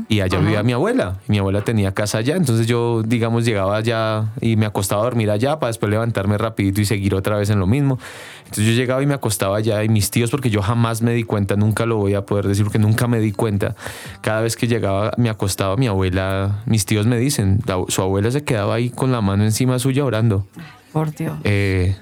Y 0.08 0.20
allá 0.20 0.38
vivía 0.38 0.62
mi 0.62 0.72
abuela. 0.72 1.18
mi 1.26 1.40
abuela 1.40 1.62
tenía 1.62 1.96
casa 1.96 2.20
allá. 2.20 2.36
Entonces 2.36 2.68
yo, 2.68 3.02
digamos, 3.02 3.44
llegaba 3.44 3.76
allá 3.76 4.34
y 4.40 4.56
me 4.56 4.68
acostaba 4.68 5.02
a 5.02 5.06
dormir 5.06 5.32
allá 5.32 5.58
para 5.58 5.70
después 5.70 5.90
levantarme 5.90 6.38
rapidito 6.38 6.80
y 6.80 6.86
seguir 6.86 7.16
otra 7.16 7.38
vez 7.38 7.50
en 7.50 7.60
lo 7.60 7.66
mismo. 7.66 7.98
Entonces 8.44 8.66
yo 8.66 8.74
llegaba 8.74 9.02
y 9.02 9.08
me 9.08 9.16
acostaba 9.16 9.58
allá 9.58 9.84
y 9.84 9.90
mis 9.90 10.12
tíos, 10.12 10.30
porque 10.30 10.52
yo 10.52 10.62
jamás 10.62 11.02
me 11.02 11.16
di 11.16 11.24
cuenta, 11.24 11.56
nunca 11.56 11.88
lo 11.88 11.98
voy 11.98 12.14
a 12.14 12.24
poder 12.24 12.48
decir 12.48 12.66
porque 12.66 12.78
nunca 12.78 13.08
me 13.08 13.20
di 13.20 13.32
cuenta. 13.32 13.76
Cada 14.22 14.42
vez 14.42 14.56
que 14.56 14.68
llegaba, 14.68 15.12
me 15.18 15.32
acostaba 15.32 15.76
mi 15.76 15.88
abuela, 15.88 16.62
mis 16.68 16.86
tíos 16.86 17.08
me 17.08 17.18
dicen, 17.18 17.62
su 17.88 18.02
abuela 18.04 18.30
se 18.30 18.44
quedaba 18.44 18.76
ahí 18.76 18.92
con 18.92 19.12
la 19.12 19.22
mano 19.22 19.44
encima 19.44 19.80
suya 19.80 20.06
orando. 20.06 20.46
Por 20.94 21.14
Dios. 21.14 21.38
Eh, 21.44 21.96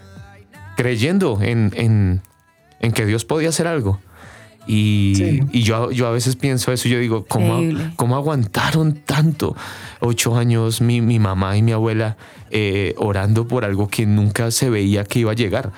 creyendo 0.75 1.39
en, 1.41 1.71
en, 1.75 2.21
en, 2.81 2.91
que 2.91 3.05
Dios 3.05 3.25
podía 3.25 3.49
hacer 3.49 3.65
algo. 3.65 3.99
Y, 4.67 5.41
y, 5.51 5.63
yo, 5.63 5.91
yo 5.91 6.07
a 6.07 6.11
veces 6.11 6.35
pienso 6.35 6.71
eso, 6.71 6.87
yo 6.87 6.99
digo, 6.99 7.25
¿cómo, 7.25 7.61
¿cómo 7.95 8.15
aguantaron 8.15 8.93
tanto? 8.93 9.55
Ocho 10.01 10.37
años 10.37 10.81
mi, 10.81 11.01
mi 11.01 11.17
mamá 11.17 11.57
y 11.57 11.63
mi 11.63 11.71
abuela 11.71 12.15
eh, 12.51 12.93
orando 12.97 13.47
por 13.47 13.65
algo 13.65 13.87
que 13.87 14.05
nunca 14.05 14.51
se 14.51 14.69
veía 14.69 15.03
que 15.03 15.19
iba 15.19 15.31
a 15.31 15.35
llegar 15.35 15.71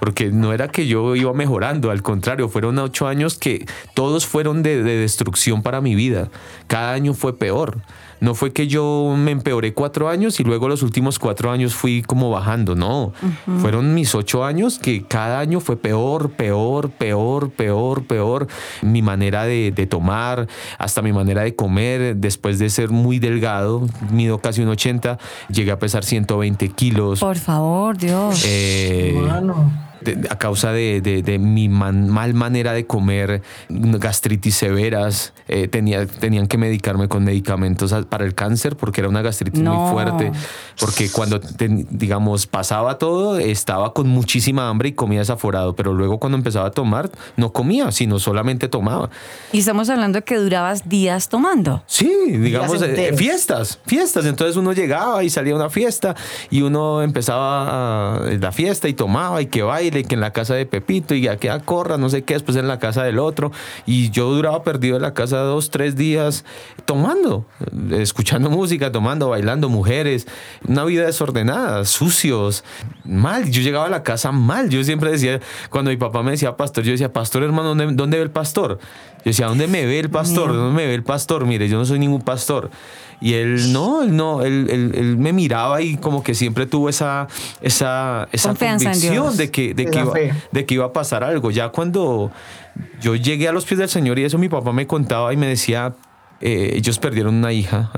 porque 0.00 0.30
no 0.30 0.54
era 0.54 0.68
que 0.68 0.86
yo 0.86 1.14
iba 1.14 1.32
mejorando, 1.34 1.90
al 1.90 2.02
contrario, 2.02 2.48
fueron 2.48 2.78
ocho 2.78 3.06
años 3.06 3.36
que 3.36 3.66
todos 3.92 4.26
fueron 4.26 4.62
de, 4.62 4.82
de, 4.82 4.96
destrucción 4.96 5.62
para 5.62 5.82
mi 5.82 5.94
vida. 5.94 6.30
Cada 6.68 6.94
año 6.94 7.12
fue 7.12 7.36
peor. 7.36 7.82
No 8.20 8.34
fue 8.34 8.52
que 8.52 8.66
yo 8.66 9.14
me 9.16 9.30
empeoré 9.30 9.72
cuatro 9.74 10.08
años 10.08 10.40
y 10.40 10.44
luego 10.44 10.68
los 10.68 10.82
últimos 10.82 11.18
cuatro 11.18 11.50
años 11.50 11.74
fui 11.74 12.02
como 12.02 12.30
bajando, 12.30 12.74
no. 12.74 13.12
Fueron 13.60 13.94
mis 13.94 14.14
ocho 14.14 14.44
años 14.44 14.78
que 14.78 15.02
cada 15.04 15.40
año 15.40 15.60
fue 15.60 15.76
peor, 15.76 16.30
peor, 16.30 16.90
peor, 16.90 17.50
peor, 17.50 18.04
peor. 18.04 18.46
Mi 18.82 19.02
manera 19.02 19.44
de, 19.44 19.72
tomar, 19.88 20.46
hasta 20.78 21.02
mi 21.02 21.12
manera 21.12 21.42
de 21.42 21.54
comer, 21.54 22.16
después 22.16 22.58
de 22.58 22.70
ser 22.70 22.90
muy 22.90 23.18
delgado, 23.18 23.86
mido 24.10 24.38
casi 24.38 24.62
un 24.62 24.68
80, 24.68 25.18
llegué 25.48 25.70
a 25.70 25.78
pesar 25.78 26.04
120 26.04 26.68
kilos. 26.70 27.20
Por 27.20 27.38
favor, 27.38 27.96
Dios. 27.96 28.44
Eh, 28.46 29.14
a 30.28 30.38
causa 30.38 30.72
de, 30.72 31.38
mi 31.40 31.68
mal 31.68 32.34
manera 32.34 32.72
de 32.72 32.86
comer, 32.86 33.42
gastritis 33.68 34.54
severas, 34.54 35.32
eh, 35.48 35.68
tenía, 35.68 36.06
tenían 36.06 36.46
que 36.46 36.58
medicarme 36.58 37.08
con 37.08 37.24
medicamentos 37.24 37.94
para 38.08 38.24
el 38.24 38.34
cáncer 38.34 38.76
porque 38.76 39.00
era 39.00 39.08
una 39.08 39.22
gastritis 39.22 39.60
muy 39.60 39.90
fuerte, 39.90 40.32
porque 40.78 41.10
cuando, 41.10 41.40
digamos, 41.90 42.46
pasaba 42.46 42.98
todo, 42.98 43.38
estaba 43.38 43.92
con 43.92 44.08
muchísima 44.08 44.68
hambre 44.68 44.90
y 44.90 44.92
comía 44.92 45.20
desaforado, 45.20 45.74
pero 45.74 45.94
luego 45.94 46.18
cuando 46.18 46.36
empezaba 46.38 46.68
a 46.68 46.70
tomar, 46.70 47.10
no 47.36 47.52
comía, 47.52 47.92
sino 47.92 48.18
solamente 48.18 48.68
tomaba. 48.68 49.10
Y 49.52 49.58
estamos 49.60 49.88
hablando 49.90 50.18
de 50.18 50.24
que 50.24 50.36
durabas 50.36 50.88
días 50.88 51.28
tomando. 51.28 51.82
Sí, 51.86 52.10
digamos, 52.28 52.82
eh, 52.82 53.12
fiestas, 53.16 53.78
fiestas. 53.86 54.26
Entonces 54.26 54.56
uno 54.56 54.72
llegaba 54.72 55.22
y 55.24 55.30
salía 55.30 55.52
a 55.52 55.56
una 55.56 55.70
fiesta 55.70 56.14
y 56.50 56.62
uno 56.62 57.02
empezaba 57.02 58.16
a, 58.16 58.30
la 58.30 58.52
fiesta 58.52 58.88
y 58.88 58.94
tomaba 58.94 59.42
y 59.42 59.46
que 59.46 59.62
baile 59.90 60.04
que 60.04 60.14
en 60.14 60.20
la 60.20 60.32
casa 60.32 60.54
de 60.54 60.66
Pepito 60.66 61.14
y 61.14 61.28
que 61.38 61.50
a 61.50 61.60
corra, 61.60 61.96
no 61.96 62.08
sé 62.08 62.22
qué, 62.22 62.34
después 62.34 62.56
en 62.56 62.68
la 62.68 62.78
casa 62.78 63.02
del 63.02 63.18
otro. 63.18 63.52
Y 63.86 64.10
yo 64.10 64.30
duraba 64.30 64.62
perdido 64.62 64.96
en 64.96 65.02
la 65.02 65.14
casa 65.14 65.38
dos, 65.38 65.70
tres 65.70 65.96
días 65.96 66.44
tomando, 66.84 67.46
escuchando 67.92 68.50
música, 68.50 68.92
tomando, 68.92 69.28
bailando, 69.28 69.68
mujeres, 69.68 70.26
una 70.66 70.84
vida 70.84 71.06
desordenada, 71.06 71.84
sucios, 71.84 72.64
mal. 73.04 73.50
Yo 73.50 73.62
llegaba 73.62 73.86
a 73.86 73.90
la 73.90 74.02
casa 74.02 74.32
mal. 74.32 74.70
Yo 74.70 74.82
siempre 74.84 75.10
decía, 75.10 75.40
cuando 75.70 75.90
mi 75.90 75.96
papá 75.96 76.22
me 76.22 76.32
decía 76.32 76.56
pastor, 76.56 76.84
yo 76.84 76.92
decía, 76.92 77.12
pastor 77.12 77.42
hermano, 77.42 77.74
¿dónde, 77.74 77.86
dónde 77.92 78.16
ve 78.16 78.22
el 78.22 78.30
pastor? 78.30 78.78
Yo 79.18 79.24
decía, 79.24 79.46
¿dónde 79.46 79.66
me 79.66 79.84
ve 79.84 79.98
el 79.98 80.10
pastor? 80.10 80.54
¿Dónde 80.54 80.74
me 80.74 80.86
ve 80.86 80.94
el 80.94 81.02
pastor? 81.02 81.44
Mire, 81.44 81.68
yo 81.68 81.76
no 81.76 81.84
soy 81.84 81.98
ningún 81.98 82.22
pastor. 82.22 82.70
Y 83.20 83.34
él 83.34 83.72
no, 83.72 84.02
él 84.02 84.16
no, 84.16 84.42
él, 84.42 84.68
él, 84.70 85.16
me 85.18 85.32
miraba 85.32 85.82
y 85.82 85.96
como 85.96 86.22
que 86.22 86.34
siempre 86.34 86.66
tuvo 86.66 86.88
esa, 86.88 87.28
esa, 87.60 88.28
esa 88.32 88.54
convicción 88.54 89.36
de 89.36 89.50
que, 89.50 89.74
de, 89.74 89.86
que 89.86 90.00
iba, 90.00 90.12
de 90.50 90.66
que 90.66 90.74
iba 90.74 90.86
a 90.86 90.92
pasar 90.92 91.22
algo. 91.22 91.50
Ya 91.50 91.68
cuando 91.68 92.30
yo 93.00 93.14
llegué 93.16 93.48
a 93.48 93.52
los 93.52 93.66
pies 93.66 93.78
del 93.78 93.88
Señor 93.90 94.18
y 94.18 94.24
eso 94.24 94.38
mi 94.38 94.48
papá 94.48 94.72
me 94.72 94.86
contaba 94.86 95.32
y 95.34 95.36
me 95.36 95.46
decía, 95.46 95.92
eh, 96.40 96.72
ellos 96.74 96.98
perdieron 96.98 97.34
una 97.34 97.52
hija, 97.52 97.90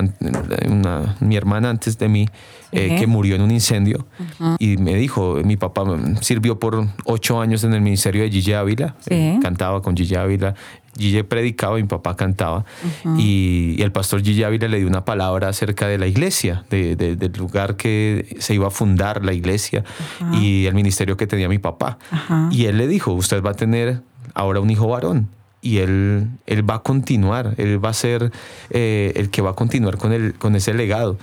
una, 0.66 1.16
mi 1.20 1.36
hermana 1.36 1.70
antes 1.70 1.96
de 1.98 2.08
mí, 2.08 2.28
eh, 2.72 2.96
que 2.98 3.06
murió 3.06 3.36
en 3.36 3.42
un 3.42 3.50
incendio. 3.50 4.06
Y 4.58 4.78
me 4.78 4.94
dijo, 4.96 5.36
mi 5.44 5.56
papá 5.56 5.84
sirvió 6.20 6.58
por 6.58 6.88
ocho 7.04 7.40
años 7.40 7.62
en 7.64 7.74
el 7.74 7.80
ministerio 7.80 8.22
de 8.22 8.30
Gigi 8.30 8.52
Ávila, 8.52 8.96
eh, 9.08 9.38
cantaba 9.40 9.80
con 9.80 9.96
Gigi 9.96 10.16
Ávila. 10.16 10.54
Gigi 10.98 11.22
predicaba 11.22 11.78
y 11.78 11.82
mi 11.82 11.88
papá 11.88 12.16
cantaba. 12.16 12.64
y, 13.16 13.80
el 13.80 13.92
pastor 13.92 14.22
Gigi 14.22 14.42
Ávila 14.42 14.68
le 14.68 14.78
dio 14.78 14.88
una 14.88 15.04
palabra 15.04 15.48
acerca 15.48 15.86
de 15.86 15.98
la 15.98 16.06
iglesia, 16.06 16.64
del 16.68 17.32
lugar 17.38 17.76
que 17.76 18.36
se 18.40 18.54
iba 18.54 18.66
a 18.66 18.70
fundar 18.70 19.24
la 19.24 19.32
iglesia 19.32 19.84
y 20.32 20.66
el 20.66 20.74
ministerio 20.74 21.16
que 21.16 21.26
tenía 21.26 21.48
mi 21.48 21.58
papá. 21.58 21.98
Y 22.50 22.66
él 22.66 22.78
le 22.78 22.88
dijo, 22.88 23.12
usted 23.12 23.42
va 23.42 23.50
a 23.50 23.54
tener 23.54 24.02
ahora 24.34 24.60
un 24.60 24.70
hijo 24.70 24.88
varón 24.88 25.28
y 25.62 25.78
él, 25.78 26.28
él 26.46 26.68
va 26.68 26.74
a 26.74 26.78
continuar, 26.80 27.54
él 27.56 27.82
va 27.82 27.90
a 27.90 27.94
ser 27.94 28.32
eh, 28.70 29.12
el 29.16 29.30
que 29.30 29.40
va 29.40 29.50
a 29.50 29.54
continuar 29.54 29.96
con, 29.96 30.12
el, 30.12 30.34
con 30.34 30.56
ese 30.56 30.74
legado. 30.74 31.16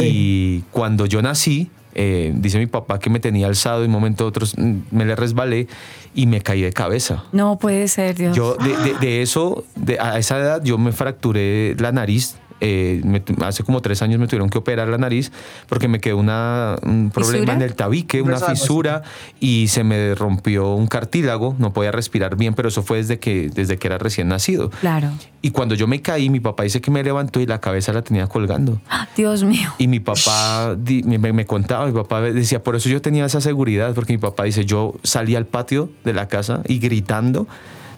Y 0.00 0.62
cuando 0.72 1.06
yo 1.06 1.22
nací, 1.22 1.70
eh, 1.94 2.32
dice 2.34 2.58
mi 2.58 2.66
papá 2.66 2.98
que 2.98 3.08
me 3.08 3.20
tenía 3.20 3.46
alzado 3.46 3.82
y 3.82 3.86
un 3.86 3.92
momento 3.92 4.26
otro 4.26 4.44
mm, 4.56 4.78
me 4.90 5.04
le 5.04 5.14
resbalé 5.14 5.68
y 6.14 6.26
me 6.26 6.40
caí 6.40 6.62
de 6.62 6.72
cabeza. 6.72 7.24
No 7.30 7.58
puede 7.58 7.86
ser, 7.86 8.16
Dios. 8.16 8.36
Yo 8.36 8.56
de, 8.56 8.94
de, 9.00 9.22
eso, 9.22 9.64
de, 9.76 10.00
a 10.00 10.18
esa 10.18 10.38
edad 10.38 10.64
yo 10.64 10.76
me 10.78 10.90
fracturé 10.90 11.76
la 11.78 11.92
nariz 11.92 12.36
eh, 12.60 13.02
hace 13.42 13.64
como 13.64 13.80
tres 13.82 14.00
años 14.02 14.20
me 14.20 14.26
tuvieron 14.26 14.48
que 14.48 14.58
operar 14.58 14.88
la 14.88 14.98
nariz 14.98 15.32
porque 15.68 15.88
me 15.88 16.00
quedó 16.00 16.18
una, 16.18 16.76
un 16.82 17.10
problema 17.10 17.52
en 17.52 17.62
el 17.62 17.74
tabique, 17.74 18.22
una 18.22 18.38
fisura 18.38 19.02
y 19.40 19.68
se 19.68 19.84
me 19.84 20.14
rompió 20.14 20.74
un 20.74 20.86
cartílago, 20.86 21.56
no 21.58 21.72
podía 21.72 21.92
respirar 21.92 22.36
bien, 22.36 22.54
pero 22.54 22.68
eso 22.68 22.82
fue 22.82 22.98
desde 22.98 23.18
que, 23.18 23.50
desde 23.50 23.76
que 23.76 23.88
era 23.88 23.98
recién 23.98 24.28
nacido. 24.28 24.70
Claro. 24.70 25.10
Y 25.42 25.50
cuando 25.50 25.74
yo 25.74 25.86
me 25.86 26.00
caí, 26.00 26.30
mi 26.30 26.40
papá 26.40 26.62
dice 26.62 26.80
que 26.80 26.90
me 26.90 27.02
levantó 27.02 27.40
y 27.40 27.46
la 27.46 27.60
cabeza 27.60 27.92
la 27.92 28.02
tenía 28.02 28.26
colgando. 28.28 28.80
Dios 29.16 29.44
mío. 29.44 29.74
Y 29.78 29.88
mi 29.88 30.00
papá 30.00 30.76
me, 31.04 31.32
me 31.32 31.46
contaba, 31.46 31.86
mi 31.86 31.92
papá 31.92 32.22
decía, 32.22 32.62
por 32.62 32.76
eso 32.76 32.88
yo 32.88 33.02
tenía 33.02 33.26
esa 33.26 33.40
seguridad, 33.40 33.94
porque 33.94 34.14
mi 34.14 34.18
papá 34.18 34.44
dice, 34.44 34.64
yo 34.64 34.94
salí 35.02 35.36
al 35.36 35.46
patio 35.46 35.90
de 36.04 36.14
la 36.14 36.28
casa 36.28 36.62
y 36.66 36.78
gritando, 36.78 37.46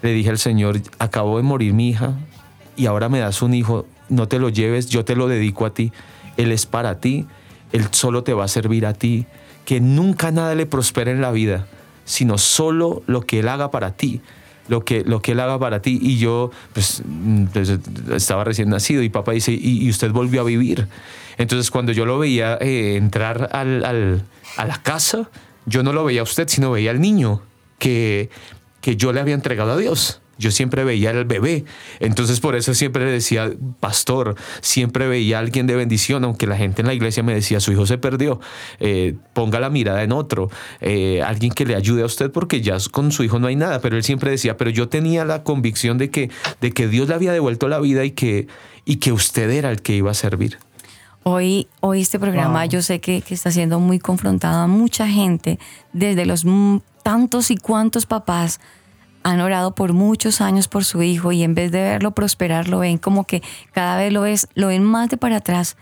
le 0.02 0.12
dije 0.12 0.30
al 0.30 0.38
Señor, 0.38 0.80
acabo 0.98 1.36
de 1.36 1.42
morir 1.42 1.72
mi 1.72 1.90
hija 1.90 2.14
y 2.76 2.86
ahora 2.86 3.08
me 3.08 3.18
das 3.18 3.42
un 3.42 3.54
hijo 3.54 3.86
no 4.08 4.28
te 4.28 4.38
lo 4.38 4.48
lleves, 4.48 4.88
yo 4.88 5.04
te 5.04 5.16
lo 5.16 5.28
dedico 5.28 5.66
a 5.66 5.74
ti, 5.74 5.92
Él 6.36 6.52
es 6.52 6.66
para 6.66 7.00
ti, 7.00 7.26
Él 7.72 7.86
solo 7.90 8.22
te 8.22 8.32
va 8.32 8.44
a 8.44 8.48
servir 8.48 8.86
a 8.86 8.94
ti, 8.94 9.26
que 9.64 9.80
nunca 9.80 10.30
nada 10.30 10.54
le 10.54 10.66
prospere 10.66 11.10
en 11.10 11.20
la 11.20 11.32
vida, 11.32 11.66
sino 12.04 12.38
solo 12.38 13.02
lo 13.06 13.22
que 13.22 13.40
Él 13.40 13.48
haga 13.48 13.70
para 13.70 13.92
ti. 13.92 14.20
Lo 14.68 14.84
que, 14.84 15.04
lo 15.04 15.22
que 15.22 15.30
él 15.30 15.38
haga 15.38 15.60
para 15.60 15.80
ti. 15.80 15.96
Y 16.02 16.18
yo, 16.18 16.50
pues, 16.72 17.00
pues 17.52 17.78
estaba 18.10 18.42
recién 18.42 18.68
nacido 18.68 19.00
y 19.04 19.08
papá 19.08 19.30
dice, 19.30 19.52
y, 19.52 19.88
usted 19.88 20.10
volvió 20.10 20.40
a 20.40 20.44
vivir. 20.44 20.88
Entonces, 21.38 21.70
cuando 21.70 21.92
yo 21.92 22.04
lo 22.04 22.18
veía 22.18 22.58
eh, 22.60 22.96
entrar 22.96 23.48
al, 23.52 24.24
a 24.56 24.64
la 24.64 24.82
casa, 24.82 25.30
yo 25.66 25.84
no 25.84 25.92
lo 25.92 26.04
veía 26.04 26.20
a 26.20 26.24
usted, 26.24 26.48
sino 26.48 26.72
veía 26.72 26.90
al 26.90 27.00
niño 27.00 27.42
que, 27.78 28.30
que 28.80 28.96
yo 28.96 29.12
le 29.12 29.20
había 29.20 29.34
entregado 29.34 29.72
a 29.72 29.76
Dios. 29.76 30.20
Yo 30.38 30.50
siempre 30.50 30.84
veía 30.84 31.10
al 31.10 31.24
bebé. 31.24 31.64
Entonces 32.00 32.40
por 32.40 32.56
eso 32.56 32.74
siempre 32.74 33.04
le 33.04 33.10
decía, 33.10 33.50
pastor, 33.80 34.34
siempre 34.60 35.08
veía 35.08 35.38
a 35.38 35.40
alguien 35.40 35.66
de 35.66 35.76
bendición, 35.76 36.24
aunque 36.24 36.46
la 36.46 36.56
gente 36.56 36.82
en 36.82 36.88
la 36.88 36.94
iglesia 36.94 37.22
me 37.22 37.34
decía, 37.34 37.60
su 37.60 37.72
hijo 37.72 37.86
se 37.86 37.98
perdió, 37.98 38.40
eh, 38.80 39.14
ponga 39.32 39.60
la 39.60 39.70
mirada 39.70 40.02
en 40.02 40.12
otro, 40.12 40.50
eh, 40.80 41.22
alguien 41.22 41.52
que 41.52 41.64
le 41.64 41.74
ayude 41.74 42.02
a 42.02 42.06
usted 42.06 42.30
porque 42.30 42.60
ya 42.60 42.76
con 42.90 43.12
su 43.12 43.24
hijo 43.24 43.38
no 43.38 43.46
hay 43.46 43.56
nada. 43.56 43.80
Pero 43.80 43.96
él 43.96 44.04
siempre 44.04 44.30
decía, 44.30 44.56
pero 44.56 44.70
yo 44.70 44.88
tenía 44.88 45.24
la 45.24 45.42
convicción 45.42 45.98
de 45.98 46.10
que, 46.10 46.30
de 46.60 46.72
que 46.72 46.88
Dios 46.88 47.08
le 47.08 47.14
había 47.14 47.32
devuelto 47.32 47.68
la 47.68 47.78
vida 47.78 48.04
y 48.04 48.10
que, 48.10 48.46
y 48.84 48.96
que 48.96 49.12
usted 49.12 49.50
era 49.50 49.70
el 49.70 49.82
que 49.82 49.94
iba 49.94 50.10
a 50.10 50.14
servir. 50.14 50.58
Hoy, 51.22 51.66
hoy 51.80 52.02
este 52.02 52.20
programa 52.20 52.66
yo 52.66 52.82
sé 52.82 53.00
que, 53.00 53.20
que, 53.20 53.34
está 53.34 53.50
siendo 53.50 53.80
muy 53.80 53.98
confrontado 53.98 54.60
a 54.60 54.66
mucha 54.68 55.08
gente, 55.08 55.58
desde 55.92 56.24
los 56.24 56.44
tantos 57.02 57.50
y 57.50 57.56
cuantos 57.56 58.06
papás 58.06 58.60
han 59.26 59.40
orado 59.40 59.74
por 59.74 59.92
muchos 59.92 60.40
años 60.40 60.68
por 60.68 60.84
su 60.84 61.02
hijo 61.02 61.32
y 61.32 61.42
en 61.42 61.56
vez 61.56 61.72
de 61.72 61.82
verlo 61.82 62.12
prosperar, 62.12 62.68
lo 62.68 62.78
ven 62.78 62.96
como 62.96 63.24
que 63.24 63.42
cada 63.72 63.98
vez 63.98 64.12
lo, 64.12 64.24
es, 64.24 64.46
lo 64.54 64.68
ven 64.68 64.84
más 64.84 65.10
de 65.10 65.16
para 65.16 65.38
atrás. 65.38 65.76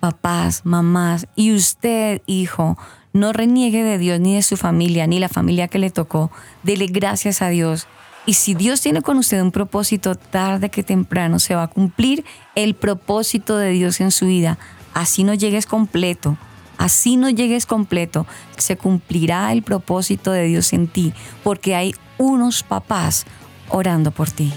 Papás, 0.00 0.62
mamás, 0.64 1.28
y 1.36 1.54
usted, 1.54 2.20
hijo, 2.26 2.76
no 3.12 3.32
reniegue 3.32 3.84
de 3.84 3.96
Dios 3.96 4.18
ni 4.18 4.34
de 4.34 4.42
su 4.42 4.56
familia, 4.56 5.06
ni 5.06 5.20
la 5.20 5.28
familia 5.28 5.68
que 5.68 5.78
le 5.78 5.90
tocó. 5.90 6.32
Dele 6.64 6.86
gracias 6.86 7.42
a 7.42 7.48
Dios. 7.48 7.86
Y 8.26 8.34
si 8.34 8.54
Dios 8.54 8.80
tiene 8.80 9.02
con 9.02 9.18
usted 9.18 9.40
un 9.40 9.52
propósito, 9.52 10.16
tarde 10.16 10.68
que 10.68 10.82
temprano 10.82 11.38
se 11.38 11.54
va 11.54 11.64
a 11.64 11.68
cumplir 11.68 12.24
el 12.56 12.74
propósito 12.74 13.56
de 13.56 13.70
Dios 13.70 14.00
en 14.00 14.10
su 14.10 14.26
vida. 14.26 14.58
Así 14.94 15.22
no 15.22 15.34
llegues 15.34 15.66
completo, 15.66 16.36
Así 16.80 17.18
no 17.18 17.28
llegues 17.28 17.66
completo, 17.66 18.26
se 18.56 18.78
cumplirá 18.78 19.52
el 19.52 19.62
propósito 19.62 20.32
de 20.32 20.44
Dios 20.44 20.72
en 20.72 20.88
ti, 20.88 21.12
porque 21.44 21.74
hay 21.74 21.94
unos 22.20 22.62
papás 22.62 23.24
orando 23.70 24.10
por 24.10 24.30
ti. 24.30 24.52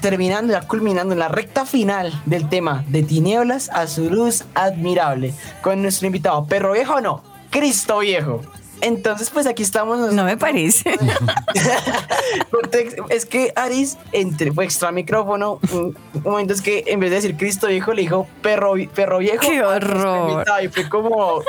Terminando 0.00 0.52
ya 0.52 0.66
culminando 0.66 1.12
en 1.12 1.20
la 1.20 1.28
recta 1.28 1.64
final 1.64 2.12
del 2.26 2.48
tema 2.48 2.84
de 2.88 3.04
tinieblas 3.04 3.68
a 3.68 3.86
su 3.86 4.10
luz 4.10 4.42
admirable. 4.54 5.32
Con 5.62 5.80
nuestro 5.80 6.08
invitado, 6.08 6.44
perro 6.46 6.72
viejo 6.72 6.94
o 6.94 7.00
no, 7.00 7.22
Cristo 7.50 8.00
viejo. 8.00 8.40
Entonces, 8.84 9.30
pues 9.30 9.46
aquí 9.46 9.62
estamos. 9.62 10.12
No 10.12 10.24
me 10.24 10.36
parece. 10.36 10.94
es 13.08 13.24
que 13.24 13.50
Aris 13.56 13.96
entre, 14.12 14.52
fue 14.52 14.64
extra 14.64 14.92
micrófono. 14.92 15.58
Un, 15.72 15.96
un 16.12 16.22
momento 16.22 16.52
es 16.52 16.60
que 16.60 16.84
en 16.86 17.00
vez 17.00 17.08
de 17.08 17.16
decir 17.16 17.36
Cristo 17.38 17.68
viejo, 17.68 17.94
le 17.94 18.02
dijo 18.02 18.26
perro, 18.42 18.74
perro 18.94 19.18
viejo. 19.18 19.40
¡Qué 19.40 19.62
horror! 19.62 20.44
Y 20.62 20.68
fue 20.68 20.88
como. 20.88 21.42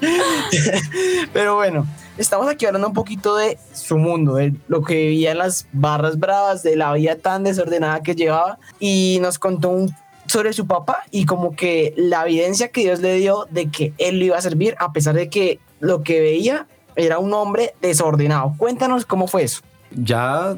Pero 1.32 1.54
bueno, 1.54 1.86
estamos 2.16 2.48
aquí 2.48 2.66
hablando 2.66 2.88
un 2.88 2.94
poquito 2.94 3.36
de 3.36 3.56
su 3.72 3.96
mundo, 3.96 4.34
de 4.34 4.52
lo 4.66 4.82
que 4.82 4.94
vivía 4.94 5.32
en 5.32 5.38
las 5.38 5.66
barras 5.72 6.18
bravas, 6.18 6.64
de 6.64 6.76
la 6.76 6.92
vida 6.92 7.16
tan 7.16 7.44
desordenada 7.44 8.02
que 8.02 8.16
llevaba. 8.16 8.58
Y 8.80 9.18
nos 9.22 9.38
contó 9.38 9.68
un 9.68 9.94
sobre 10.28 10.52
su 10.52 10.66
papá 10.66 10.98
y 11.10 11.24
como 11.24 11.56
que 11.56 11.94
la 11.96 12.22
evidencia 12.26 12.68
que 12.68 12.82
Dios 12.82 13.00
le 13.00 13.14
dio 13.14 13.46
de 13.50 13.70
que 13.70 13.92
él 13.98 14.18
lo 14.18 14.26
iba 14.26 14.36
a 14.36 14.42
servir 14.42 14.74
a 14.78 14.92
pesar 14.92 15.14
de 15.14 15.28
que 15.28 15.58
lo 15.80 16.02
que 16.02 16.20
veía 16.20 16.66
era 16.96 17.18
un 17.18 17.32
hombre 17.32 17.74
desordenado. 17.80 18.54
Cuéntanos 18.58 19.04
cómo 19.06 19.26
fue 19.26 19.44
eso. 19.44 19.60
Ya 19.90 20.54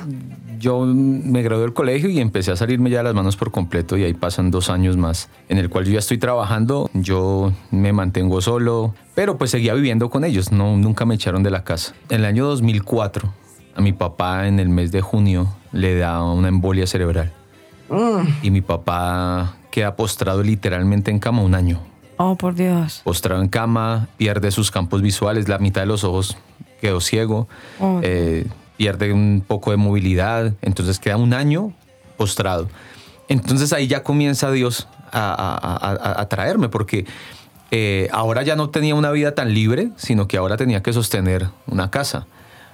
yo 0.59 0.85
me 0.85 1.43
gradué 1.43 1.63
del 1.63 1.73
colegio 1.73 2.11
y 2.11 2.19
empecé 2.21 2.51
a 2.51 2.57
salirme 2.57 2.91
ya 2.91 2.99
de 2.99 3.05
las 3.05 3.15
manos 3.15 3.37
por 3.37 3.53
completo 3.53 3.97
y 3.97 4.03
ahí 4.03 4.13
pasan 4.13 4.51
dos 4.51 4.71
años 4.71 4.97
más 4.97 5.29
en 5.49 5.59
el 5.59 5.71
cual 5.71 5.85
yo 5.85 5.93
ya 5.93 6.01
estoy 6.01 6.19
trabajando, 6.19 6.91
yo 6.95 7.53
me 7.71 7.93
mantengo 7.93 8.41
solo, 8.41 8.95
pero 9.15 9.39
pues 9.39 9.53
seguía 9.53 9.73
viviendo 9.75 10.11
con 10.11 10.25
ellos, 10.25 10.51
no, 10.51 10.77
nunca 10.77 11.05
me 11.05 11.15
echaron 11.15 11.45
de 11.45 11.51
la 11.51 11.63
casa. 11.63 11.95
En 12.09 12.21
el 12.21 12.25
año 12.25 12.45
2004 12.47 13.33
a 13.77 13.81
mi 13.81 13.93
papá 13.93 14.49
en 14.49 14.59
el 14.59 14.69
mes 14.69 14.91
de 14.91 15.01
junio 15.01 15.55
le 15.71 15.97
da 15.97 16.25
una 16.25 16.49
embolia 16.49 16.87
cerebral 16.89 17.33
Mm. 17.91 18.23
y 18.43 18.51
mi 18.53 18.61
papá 18.61 19.57
queda 19.71 19.97
postrado 19.97 20.43
literalmente 20.43 21.11
en 21.11 21.19
cama 21.19 21.43
un 21.43 21.55
año. 21.55 21.81
Oh, 22.17 22.37
por 22.37 22.55
Dios. 22.55 23.01
Postrado 23.05 23.41
en 23.43 23.49
cama, 23.49 24.09
pierde 24.17 24.51
sus 24.51 24.71
campos 24.71 25.01
visuales, 25.03 25.49
la 25.49 25.59
mitad 25.59 25.81
de 25.83 25.87
los 25.87 26.05
ojos 26.05 26.37
quedó 26.81 27.01
ciego, 27.01 27.49
Oh. 27.79 28.01
eh, 28.03 28.47
pierde 28.77 29.13
un 29.13 29.43
poco 29.47 29.71
de 29.71 29.77
movilidad, 29.77 30.53
entonces 30.63 30.99
queda 30.99 31.17
un 31.17 31.33
año 31.35 31.73
postrado. 32.17 32.69
Entonces 33.29 33.73
ahí 33.73 33.87
ya 33.87 34.03
comienza 34.03 34.51
Dios 34.51 34.89
a, 35.13 35.21
a- 35.33 35.57
a- 35.57 36.11
a- 36.19 36.21
a 36.21 36.29
traerme, 36.29 36.69
porque 36.69 37.07
eh, 37.71 38.09
ahora 38.13 38.43
ya 38.43 38.57
no 38.57 38.71
tenía 38.71 38.95
una 38.97 39.11
vida 39.13 39.35
tan 39.35 39.55
libre, 39.55 39.91
sino 39.97 40.27
que 40.27 40.37
ahora 40.37 40.57
tenía 40.57 40.83
que 40.83 40.93
sostener 40.93 41.49
una 41.67 41.91
casa. 41.91 42.27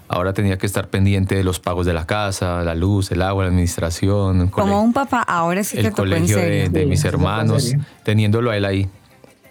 Ahora 0.08 0.32
tenía 0.32 0.56
que 0.56 0.66
estar 0.66 0.88
pendiente 0.88 1.34
de 1.34 1.42
los 1.44 1.58
pagos 1.58 1.84
de 1.86 1.92
la 1.92 2.06
casa, 2.06 2.62
la 2.62 2.74
luz, 2.74 3.10
el 3.10 3.22
agua, 3.22 3.42
la 3.44 3.48
administración, 3.50 4.48
Como 4.48 4.80
un 4.80 4.92
papá, 4.92 5.22
ahora 5.22 5.64
sí 5.64 5.74
te 5.76 5.80
el 5.80 5.86
en 5.86 5.92
colegio 5.92 6.36
de, 6.38 6.86
mis 6.86 7.00
Sí, 7.00 7.08
hermanos, 7.08 7.72
teniéndolo 8.04 8.50
a 8.52 8.56
él 8.56 8.64
ahí. 8.64 8.88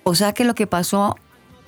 O 0.04 0.16
sea 0.16 0.34
que 0.34 0.46
lo 0.46 0.56
que 0.56 0.66
pasó 0.68 1.16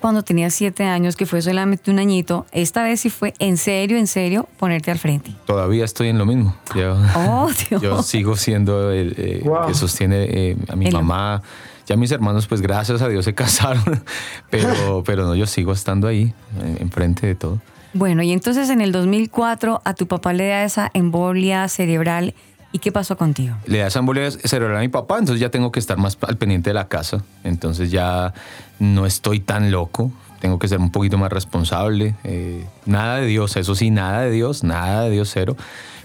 cuando 0.00 0.22
tenía 0.22 0.48
siete 0.50 0.84
años, 0.84 1.16
que 1.16 1.26
fue 1.26 1.42
solamente 1.42 1.90
un 1.90 1.98
añito, 1.98 2.46
esta 2.52 2.82
vez 2.84 3.00
sí 3.00 3.10
fue 3.10 3.34
en 3.40 3.56
serio, 3.56 3.98
en 3.98 4.06
serio, 4.06 4.48
ponerte 4.58 4.90
al 4.92 4.98
frente. 4.98 5.32
Todavía 5.44 5.84
estoy 5.84 6.08
en 6.08 6.18
lo 6.18 6.24
mismo. 6.24 6.54
Yo, 6.74 6.96
Oh, 7.16 7.50
Dios. 7.68 7.82
yo 7.82 8.02
sigo 8.02 8.36
siendo 8.36 8.92
el 8.92 9.14
eh, 9.18 9.40
Wow. 9.44 9.66
que 9.66 9.74
sostiene 9.74 10.22
eh, 10.30 10.56
a 10.68 10.76
mi 10.76 10.86
El- 10.86 10.94
mamá. 10.94 11.42
Ya 11.86 11.96
mis 11.96 12.12
hermanos, 12.12 12.46
pues 12.46 12.60
gracias 12.60 13.02
a 13.02 13.08
Dios 13.08 13.24
se 13.24 13.34
casaron, 13.34 14.02
pero, 14.50 15.02
pero 15.04 15.24
no, 15.26 15.34
yo 15.34 15.46
sigo 15.46 15.72
estando 15.72 16.06
ahí, 16.06 16.32
enfrente 16.78 17.26
de 17.26 17.34
todo. 17.34 17.60
Bueno, 17.94 18.22
y 18.22 18.32
entonces 18.32 18.70
en 18.70 18.80
el 18.80 18.92
2004 18.92 19.80
a 19.84 19.94
tu 19.94 20.06
papá 20.06 20.32
le 20.32 20.48
da 20.48 20.64
esa 20.64 20.90
embolia 20.94 21.66
cerebral. 21.68 22.34
¿Y 22.70 22.80
qué 22.80 22.92
pasó 22.92 23.16
contigo? 23.16 23.56
Le 23.66 23.78
da 23.78 23.86
esa 23.86 24.00
embolia 24.00 24.30
cerebral 24.30 24.76
a 24.76 24.80
mi 24.80 24.88
papá, 24.88 25.18
entonces 25.18 25.40
ya 25.40 25.50
tengo 25.50 25.72
que 25.72 25.80
estar 25.80 25.96
más 25.96 26.18
al 26.20 26.36
pendiente 26.36 26.68
de 26.70 26.74
la 26.74 26.86
casa. 26.86 27.24
Entonces 27.42 27.90
ya 27.90 28.34
no 28.78 29.06
estoy 29.06 29.40
tan 29.40 29.70
loco, 29.70 30.12
tengo 30.40 30.58
que 30.58 30.68
ser 30.68 30.78
un 30.78 30.90
poquito 30.90 31.16
más 31.16 31.32
responsable. 31.32 32.14
eh, 32.24 32.66
nada 32.84 33.16
de 33.16 33.26
Dios, 33.26 33.56
eso 33.56 33.74
sí, 33.74 33.90
nada 33.90 34.20
de 34.20 34.30
Dios, 34.30 34.64
nada 34.64 35.04
de 35.04 35.10
Dios 35.10 35.30
cero. 35.32 35.56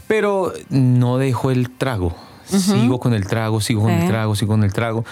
Pero 0.08 0.54
no 0.70 1.18
dejo 1.18 1.52
el 1.52 1.70
trago. 1.70 2.16
Sigo 2.46 3.00
con 3.00 3.14
el 3.14 3.26
trago, 3.28 3.60
sigo 3.62 3.82
con 3.82 3.92
Sí. 3.96 4.02
el 4.02 4.08
trago, 4.08 4.36
sigo 4.36 4.52
con 4.54 4.64
el 4.64 4.72
trago. 4.74 5.04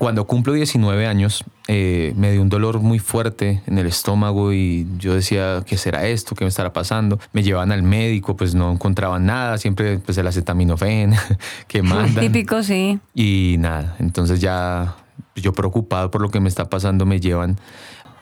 Cuando 0.00 0.26
cumplo 0.26 0.54
19 0.54 1.06
años, 1.06 1.44
eh, 1.68 2.14
me 2.16 2.32
dio 2.32 2.40
un 2.40 2.48
dolor 2.48 2.80
muy 2.80 2.98
fuerte 2.98 3.62
en 3.66 3.76
el 3.76 3.86
estómago 3.86 4.50
y 4.50 4.86
yo 4.96 5.14
decía, 5.14 5.62
¿qué 5.66 5.76
será 5.76 6.06
esto? 6.06 6.34
¿Qué 6.34 6.42
me 6.42 6.48
estará 6.48 6.72
pasando? 6.72 7.18
Me 7.34 7.42
llevaban 7.42 7.70
al 7.70 7.82
médico, 7.82 8.34
pues 8.34 8.54
no 8.54 8.72
encontraban 8.72 9.26
nada, 9.26 9.58
siempre 9.58 9.98
pues 9.98 10.16
el 10.16 10.26
acetaminofén 10.26 11.12
que 11.68 11.82
mandan. 11.82 12.24
Típico, 12.24 12.62
sí. 12.62 12.98
Y 13.14 13.56
nada, 13.58 13.96
entonces 13.98 14.40
ya 14.40 14.96
yo 15.36 15.52
preocupado 15.52 16.10
por 16.10 16.22
lo 16.22 16.30
que 16.30 16.40
me 16.40 16.48
está 16.48 16.70
pasando, 16.70 17.04
me 17.04 17.20
llevan 17.20 17.58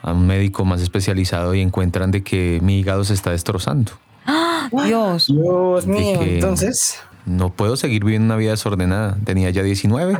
a 0.01 0.11
un 0.11 0.27
médico 0.27 0.65
más 0.65 0.81
especializado 0.81 1.55
y 1.55 1.61
encuentran 1.61 2.11
de 2.11 2.23
que 2.23 2.59
mi 2.61 2.79
hígado 2.79 3.05
se 3.05 3.13
está 3.13 3.31
destrozando. 3.31 3.93
Dios. 4.85 5.27
Dios 5.27 5.85
De 5.85 5.93
mío, 5.93 6.19
entonces. 6.23 6.99
No 7.25 7.53
puedo 7.53 7.77
seguir 7.77 8.03
viviendo 8.03 8.25
una 8.25 8.35
vida 8.35 8.51
desordenada. 8.51 9.17
Tenía 9.23 9.49
ya 9.49 9.63
19 9.63 10.19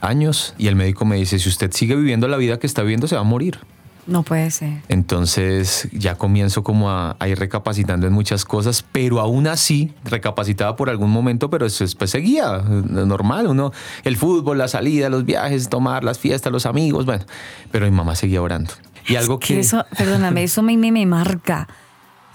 años 0.00 0.54
y 0.58 0.68
el 0.68 0.76
médico 0.76 1.04
me 1.04 1.16
dice, 1.16 1.38
si 1.38 1.48
usted 1.48 1.70
sigue 1.72 1.96
viviendo 1.96 2.28
la 2.28 2.36
vida 2.36 2.58
que 2.58 2.66
está 2.66 2.82
viviendo, 2.82 3.06
se 3.08 3.14
va 3.14 3.22
a 3.22 3.24
morir. 3.24 3.58
No 4.06 4.22
puede 4.22 4.52
ser. 4.52 4.82
Entonces 4.88 5.88
ya 5.90 6.14
comienzo 6.14 6.62
como 6.62 6.90
a, 6.90 7.16
a 7.18 7.28
ir 7.28 7.38
recapacitando 7.40 8.06
en 8.06 8.12
muchas 8.12 8.44
cosas, 8.44 8.84
pero 8.92 9.18
aún 9.18 9.48
así 9.48 9.92
recapacitaba 10.04 10.76
por 10.76 10.90
algún 10.90 11.10
momento, 11.10 11.50
pero 11.50 11.66
eso 11.66 11.82
después 11.82 12.10
seguía, 12.10 12.58
eh, 12.58 12.82
normal, 13.04 13.48
uno, 13.48 13.72
el 14.04 14.16
fútbol, 14.16 14.58
la 14.58 14.68
salida, 14.68 15.08
los 15.08 15.24
viajes, 15.24 15.68
tomar 15.68 16.04
las 16.04 16.20
fiestas, 16.20 16.52
los 16.52 16.66
amigos, 16.66 17.04
bueno, 17.04 17.24
pero 17.72 17.86
mi 17.86 17.90
mamá 17.90 18.14
seguía 18.14 18.40
orando. 18.40 18.70
Y 19.08 19.16
algo 19.16 19.40
Que 19.40 19.54
que... 19.54 19.60
eso, 19.60 19.84
perdóname, 19.96 20.44
eso 20.44 20.62
me, 20.62 20.76
me, 20.76 20.92
me 20.92 21.04
marca. 21.06 21.66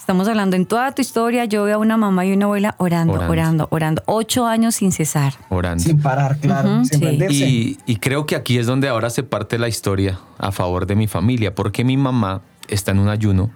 Estamos 0.01 0.27
hablando 0.27 0.55
en 0.55 0.65
toda 0.65 0.91
tu 0.93 1.01
historia, 1.03 1.45
yo 1.45 1.63
veo 1.63 1.75
a 1.75 1.77
una 1.77 1.95
mamá 1.95 2.25
y 2.25 2.33
una 2.33 2.45
abuela 2.45 2.73
orando, 2.79 3.13
Orando. 3.13 3.31
orando, 3.31 3.67
orando, 3.69 4.03
Ocho 4.07 4.47
años 4.47 4.73
sin 4.73 4.91
cesar. 4.91 5.33
orando. 5.49 5.83
Sin 5.83 6.01
parar, 6.01 6.39
claro, 6.39 6.83
sin 6.85 7.29
sí. 7.29 7.77
y 7.85 7.95
creo 7.97 8.25
que 8.25 8.35
aquí 8.35 8.57
es 8.57 8.65
donde 8.65 8.87
ahora 8.89 9.11
se 9.11 9.21
parte 9.21 9.59
la 9.59 9.67
historia 9.67 10.19
a 10.39 10.51
favor 10.51 10.87
de 10.87 10.95
mi 10.95 11.05
familia, 11.07 11.53
porque 11.53 11.83
mi 11.83 11.97
mamá 11.97 12.41
está 12.67 12.89
en 12.91 12.97
un 12.99 13.09
ayuno 13.09 13.51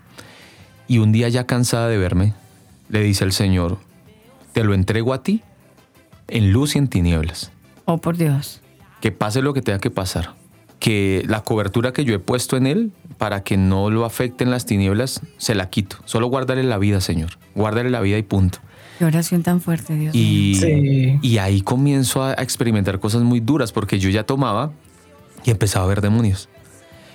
y 0.87 0.99
un 0.99 1.11
día 1.11 1.29
ya 1.29 1.47
cansada 1.47 1.87
de 1.89 1.97
verme, 1.97 2.35
le 2.89 3.01
dice 3.01 3.23
al 3.23 3.31
Señor, 3.31 3.79
te 4.53 4.63
lo 4.63 4.75
entrego 4.75 5.13
a 5.15 5.23
ti 5.23 5.41
en 6.27 6.53
luz 6.53 6.75
y 6.75 6.77
en 6.77 6.87
tinieblas. 6.89 7.51
Oh, 7.85 7.97
por 7.97 8.17
Dios. 8.17 8.61
que 9.01 9.11
pase 9.11 9.41
lo 9.41 9.53
que 9.55 9.63
tenga 9.63 9.79
que 9.79 9.89
pasar. 9.89 10.35
Que 10.77 11.23
la 11.27 11.41
cobertura 11.43 11.91
que 11.91 12.05
yo 12.05 12.13
he 12.13 12.19
puesto 12.19 12.55
en 12.55 12.67
él 12.67 12.91
para 13.17 13.43
que 13.43 13.57
no 13.57 13.89
lo 13.89 14.05
afecten 14.05 14.51
las 14.51 14.65
tinieblas, 14.65 15.21
se 15.37 15.55
la 15.55 15.69
quito. 15.69 15.97
Solo 16.05 16.27
guárdale 16.27 16.63
la 16.63 16.77
vida, 16.77 17.01
Señor. 17.01 17.37
Guárdale 17.55 17.89
la 17.89 18.01
vida 18.01 18.17
y 18.17 18.23
punto. 18.23 18.59
Qué 18.99 19.05
oración 19.05 19.43
tan 19.43 19.59
fuerte, 19.61 19.95
Dios. 19.95 20.15
Y, 20.15 20.55
Sí. 20.55 21.19
y 21.21 21.37
ahí 21.37 21.61
comienzo 21.61 22.23
a 22.23 22.33
experimentar 22.33 22.99
cosas 22.99 23.21
muy 23.23 23.39
duras 23.41 23.71
porque 23.71 23.99
yo 23.99 24.09
ya 24.09 24.23
tomaba 24.23 24.71
y 25.43 25.51
empezaba 25.51 25.85
a 25.85 25.87
ver 25.89 26.01
demonios. 26.01 26.49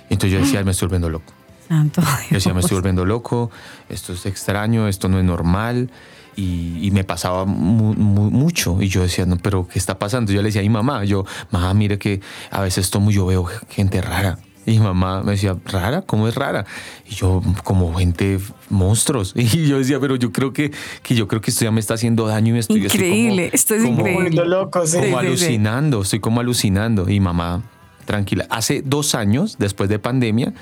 Entonces 0.09 0.31
yo 0.33 0.43
decía, 0.43 0.59
"Ay, 0.59 0.65
me 0.65 0.71
estoy 0.71 0.87
volviendo 0.87 1.09
loco. 1.09 1.33
Santo 1.67 2.01
Yo 2.29 2.35
decía, 2.35 2.53
me 2.53 2.59
estoy 2.59 2.75
volviendo 2.75 3.05
loco, 3.05 3.49
esto 3.87 4.11
es 4.13 4.25
extraño, 4.25 4.87
esto 4.89 5.07
no 5.07 5.17
es 5.19 5.23
normal. 5.25 5.89
Y, 6.35 6.79
y 6.81 6.91
me 6.91 7.03
pasaba 7.03 7.45
mu- 7.45 7.93
mu- 7.93 8.29
mucho. 8.29 8.81
Y 8.81 8.87
yo 8.89 9.01
decía, 9.01 9.25
no, 9.25 9.37
pero 9.37 9.67
¿qué 9.67 9.79
está 9.79 9.97
pasando? 9.97 10.31
Yo 10.33 10.41
le 10.41 10.47
decía 10.49 10.61
a 10.61 10.63
mi 10.63 10.69
mamá, 10.69 11.03
yo, 11.05 11.25
mamá, 11.49 11.73
mire 11.73 11.97
que 11.97 12.19
a 12.51 12.61
veces 12.61 12.89
tomo 12.89 13.11
y 13.11 13.13
yo 13.15 13.25
veo 13.25 13.45
gente 13.69 14.01
rara. 14.01 14.37
Y 14.65 14.71
mi 14.73 14.79
mamá 14.79 15.23
me 15.23 15.31
decía, 15.31 15.55
¿rara? 15.65 16.03
¿Cómo 16.03 16.27
es 16.27 16.35
rara? 16.35 16.65
Y 17.09 17.15
yo, 17.15 17.41
como 17.63 17.93
gente, 17.95 18.39
monstruos. 18.69 19.33
Y 19.35 19.67
yo 19.67 19.79
decía, 19.79 19.99
pero 19.99 20.15
yo 20.17 20.31
creo 20.31 20.53
que, 20.53 20.71
que 21.01 21.15
yo 21.15 21.27
creo 21.27 21.41
que 21.41 21.49
esto 21.51 21.65
ya 21.65 21.71
me 21.71 21.79
está 21.79 21.95
haciendo 21.95 22.27
daño 22.27 22.49
y 22.49 22.53
me 22.53 22.59
estoy 22.59 22.85
estoy 22.85 22.99
como- 22.99 23.11
Increíble, 23.13 23.49
esto 23.53 23.73
es 23.75 23.83
como- 23.83 23.99
increíble. 24.07 24.45
loco, 24.45 24.85
sí. 24.85 24.97
como 24.97 25.05
sí, 25.05 25.11
sí. 25.11 25.27
alucinando, 25.27 26.01
estoy 26.03 26.19
como 26.19 26.39
alucinando. 26.41 27.09
Y 27.09 27.19
mamá, 27.19 27.63
tranquila. 28.05 28.45
Hace 28.49 28.81
dos 28.83 29.15
años, 29.15 29.55
después 29.57 29.89
de 29.89 29.97
pandemia, 29.99 30.53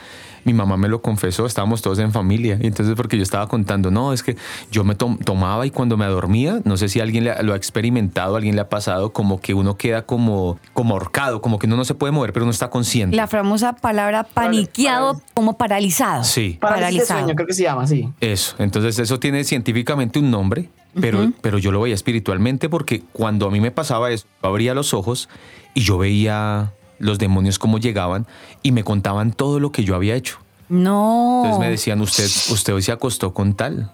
mi 0.43 0.53
mamá 0.53 0.77
me 0.77 0.87
lo 0.87 1.01
confesó, 1.01 1.45
estábamos 1.45 1.81
todos 1.81 1.99
en 1.99 2.11
familia. 2.11 2.57
Y 2.61 2.67
entonces, 2.67 2.95
porque 2.95 3.17
yo 3.17 3.23
estaba 3.23 3.47
contando, 3.47 3.91
no, 3.91 4.13
es 4.13 4.23
que 4.23 4.35
yo 4.71 4.83
me 4.83 4.95
tom- 4.95 5.17
tomaba 5.17 5.65
y 5.65 5.71
cuando 5.71 5.97
me 5.97 6.05
dormía, 6.05 6.59
no 6.63 6.77
sé 6.77 6.89
si 6.89 6.99
alguien 6.99 7.23
le- 7.25 7.43
lo 7.43 7.53
ha 7.53 7.55
experimentado, 7.55 8.35
alguien 8.35 8.55
le 8.55 8.61
ha 8.61 8.69
pasado, 8.69 9.11
como 9.13 9.39
que 9.41 9.53
uno 9.53 9.77
queda 9.77 10.03
como, 10.05 10.59
como 10.73 10.93
ahorcado, 10.95 11.41
como 11.41 11.59
que 11.59 11.67
uno 11.67 11.75
no 11.77 11.85
se 11.85 11.95
puede 11.95 12.11
mover, 12.11 12.33
pero 12.33 12.45
uno 12.45 12.51
está 12.51 12.69
consciente. 12.69 13.15
La 13.15 13.27
famosa 13.27 13.73
palabra 13.73 14.23
paniqueado, 14.23 15.21
como 15.33 15.57
paralizado. 15.57 16.23
Sí. 16.23 16.57
Paralizado. 16.59 17.19
sueño, 17.21 17.35
creo 17.35 17.47
que 17.47 17.53
se 17.53 17.63
llama 17.63 17.83
así. 17.83 18.09
Eso, 18.19 18.55
entonces 18.59 18.99
eso 18.99 19.19
tiene 19.19 19.43
científicamente 19.43 20.19
un 20.19 20.31
nombre, 20.31 20.69
pero, 20.99 21.31
pero 21.41 21.57
yo 21.59 21.71
lo 21.71 21.81
veía 21.81 21.95
espiritualmente 21.95 22.67
porque 22.69 23.03
cuando 23.13 23.47
a 23.47 23.51
mí 23.51 23.59
me 23.61 23.71
pasaba 23.71 24.11
eso, 24.11 24.25
yo 24.41 24.49
abría 24.49 24.73
los 24.73 24.93
ojos 24.93 25.29
y 25.73 25.81
yo 25.81 25.97
veía 25.97 26.73
los 26.99 27.17
demonios 27.17 27.57
cómo 27.59 27.79
llegaban 27.79 28.27
y 28.61 28.71
me 28.71 28.83
contaban 28.83 29.31
todo 29.31 29.59
lo 29.59 29.71
que 29.71 29.83
yo 29.83 29.95
había 29.95 30.15
hecho. 30.15 30.37
No. 30.69 31.41
Entonces 31.43 31.59
me 31.59 31.69
decían, 31.71 32.01
usted, 32.01 32.25
usted 32.51 32.73
hoy 32.73 32.81
se 32.83 32.91
acostó 32.91 33.33
con 33.33 33.53
tal, 33.55 33.91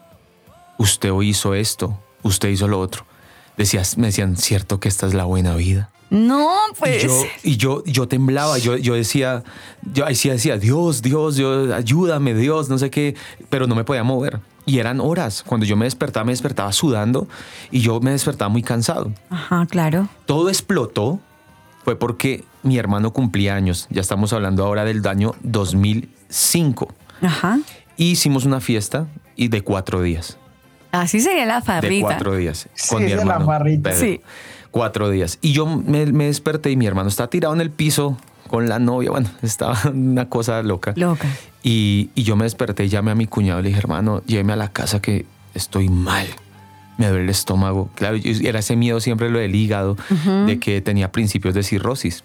usted 0.77 1.11
hoy 1.11 1.29
hizo 1.29 1.53
esto, 1.53 1.97
usted 2.23 2.49
hizo 2.49 2.67
lo 2.67 2.79
otro. 2.79 3.05
Decías, 3.57 3.97
me 3.97 4.07
decían, 4.07 4.35
cierto 4.35 4.79
que 4.79 4.89
esta 4.89 5.07
es 5.07 5.13
la 5.13 5.23
buena 5.23 5.55
vida. 5.55 5.89
No, 6.09 6.49
Y 6.71 6.75
pues. 6.79 7.03
yo, 7.03 7.23
y 7.43 7.57
yo, 7.57 7.83
yo 7.85 8.07
temblaba, 8.07 8.57
yo, 8.57 8.77
yo 8.77 8.93
decía, 8.93 9.43
yo 9.93 10.05
sí 10.13 10.29
decía, 10.29 10.57
Dios, 10.57 11.01
Dios, 11.01 11.35
Dios, 11.35 11.71
ayúdame, 11.71 12.33
Dios, 12.33 12.69
no 12.69 12.77
sé 12.77 12.89
qué, 12.89 13.15
pero 13.49 13.65
no 13.67 13.75
me 13.75 13.83
podía 13.83 14.03
mover. 14.03 14.39
Y 14.67 14.79
eran 14.79 14.99
horas. 14.99 15.43
Cuando 15.45 15.65
yo 15.65 15.75
me 15.77 15.85
despertaba, 15.85 16.23
me 16.25 16.31
despertaba 16.31 16.71
sudando 16.73 17.27
y 17.71 17.81
yo 17.81 17.99
me 18.01 18.11
despertaba 18.11 18.49
muy 18.49 18.63
cansado. 18.63 19.11
Ajá, 19.29 19.65
claro. 19.67 20.07
Todo 20.25 20.49
explotó 20.49 21.19
fue 21.85 21.97
porque 21.97 22.43
mi 22.63 22.77
hermano 22.77 23.13
cumplía 23.13 23.55
años. 23.55 23.87
Ya 23.89 24.01
estamos 24.01 24.33
hablando 24.33 24.65
ahora 24.65 24.83
del 24.83 25.05
año 25.07 25.35
2005. 25.43 26.93
Ajá. 27.21 27.59
Y 27.95 28.11
hicimos 28.11 28.45
una 28.45 28.59
fiesta 28.59 29.07
y 29.35 29.47
de 29.47 29.61
cuatro 29.61 30.01
días. 30.01 30.37
Así 30.91 31.19
sería 31.21 31.45
la 31.45 31.59
De 31.59 31.61
farrita. 31.65 32.05
cuatro 32.07 32.35
días. 32.35 32.67
Sí, 32.73 32.89
Con 32.89 33.03
mi 33.03 33.09
de 33.11 33.15
la 33.17 33.21
hermano. 33.21 33.45
farrita. 33.45 33.91
Pedro. 33.91 34.01
Sí. 34.05 34.21
Cuatro 34.71 35.09
días. 35.09 35.37
Y 35.41 35.53
yo 35.53 35.65
me, 35.65 36.05
me 36.07 36.25
desperté 36.25 36.71
y 36.71 36.75
mi 36.75 36.85
hermano 36.87 37.07
está 37.09 37.27
tirado 37.29 37.53
en 37.53 37.61
el 37.61 37.69
piso 37.69 38.17
con 38.47 38.67
la 38.67 38.79
novia. 38.79 39.11
Bueno, 39.11 39.29
estaba 39.41 39.77
una 39.93 40.27
cosa 40.27 40.61
loca. 40.63 40.93
Loca. 40.95 41.27
Y, 41.63 42.09
y 42.15 42.23
yo 42.23 42.35
me 42.35 42.43
desperté 42.45 42.85
y 42.85 42.89
llamé 42.89 43.11
a 43.11 43.15
mi 43.15 43.27
cuñado 43.27 43.59
y 43.59 43.63
le 43.63 43.69
dije, 43.69 43.79
hermano, 43.79 44.21
lléveme 44.25 44.53
a 44.53 44.55
la 44.57 44.69
casa 44.69 45.01
que 45.01 45.25
estoy 45.53 45.87
mal. 45.89 46.27
Me 46.97 47.07
duele 47.07 47.23
el 47.25 47.29
estómago. 47.29 47.89
Claro, 47.95 48.17
era 48.23 48.59
ese 48.59 48.75
miedo 48.75 48.99
siempre 48.99 49.29
lo 49.29 49.39
del 49.39 49.53
hígado, 49.55 49.97
de 50.45 50.59
que 50.59 50.81
tenía 50.81 51.11
principios 51.11 51.53
de 51.53 51.63
cirrosis. 51.63 52.23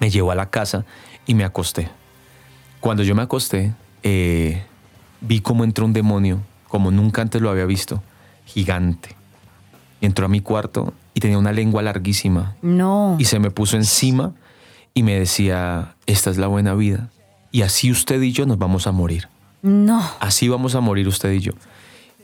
Me 0.00 0.10
llevó 0.10 0.32
a 0.32 0.34
la 0.34 0.50
casa 0.50 0.84
y 1.26 1.34
me 1.34 1.44
acosté. 1.44 1.88
Cuando 2.80 3.02
yo 3.02 3.14
me 3.14 3.22
acosté, 3.22 3.72
eh, 4.02 4.62
vi 5.20 5.40
cómo 5.40 5.64
entró 5.64 5.84
un 5.86 5.92
demonio, 5.92 6.40
como 6.68 6.90
nunca 6.90 7.22
antes 7.22 7.40
lo 7.40 7.50
había 7.50 7.64
visto, 7.66 8.02
gigante. 8.46 9.14
Entró 10.00 10.26
a 10.26 10.28
mi 10.28 10.40
cuarto 10.40 10.92
y 11.14 11.20
tenía 11.20 11.38
una 11.38 11.52
lengua 11.52 11.80
larguísima 11.82 12.56
No. 12.60 13.16
y 13.18 13.24
se 13.26 13.38
me 13.38 13.50
puso 13.50 13.76
encima 13.76 14.32
y 14.92 15.02
me 15.02 15.18
decía, 15.18 15.94
esta 16.06 16.30
es 16.30 16.36
la 16.36 16.48
buena 16.48 16.74
vida. 16.74 17.08
Y 17.52 17.62
así 17.62 17.90
usted 17.90 18.20
y 18.20 18.32
yo 18.32 18.44
nos 18.46 18.58
vamos 18.58 18.86
a 18.86 18.92
morir. 18.92 19.28
No. 19.62 20.02
Así 20.20 20.48
vamos 20.48 20.74
a 20.74 20.80
morir 20.80 21.06
usted 21.08 21.32
y 21.32 21.40
yo. 21.40 21.52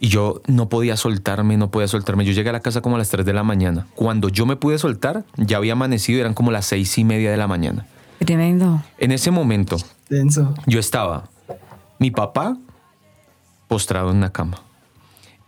Y 0.02 0.08
yo 0.08 0.40
no 0.46 0.70
podía 0.70 0.96
soltarme, 0.96 1.58
no 1.58 1.70
podía 1.70 1.86
soltarme. 1.86 2.24
Yo 2.24 2.32
llegué 2.32 2.48
a 2.48 2.52
la 2.52 2.60
casa 2.60 2.80
como 2.80 2.96
a 2.96 2.98
las 2.98 3.10
3 3.10 3.26
de 3.26 3.34
la 3.34 3.42
mañana. 3.42 3.86
Cuando 3.94 4.30
yo 4.30 4.46
me 4.46 4.56
pude 4.56 4.78
soltar, 4.78 5.24
ya 5.36 5.58
había 5.58 5.74
amanecido 5.74 6.16
y 6.16 6.20
eran 6.22 6.32
como 6.32 6.50
las 6.50 6.64
seis 6.64 6.96
y 6.96 7.04
media 7.04 7.30
de 7.30 7.36
la 7.36 7.46
mañana. 7.46 7.86
Tremendo. 8.18 8.82
En 8.96 9.12
ese 9.12 9.30
momento, 9.30 9.76
Denso. 10.08 10.54
yo 10.66 10.80
estaba, 10.80 11.28
mi 11.98 12.10
papá 12.10 12.56
postrado 13.68 14.10
en 14.10 14.16
una 14.16 14.32
cama. 14.32 14.56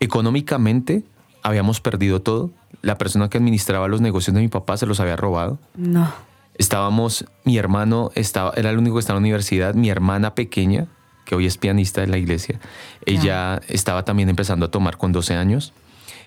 Económicamente, 0.00 1.02
habíamos 1.42 1.80
perdido 1.80 2.20
todo. 2.20 2.50
La 2.82 2.98
persona 2.98 3.30
que 3.30 3.38
administraba 3.38 3.88
los 3.88 4.00
negocios 4.00 4.34
de 4.34 4.42
mi 4.42 4.48
papá 4.48 4.76
se 4.76 4.84
los 4.84 5.00
había 5.00 5.16
robado. 5.16 5.58
No. 5.76 6.12
Estábamos, 6.56 7.24
mi 7.44 7.56
hermano 7.56 8.10
estaba, 8.14 8.52
era 8.56 8.68
el 8.70 8.78
único 8.78 8.96
que 8.96 9.00
estaba 9.00 9.16
en 9.16 9.22
la 9.22 9.28
universidad, 9.28 9.74
mi 9.74 9.88
hermana 9.88 10.34
pequeña, 10.34 10.88
que 11.24 11.34
hoy 11.34 11.46
es 11.46 11.58
pianista 11.58 12.02
en 12.02 12.10
la 12.10 12.18
iglesia, 12.18 12.60
ella 13.06 13.60
estaba 13.68 14.04
también 14.04 14.28
empezando 14.28 14.66
a 14.66 14.70
tomar 14.70 14.96
con 14.96 15.12
12 15.12 15.34
años. 15.34 15.72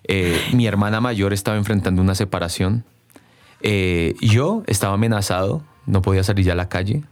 Eh, 0.07 0.39
mi 0.53 0.67
hermana 0.67 1.01
mayor 1.01 1.33
estaba 1.33 1.57
enfrentando 1.57 2.01
una 2.01 2.15
separación. 2.15 2.83
Eh, 3.61 4.15
yo 4.21 4.63
estaba 4.67 4.93
amenazado, 4.93 5.63
no 5.85 6.01
podía 6.01 6.23
salir 6.23 6.45
ya 6.45 6.53
a 6.53 6.55
la 6.55 6.69
calle, 6.69 7.03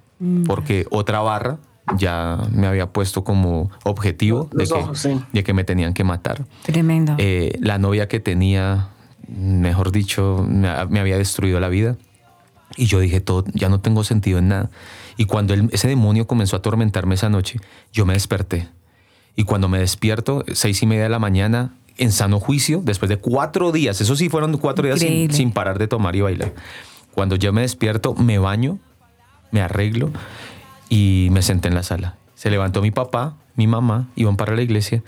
porque 0.45 0.85
otra 0.89 1.19
barra 1.19 1.57
ya 1.97 2.47
me 2.51 2.67
había 2.67 2.87
puesto 2.93 3.23
como 3.23 3.69
objetivo 3.83 4.49
de 4.53 4.65
que, 4.65 4.73
ojos, 4.73 4.99
sí. 4.99 5.19
de 5.33 5.43
que 5.43 5.53
me 5.53 5.63
tenían 5.63 5.93
que 5.93 6.03
matar. 6.03 6.45
Tremendo. 6.63 7.15
Eh, 7.17 7.57
la 7.59 7.77
novia 7.77 8.07
que 8.07 8.19
tenía, 8.19 8.89
mejor 9.27 9.91
dicho, 9.91 10.45
me 10.47 10.99
había 10.99 11.17
destruido 11.17 11.59
la 11.59 11.69
vida. 11.69 11.97
Y 12.77 12.85
yo 12.85 12.99
dije, 12.99 13.19
todo, 13.21 13.43
ya 13.53 13.69
no 13.69 13.79
tengo 13.79 14.03
sentido 14.03 14.39
en 14.39 14.47
nada. 14.47 14.69
Y 15.17 15.25
cuando 15.25 15.53
el- 15.53 15.69
ese 15.71 15.87
demonio 15.87 16.27
comenzó 16.27 16.55
a 16.55 16.59
atormentarme 16.59 17.15
esa 17.15 17.29
noche, 17.29 17.59
yo 17.91 18.05
me 18.05 18.13
desperté. 18.13 18.67
Y 19.35 19.43
cuando 19.45 19.67
me 19.67 19.79
despierto, 19.79 20.43
seis 20.53 20.81
y 20.83 20.85
media 20.85 21.03
de 21.03 21.09
la 21.09 21.19
mañana, 21.19 21.73
en 21.97 22.11
sano 22.11 22.39
juicio, 22.39 22.81
después 22.83 23.09
de 23.09 23.17
cuatro 23.17 23.71
días, 23.71 23.99
eso 24.01 24.15
sí 24.15 24.29
fueron 24.29 24.57
cuatro 24.57 24.85
días 24.85 24.99
sin 25.31 25.51
parar 25.51 25.77
de 25.79 25.87
tomar 25.87 26.15
y 26.15 26.21
bailar. 26.21 26.53
Cuando 27.13 27.35
yo 27.35 27.53
me 27.53 27.61
despierto, 27.61 28.15
me 28.15 28.39
baño, 28.39 28.79
me 29.51 29.61
arreglo 29.61 30.11
y 30.89 31.29
me 31.31 31.41
senté 31.41 31.67
en 31.67 31.75
la 31.75 31.83
sala. 31.83 32.17
Se 32.35 32.49
levantó 32.49 32.81
mi 32.81 32.91
papá, 32.91 33.37
mi 33.55 33.67
mamá, 33.67 34.09
iban 34.15 34.35
para 34.37 34.55
la 34.55 34.63
iglesia 34.63 35.03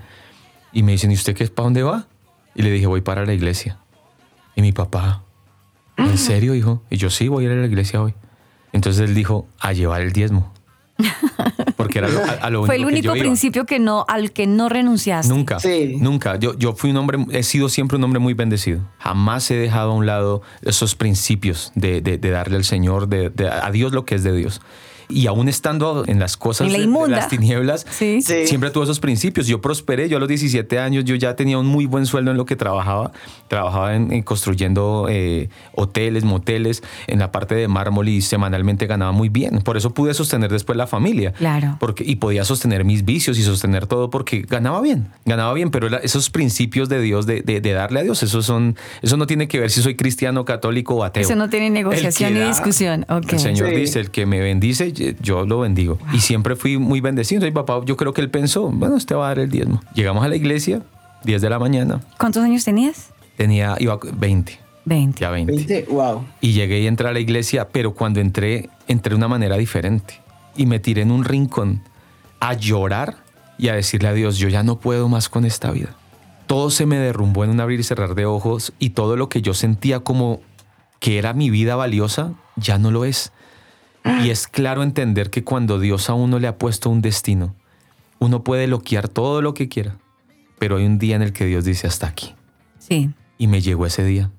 y 0.72 0.84
me 0.84 0.92
dicen, 0.92 1.12
¿y 1.12 1.16
usted 1.16 1.36
qué 1.36 1.44
es 1.44 1.50
para 1.50 1.66
dónde 1.66 1.82
va? 1.84 2.08
Y 2.54 2.62
le 2.62 2.70
dije, 2.72 2.86
voy 2.88 3.02
para 3.02 3.26
la 3.26 3.34
iglesia. 3.34 3.80
Y 4.56 4.62
mi 4.62 4.72
papá, 4.72 5.24
¿en 5.98 6.18
serio, 6.18 6.54
hijo? 6.56 6.84
Y 6.90 6.98
yo, 6.98 7.10
sí, 7.10 7.28
voy 7.28 7.46
a 7.46 7.48
ir 7.48 7.54
a 7.54 7.62
la 7.62 7.66
iglesia 7.68 8.02
hoy. 8.02 8.14
Entonces 8.76 9.10
él 9.10 9.16
dijo, 9.16 9.48
a 9.60 9.74
llevar 9.74 10.02
el 10.02 10.12
diezmo. 10.14 10.54
Porque 11.78 12.00
era 12.00 12.08
lo, 12.08 12.20
a, 12.24 12.30
a 12.32 12.50
lo 12.50 12.66
Fue 12.66 12.76
el 12.76 12.86
único 12.86 12.92
que 12.92 12.96
único 13.00 13.14
yo 13.14 13.16
iba. 13.18 13.24
principio 13.24 13.66
que 13.66 13.80
no, 13.80 14.06
al 14.08 14.32
que 14.32 14.48
no 14.48 14.70
renunciaste. 14.70 15.34
Nunca, 15.34 15.60
Sí. 15.60 15.98
nunca. 16.00 16.38
Yo, 16.38 16.58
yo 16.58 16.74
fui 16.74 16.92
un 16.92 16.98
hombre, 16.98 17.18
he 17.32 17.44
sido 17.44 17.68
siempre 17.70 17.98
un 17.98 18.04
hombre 18.04 18.20
muy 18.20 18.34
bendecido. 18.34 18.80
Jamás 19.00 19.50
he 19.52 19.56
dejado 19.56 19.92
a 19.92 19.94
un 19.96 20.06
lado 20.06 20.42
esos 20.62 20.96
principios 20.96 21.72
de, 21.76 22.02
de- 22.02 22.18
de 22.18 22.30
darle 22.30 22.56
al 22.58 22.64
Señor, 22.64 23.08
de, 23.10 23.30
de- 23.30 23.50
a 23.50 23.70
Dios 23.72 23.92
lo 23.92 24.06
que 24.06 24.16
es 24.16 24.24
de 24.24 24.34
Dios. 24.34 24.62
Y 25.10 25.28
aún 25.28 25.48
estando 25.50 26.04
en 26.08 26.20
las 26.20 26.38
cosas 26.38 26.68
En 26.68 26.74
la 26.74 26.80
de- 26.80 26.84
de, 26.86 26.90
inmunda. 26.90 27.18
las 27.18 27.30
tinieblas, 27.30 27.86
Sí. 27.90 28.22
Sí. 28.22 28.48
siempre 28.48 28.70
tuve 28.72 28.86
esos 28.86 29.00
principios. 29.00 29.48
Yo 29.48 29.62
prosperé, 29.62 30.10
yo 30.10 30.18
a 30.18 30.20
los 30.20 30.30
17 30.30 30.80
años 30.80 31.06
yo 31.06 31.16
ya 31.16 31.36
tenía 31.36 31.58
un 31.58 31.68
muy 31.68 31.86
buen 31.86 32.06
sueldo 32.06 32.32
en 32.32 32.38
lo 32.38 32.46
que 32.46 32.56
trabajaba. 32.56 33.12
Trabajaba 33.48 33.96
en, 33.96 34.12
en 34.12 34.24
construyendo 34.24 35.08
eh, 35.10 35.50
hoteles, 35.74 36.24
moteles, 36.24 36.84
en 37.08 37.20
la 37.20 37.32
parte 37.32 37.56
de 37.56 37.68
mármol 37.68 38.10
y 38.10 38.22
semanalmente 38.22 38.88
ganaba 38.88 39.12
muy 39.12 39.30
bien. 39.30 39.62
Por 39.62 39.78
eso 39.78 39.94
pude 39.94 40.14
sostener 40.14 40.52
después 40.52 40.78
la 40.78 40.88
familia. 40.88 41.32
Claro. 41.34 41.78
Porque, 41.80 42.04
y 42.06 42.16
podía 42.16 42.44
sostener 42.46 42.86
mis 42.86 43.06
vicios 43.06 43.38
y 43.38 43.44
sostener 43.44 43.88
todo 43.88 44.10
porque 44.10 44.42
ganaba 44.42 44.82
bien, 44.82 45.08
ganaba 45.26 45.54
bien, 45.54 45.70
pero 45.72 45.88
era- 45.88 45.98
esos 45.98 46.30
principios 46.30 46.90
de 46.90 47.00
Dios, 47.02 47.26
de, 47.26 47.42
de- 47.42 47.62
de 47.62 47.72
darle 47.74 48.00
a 48.00 48.04
Dios, 48.04 48.24
esos 48.24 48.46
son, 48.46 48.76
eso 49.02 49.18
no 49.18 49.28
tiene 49.28 49.48
que 49.48 49.60
ver 49.60 49.70
si 49.72 49.82
soy 49.82 49.96
cristiano, 49.96 50.46
católico 50.46 50.96
o 50.96 51.04
ateo. 51.04 51.24
Eso 51.24 51.36
no 51.36 51.50
tiene 51.50 51.70
negociación 51.70 52.34
ni 52.34 52.40
discusión. 52.42 53.06
El 53.10 53.40
Señor 53.40 53.70
Sí. 53.70 53.76
dice, 53.76 54.00
el 54.00 54.12
que 54.12 54.26
me 54.26 54.40
bendice, 54.40 54.92
yo 55.22 55.46
lo 55.46 55.60
bendigo. 55.60 55.98
Y 56.14 56.20
siempre 56.20 56.56
fui 56.56 56.78
muy 56.78 57.02
bendecido. 57.02 57.38
Entonces, 57.38 57.54
mi 57.54 57.56
papá, 57.56 57.86
yo 57.86 57.98
creo 57.98 58.14
que 58.14 58.22
él 58.22 58.30
pensó, 58.30 58.70
bueno, 58.70 58.96
usted 58.96 59.16
va 59.16 59.26
a 59.26 59.28
dar 59.30 59.40
el 59.40 59.50
diezmo. 59.50 59.82
Llegamos 59.94 60.24
a 60.24 60.28
la 60.28 60.36
iglesia, 60.36 60.82
10 61.24 61.42
de 61.42 61.50
la 61.50 61.60
mañana, 61.60 62.02
¿Cuántos 62.18 62.44
años 62.44 62.64
tenías? 62.64 63.12
tenía, 63.38 63.76
iba 63.80 64.00
20, 64.02 64.60
20. 64.86 65.20
ya 65.20 65.30
20. 65.30 65.54
20, 65.54 65.86
wow. 65.92 66.24
Y 66.42 66.54
llegué 66.54 66.80
y 66.82 66.88
entré 66.88 67.08
a 67.08 67.14
la 67.14 67.20
iglesia, 67.20 67.68
pero 67.70 67.94
cuando 67.94 68.20
entré, 68.20 68.70
entré 68.88 69.12
de 69.12 69.16
una 69.18 69.28
manera 69.28 69.58
diferente. 69.58 70.22
Y 70.56 70.66
me 70.66 70.80
tiré 70.80 71.02
en 71.02 71.12
un 71.12 71.26
rincón 71.26 71.82
a 72.40 72.54
llorar 72.54 73.18
y 73.58 73.70
a 73.70 73.74
decirle 73.76 74.10
a 74.10 74.14
Dios, 74.14 74.38
yo 74.38 74.48
ya 74.50 74.64
no 74.64 74.80
puedo 74.80 75.10
más 75.10 75.30
con 75.30 75.46
esta 75.46 75.72
vida. 75.72 75.96
Todo 76.48 76.70
se 76.70 76.86
me 76.86 76.98
derrumbó 76.98 77.44
en 77.44 77.50
un 77.50 77.60
abrir 77.60 77.80
y 77.80 77.84
cerrar 77.84 78.16
de 78.16 78.26
ojos 78.26 78.74
y 78.80 78.92
todo 78.92 79.16
lo 79.18 79.30
que 79.30 79.42
yo 79.42 79.54
sentía 79.54 80.02
como 80.02 80.42
que 81.00 81.18
era 81.18 81.34
mi 81.34 81.50
vida 81.50 81.76
valiosa, 81.76 82.34
ya 82.56 82.78
no 82.78 82.92
lo 82.92 83.06
es. 83.06 83.32
Y 84.24 84.30
es 84.30 84.48
claro 84.48 84.84
entender 84.84 85.30
que 85.30 85.44
cuando 85.44 85.80
Dios 85.80 86.10
a 86.10 86.14
uno 86.14 86.38
le 86.40 86.48
ha 86.48 86.58
puesto 86.58 86.90
un 86.90 87.02
destino, 87.02 87.56
uno 88.20 88.44
puede 88.44 88.68
loquear 88.68 89.08
todo 89.10 89.42
lo 89.42 89.54
que 89.54 89.68
quiera, 89.68 89.98
pero 90.60 90.78
hay 90.78 90.86
un 90.86 91.00
día 91.00 91.16
en 91.16 91.24
el 91.24 91.34
que 91.34 91.46
Dios 91.46 91.66
dice 91.66 91.88
hasta 91.88 92.08
aquí. 92.08 92.36
Sí. 92.80 93.10
Y 93.38 93.48
me 93.48 93.62
llegó 93.62 93.86
ese 93.86 94.04
día. 94.04 94.30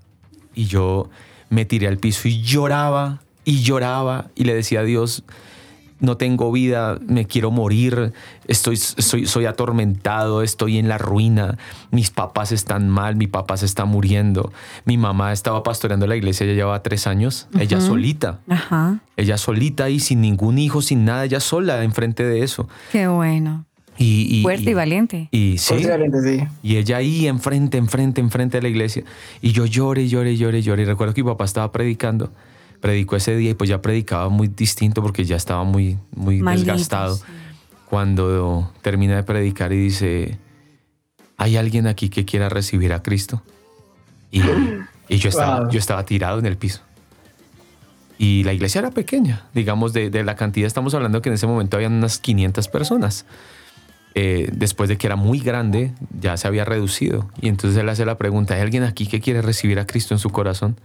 Y 0.55 0.67
yo 0.67 1.11
me 1.51 1.65
tiré 1.65 1.89
al 1.89 1.99
piso 1.99 2.29
y 2.29 2.43
lloraba 2.43 3.23
y 3.45 3.63
lloraba 3.63 4.31
y 4.35 4.45
le 4.45 4.55
decía 4.55 4.81
a 4.81 4.85
Dios, 4.85 5.25
no 6.01 6.17
tengo 6.17 6.53
vida, 6.53 6.99
me 7.07 7.27
quiero 7.27 7.51
morir, 7.51 8.13
estoy, 8.47 8.77
soy, 8.77 9.27
soy 9.27 9.47
atormentado, 9.47 10.43
estoy 10.43 10.79
en 10.79 10.89
la 10.89 10.99
ruina, 10.99 11.59
mis 11.91 12.11
papás 12.11 12.53
están 12.53 12.89
mal, 12.89 13.17
mi 13.17 13.27
papá 13.27 13.57
se 13.57 13.67
está 13.67 13.85
muriendo, 13.85 14.53
mi 14.85 14.99
mamá 14.99 15.33
estaba 15.33 15.63
pastoreando 15.63 16.07
la 16.07 16.17
iglesia, 16.17 16.47
ya 16.47 16.53
llevaba 16.53 16.83
tres 16.83 17.07
años, 17.07 17.49
ella 17.59 17.81
solita, 17.81 18.41
Ajá. 18.49 18.99
ella 19.17 19.39
solita 19.39 19.89
y 19.89 20.01
sin 20.01 20.21
ningún 20.21 20.59
hijo, 20.59 20.83
sin 20.83 21.05
nada, 21.05 21.25
ella 21.25 21.41
sola 21.41 21.83
enfrente 21.83 22.25
de 22.25 22.43
eso. 22.43 22.69
Qué 22.93 23.09
bueno. 23.09 23.65
Y, 23.99 24.41
y- 24.41 24.43
Fuerte 24.43 24.65
y, 24.65 24.69
y- 24.71 24.75
valiente. 24.75 25.29
y 25.31 25.57
sí. 25.57 25.69
Fuerte 25.69 25.87
y 25.87 25.91
valiente, 25.91 26.19
sí. 26.23 26.45
Y 26.63 26.77
ella 26.77 26.99
ahí 26.99 27.27
enfrente, 27.29 27.79
enfrente, 27.79 28.21
enfrente 28.21 28.59
de 28.59 28.63
la 28.63 28.69
iglesia. 28.69 29.05
Y 29.41 29.53
yo 29.53 29.65
lloré, 29.65 30.07
lloré, 30.09 30.37
lloré, 30.37 30.61
lloré. 30.61 30.83
Y 30.83 30.85
recuerdo 30.85 31.15
que 31.15 31.23
mi 31.23 31.31
papá 31.31 31.47
estaba 31.47 31.73
predicando. 31.73 32.31
Predicó 32.81 33.17
ese 33.17 33.37
día 33.37 33.51
y 33.51 33.55
pues 33.55 33.69
ya 33.71 33.81
predicaba 33.83 34.29
muy 34.29 34.49
distinto 34.49 35.03
porque 35.03 35.25
ya 35.25 35.37
estaba 35.37 35.65
muy, 35.65 35.99
muy 36.15 36.41
desgastado. 36.41 37.17
sí. 37.17 37.23
Cuando 37.89 38.73
termina 38.83 39.15
de 39.17 39.23
predicar 39.23 39.73
y 39.73 39.77
dice, 39.77 40.39
¿hay 41.37 41.57
alguien 41.57 41.87
aquí 41.87 42.09
que 42.09 42.25
quiera 42.25 42.49
recibir 42.49 42.93
a 42.93 43.03
Cristo? 43.03 43.43
Y, 44.33 44.41
y 45.09 45.19
yo, 45.19 45.29
estaba, 45.29 45.61
Wow. 45.61 45.71
yo 45.71 45.79
estaba 45.79 46.05
tirado 46.05 46.39
en 46.41 46.47
el 46.47 46.57
piso. 46.57 46.81
Y 48.19 48.45
la 48.45 48.53
iglesia 48.55 48.81
era 48.81 48.91
pequeña, 48.91 49.45
digamos, 49.55 49.93
de, 49.93 50.11
de 50.11 50.25
la 50.25 50.37
cantidad 50.37 50.67
estamos 50.67 50.95
hablando 50.95 51.21
que 51.23 51.29
en 51.29 51.35
ese 51.35 51.47
momento 51.47 51.77
habían 51.77 51.93
unas 51.93 52.19
500 52.19 52.67
personas. 52.69 53.27
Eh, 54.15 54.49
después 54.53 54.89
de 54.89 54.97
que 54.97 55.07
era 55.07 55.17
muy 55.17 55.39
grande, 55.41 55.93
ya 56.19 56.37
se 56.39 56.49
había 56.49 56.65
reducido. 56.65 57.29
Y 57.41 57.49
entonces 57.49 57.79
él 57.79 57.89
hace 57.89 58.07
la 58.07 58.17
pregunta, 58.17 58.55
¿hay 58.55 58.63
alguien 58.63 58.83
aquí 58.83 59.07
que 59.07 59.21
quiere 59.21 59.43
recibir 59.43 59.79
a 59.79 59.87
Cristo 59.87 60.15
en 60.15 60.19
su 60.19 60.31
corazón? 60.31 60.77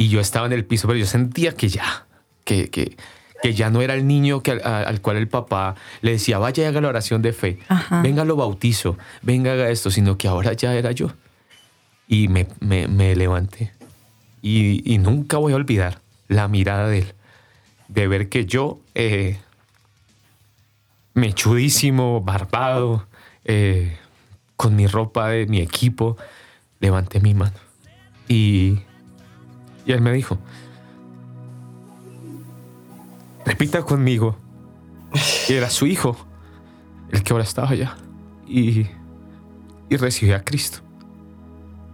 Y 0.00 0.08
yo 0.08 0.18
estaba 0.20 0.46
en 0.46 0.52
el 0.54 0.64
piso, 0.64 0.88
pero 0.88 0.98
yo 0.98 1.04
sentía 1.04 1.52
que 1.52 1.68
ya, 1.68 2.06
que, 2.44 2.70
que, 2.70 2.96
que 3.42 3.52
ya 3.52 3.68
no 3.68 3.82
era 3.82 3.92
el 3.92 4.06
niño 4.06 4.42
que, 4.42 4.52
al, 4.52 4.62
a- 4.64 4.80
al 4.88 5.02
cual 5.02 5.18
el 5.18 5.28
papá 5.28 5.74
le 6.00 6.12
decía, 6.12 6.38
vaya 6.38 6.62
y 6.62 6.66
haga 6.66 6.80
la 6.80 6.88
oración 6.88 7.20
de 7.20 7.34
fe, 7.34 7.58
Ajá. 7.68 8.00
venga 8.00 8.24
lo 8.24 8.34
bautizo, 8.34 8.96
venga 9.20 9.52
haga 9.52 9.68
esto, 9.68 9.90
sino 9.90 10.16
que 10.16 10.26
ahora 10.26 10.54
ya 10.54 10.74
era 10.74 10.92
yo. 10.92 11.12
Y 12.08 12.28
me, 12.28 12.46
me, 12.60 12.88
me 12.88 13.14
levanté. 13.14 13.72
Y, 14.40 14.82
y 14.90 14.96
nunca 14.96 15.36
voy 15.36 15.52
a 15.52 15.56
olvidar 15.56 16.00
la 16.28 16.48
mirada 16.48 16.88
de 16.88 17.00
él, 17.00 17.12
de 17.88 18.08
ver 18.08 18.30
que 18.30 18.46
yo, 18.46 18.80
eh, 18.94 19.38
mechudísimo, 21.12 22.22
barbado, 22.22 23.06
eh, 23.44 23.98
con 24.56 24.76
mi 24.76 24.86
ropa 24.86 25.28
de 25.28 25.44
mi 25.46 25.60
equipo, 25.60 26.16
levanté 26.80 27.20
mi 27.20 27.34
mano. 27.34 27.56
Y, 28.28 28.80
y 29.86 29.92
él 29.92 30.00
me 30.00 30.12
dijo, 30.12 30.38
repita 33.44 33.82
conmigo. 33.82 34.36
Y 35.48 35.54
era 35.54 35.70
su 35.70 35.86
hijo, 35.86 36.16
el 37.10 37.22
que 37.22 37.32
ahora 37.32 37.44
estaba 37.44 37.68
allá. 37.70 37.96
Y, 38.46 38.86
y 39.88 39.96
recibió 39.96 40.36
a 40.36 40.40
Cristo. 40.40 40.78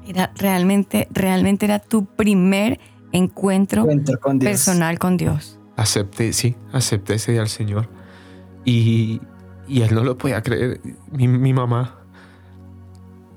Era 0.06 0.30
realmente, 0.36 1.08
realmente 1.10 1.66
era 1.66 1.78
tu 1.78 2.04
primer 2.04 2.78
encuentro, 3.12 3.82
Encuentro 3.82 4.20
con 4.20 4.38
Dios. 4.38 4.50
personal 4.50 4.98
con 4.98 5.16
Dios. 5.16 5.58
Acepté, 5.76 6.32
sí, 6.32 6.54
acepté 6.72 7.14
ese 7.14 7.32
día 7.32 7.40
al 7.42 7.48
Señor. 7.48 7.88
Y, 8.64 9.20
y 9.66 9.82
él 9.82 9.94
no 9.94 10.04
lo 10.04 10.16
podía 10.18 10.42
creer. 10.42 10.80
Mi, 11.10 11.26
mi 11.28 11.52
mamá, 11.52 11.98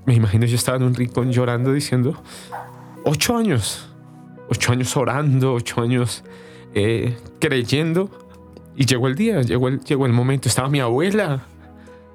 me 0.05 0.13
imagino 0.15 0.45
yo 0.45 0.55
estaba 0.55 0.77
en 0.77 0.83
un 0.83 0.93
rincón 0.95 1.31
llorando 1.31 1.71
diciendo, 1.73 2.21
ocho 3.05 3.37
años, 3.37 3.88
ocho 4.49 4.71
años 4.71 4.95
orando, 4.97 5.53
ocho 5.53 5.81
años 5.81 6.23
eh, 6.73 7.15
creyendo. 7.39 8.09
Y 8.75 8.85
llegó 8.85 9.07
el 9.07 9.15
día, 9.15 9.41
llegó 9.41 9.67
el, 9.67 9.79
llegó 9.81 10.05
el 10.05 10.13
momento. 10.13 10.47
Estaba 10.47 10.69
mi 10.69 10.79
abuela, 10.79 11.43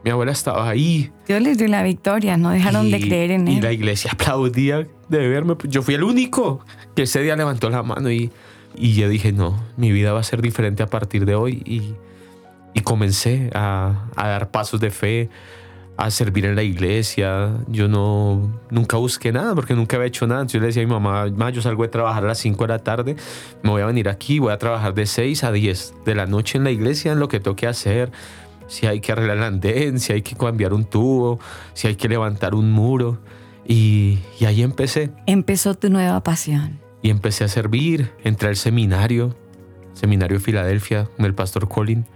mi 0.05 0.11
abuela 0.11 0.33
estaba 0.33 0.69
ahí. 0.69 1.11
Dios 1.27 1.43
les 1.43 1.59
dio 1.59 1.69
la 1.69 1.83
victoria, 1.83 2.37
no 2.37 2.51
dejaron 2.51 2.91
de 2.91 2.99
Y- 2.99 3.03
creer 3.09 3.31
en 3.33 3.49
Y 3.49 3.57
él. 3.59 3.63
la 3.63 3.73
iglesia 3.73 4.11
aplaudía 4.13 4.87
de 5.09 5.29
verme. 5.29 5.57
Yo 5.69 5.83
fui 5.83 5.95
el 5.95 6.05
único 6.05 6.65
que 6.97 7.03
ese 7.03 7.21
día 7.23 7.37
levantó 7.37 7.69
la 7.71 7.83
mano 7.83 8.11
y, 8.11 8.31
y 8.77 8.95
yo 8.95 9.09
dije, 9.09 9.33
no, 9.33 9.63
mi 9.77 9.93
vida 9.93 10.13
va 10.13 10.21
a 10.21 10.25
ser 10.25 10.41
diferente 10.41 10.83
a 10.83 10.87
partir 10.87 11.27
de 11.27 11.35
hoy. 11.35 11.63
Y, 11.67 11.95
y 12.77 12.81
comencé 12.81 13.51
a, 13.55 14.07
a 14.17 14.29
dar 14.29 14.51
pasos 14.51 14.81
de 14.81 14.91
fe, 14.91 15.29
a 15.97 16.11
servir 16.11 16.45
en 16.47 16.57
la 16.57 16.63
iglesia. 16.63 17.53
Yo 17.69 17.89
no, 17.89 18.61
nunca 18.71 18.97
busqué 18.97 19.33
nada 19.33 19.55
porque 19.55 19.75
nunca 19.75 19.97
había 19.97 20.09
hecho 20.09 20.27
nada. 20.27 20.41
Entonces 20.43 20.55
yo 20.55 20.61
le 20.61 20.67
decía 20.69 20.83
a 20.83 20.87
mi 20.87 20.93
mamá, 20.93 21.27
"Ma, 21.35 21.51
yo 21.51 21.63
salgo 21.63 21.83
de 21.83 21.89
trabajar 21.89 22.25
a 22.25 22.29
las 22.29 22.39
5 22.39 22.65
de 22.65 22.69
la 22.69 22.79
tarde, 22.81 23.17
me 23.63 23.71
voy 23.71 23.83
a 23.83 23.87
venir 23.87 24.09
aquí, 24.09 24.39
voy 24.39 24.53
a 24.53 24.59
trabajar 24.59 24.95
de 24.95 25.07
6 25.07 25.45
a 25.45 25.53
10 25.53 25.95
de 26.05 26.15
la 26.15 26.27
noche 26.27 26.59
en 26.59 26.65
la 26.65 26.71
iglesia, 26.71 27.13
en 27.13 27.21
lo 27.21 27.29
que 27.29 27.41
toque 27.41 27.67
hacer. 27.67 28.11
Si 28.67 28.87
hay 28.87 29.01
que 29.01 29.13
arreglar 29.13 29.37
el 29.37 29.43
andén, 29.45 30.01
si 30.01 30.13
hay 30.13 30.23
que 30.23 30.35
cambiar 30.37 30.73
un 30.73 30.85
tubo, 30.85 31.39
si 31.75 31.87
hay 31.87 31.97
que 31.97 32.09
levantar 32.09 32.55
un 32.55 32.73
muro. 32.73 33.19
Y, 33.67 34.19
y 34.41 34.47
ahí 34.47 34.63
empecé. 34.63 35.11
Empezó 35.27 35.75
tu 35.75 35.91
nueva 35.91 36.23
pasión. 36.23 36.81
Y 37.03 37.11
empecé 37.11 37.45
a 37.45 37.49
servir. 37.49 38.13
Entré 38.25 38.49
al 38.49 38.57
seminario, 38.57 39.37
Seminario 39.93 40.39
de 40.39 40.45
Filadelfia, 40.45 41.09
con 41.17 41.25
el 41.27 41.35
pastor 41.35 41.69
Colin 41.69 42.07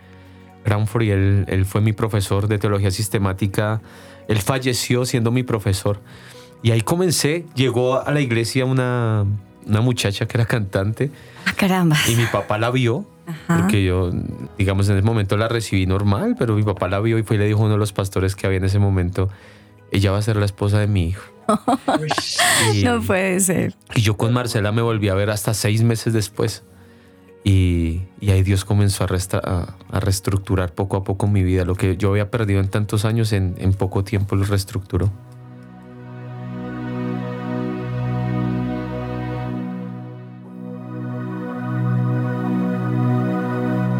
Brownford. 0.64 1.02
Y 1.02 1.10
él, 1.10 1.44
él 1.48 1.64
fue 1.66 1.80
mi 1.80 1.92
profesor 1.92 2.48
de 2.48 2.58
teología 2.58 2.90
sistemática. 2.90 3.80
Él 4.28 4.38
falleció 4.38 5.04
siendo 5.04 5.30
mi 5.30 5.42
profesor. 5.42 6.00
Y 6.62 6.70
ahí 6.72 6.80
comencé. 6.82 7.46
Llegó 7.54 8.00
a 8.04 8.10
la 8.12 8.20
iglesia 8.20 8.64
una, 8.64 9.24
una 9.66 9.80
muchacha 9.80 10.26
que 10.26 10.36
era 10.36 10.46
cantante. 10.46 11.10
Ah, 11.46 11.52
caramba. 11.56 11.96
Y 12.08 12.14
mi 12.16 12.24
papá 12.26 12.58
la 12.58 12.70
vio. 12.70 13.06
Porque 13.46 13.84
yo, 13.84 14.10
digamos, 14.56 14.88
en 14.88 14.96
ese 14.96 15.04
momento 15.04 15.36
la 15.36 15.48
recibí 15.48 15.84
normal, 15.86 16.34
pero 16.38 16.54
mi 16.54 16.62
papá 16.62 16.88
la 16.88 16.98
vio 16.98 17.18
y 17.18 17.22
fue 17.22 17.36
y 17.36 17.38
le 17.38 17.46
dijo 17.46 17.60
a 17.60 17.64
uno 17.64 17.72
de 17.74 17.78
los 17.78 17.92
pastores 17.92 18.34
que 18.34 18.46
había 18.46 18.56
en 18.56 18.64
ese 18.64 18.78
momento, 18.78 19.28
ella 19.92 20.12
va 20.12 20.16
a 20.18 20.22
ser 20.22 20.36
la 20.36 20.46
esposa 20.46 20.78
de 20.78 20.86
mi 20.86 21.08
hijo. 21.08 21.22
Y- 22.74 22.84
No 22.84 23.02
puede 23.02 23.38
ser. 23.40 23.74
y 23.94 24.00
yo 24.00 24.16
con 24.16 24.32
Marcela 24.32 24.72
me 24.72 24.80
volví 24.82 25.08
a 25.10 25.14
ver 25.14 25.28
hasta 25.30 25.52
seis 25.54 25.82
meses 25.82 26.12
después. 26.14 26.62
Y, 27.44 28.02
ahí 28.22 28.42
Dios 28.42 28.64
comenzó 28.64 29.04
a, 29.04 29.66
reestructurar 30.00 30.74
poco 30.74 30.96
a 30.96 31.04
poco 31.04 31.26
mi 31.26 31.42
vida. 31.42 31.64
Lo 31.64 31.74
que 31.74 31.96
yo 31.96 32.10
había 32.10 32.30
perdido 32.30 32.60
en 32.60 32.68
tantos 32.68 33.04
años, 33.04 33.32
en, 33.32 33.54
en 33.58 33.72
poco 33.72 34.04
tiempo 34.04 34.36
lo 34.36 34.44
reestructuró. 34.44 35.10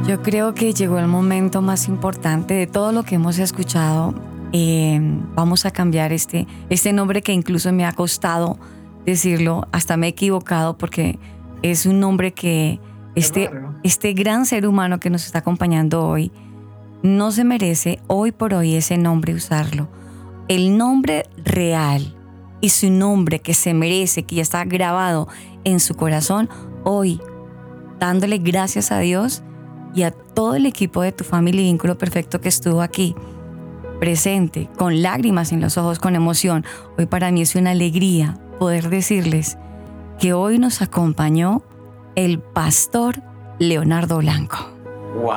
Yo 0.09 0.23
creo 0.23 0.55
que 0.55 0.73
llegó 0.73 0.99
el 0.99 1.07
momento 1.07 1.61
más 1.61 1.87
importante 1.87 2.55
de 2.55 2.67
todo 2.67 2.93
lo 2.93 3.03
que 3.03 3.17
hemos 3.17 3.39
escuchado. 3.39 4.15
Eh, 4.55 4.99
vamos 5.35 5.67
a 5.67 5.71
cambiar 5.71 6.15
este, 6.15 6.47
este 6.71 6.95
nombre 6.95 7.21
que 7.21 7.35
incluso 7.35 7.71
me 7.75 7.85
ha 7.85 7.93
costado 7.93 8.59
decirlo, 9.05 9.69
hasta 9.71 9.99
me 9.99 10.07
he 10.07 10.11
equivocado 10.11 10.79
porque 10.79 11.19
es 11.61 11.85
un 11.85 12.01
nombre 12.01 12.33
que 12.33 12.81
este, 13.19 13.51
este 13.83 14.13
gran 14.13 14.47
ser 14.47 14.67
humano 14.67 15.01
que 15.01 15.11
nos 15.11 15.27
está 15.27 15.41
acompañando 15.41 16.07
hoy 16.07 16.31
no 17.03 17.33
se 17.33 17.45
merece 17.45 18.01
hoy 18.07 18.33
por 18.33 18.55
hoy 18.55 18.75
ese 18.75 18.97
nombre 18.97 19.35
usarlo. 19.35 19.89
El 20.49 20.77
nombre 20.77 21.27
real 21.45 22.15
y 22.61 22.71
su 22.71 22.91
nombre 22.91 23.41
que 23.41 23.55
se 23.55 23.75
merece, 23.75 24.23
que 24.23 24.37
ya 24.37 24.43
está 24.43 24.65
grabado 24.65 25.29
en 25.65 25.81
su 25.81 25.95
corazón, 25.95 26.49
hoy 26.85 27.21
dándole 27.99 28.39
gracias 28.39 28.93
a 28.93 29.01
Dios 29.01 29.43
y 29.95 30.03
a 30.03 30.11
todo 30.11 30.55
el 30.55 30.67
equipo 30.67 31.03
de 31.03 31.13
tu 31.13 31.25
familia 31.25 31.63
y 31.63 31.65
vínculo 31.65 31.99
perfecto 31.99 32.41
que 32.41 32.49
estuvo 32.49 32.83
aquí, 32.83 33.15
presente, 33.99 34.69
con 34.77 35.03
lágrimas 35.03 35.53
en 35.53 35.61
los 35.61 35.77
ojos, 35.77 35.99
con 35.99 36.15
emoción. 36.15 36.65
Hoy 36.97 37.07
para 37.07 37.31
mí 37.33 37.43
es 37.43 37.55
una 37.57 37.71
alegría 37.71 38.39
poder 38.59 38.91
decirles 38.91 39.59
que 40.19 40.33
hoy 40.33 40.59
nos 40.59 40.83
acompañó 40.83 41.63
el 42.19 42.41
pastor 42.41 43.23
Leonardo 43.61 44.19
Blanco. 44.19 44.57
¡Wow! 45.15 45.29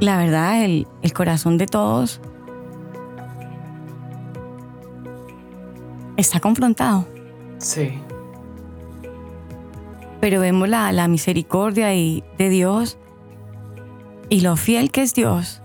La 0.00 0.16
verdad, 0.18 0.64
el, 0.64 0.88
el 1.02 1.12
corazón 1.12 1.58
de 1.58 1.66
todos 1.66 2.20
está 6.16 6.40
confrontado. 6.40 7.06
Sí. 7.58 8.00
pero 10.20 10.40
vemos 10.40 10.68
la, 10.68 10.90
la 10.90 11.06
misericordia 11.06 11.94
y, 11.94 12.24
de 12.36 12.48
Dios 12.48 12.98
y 14.28 14.40
lo 14.40 14.56
fiel 14.56 14.90
que 14.90 15.02
es 15.02 15.14
Dios. 15.14 15.62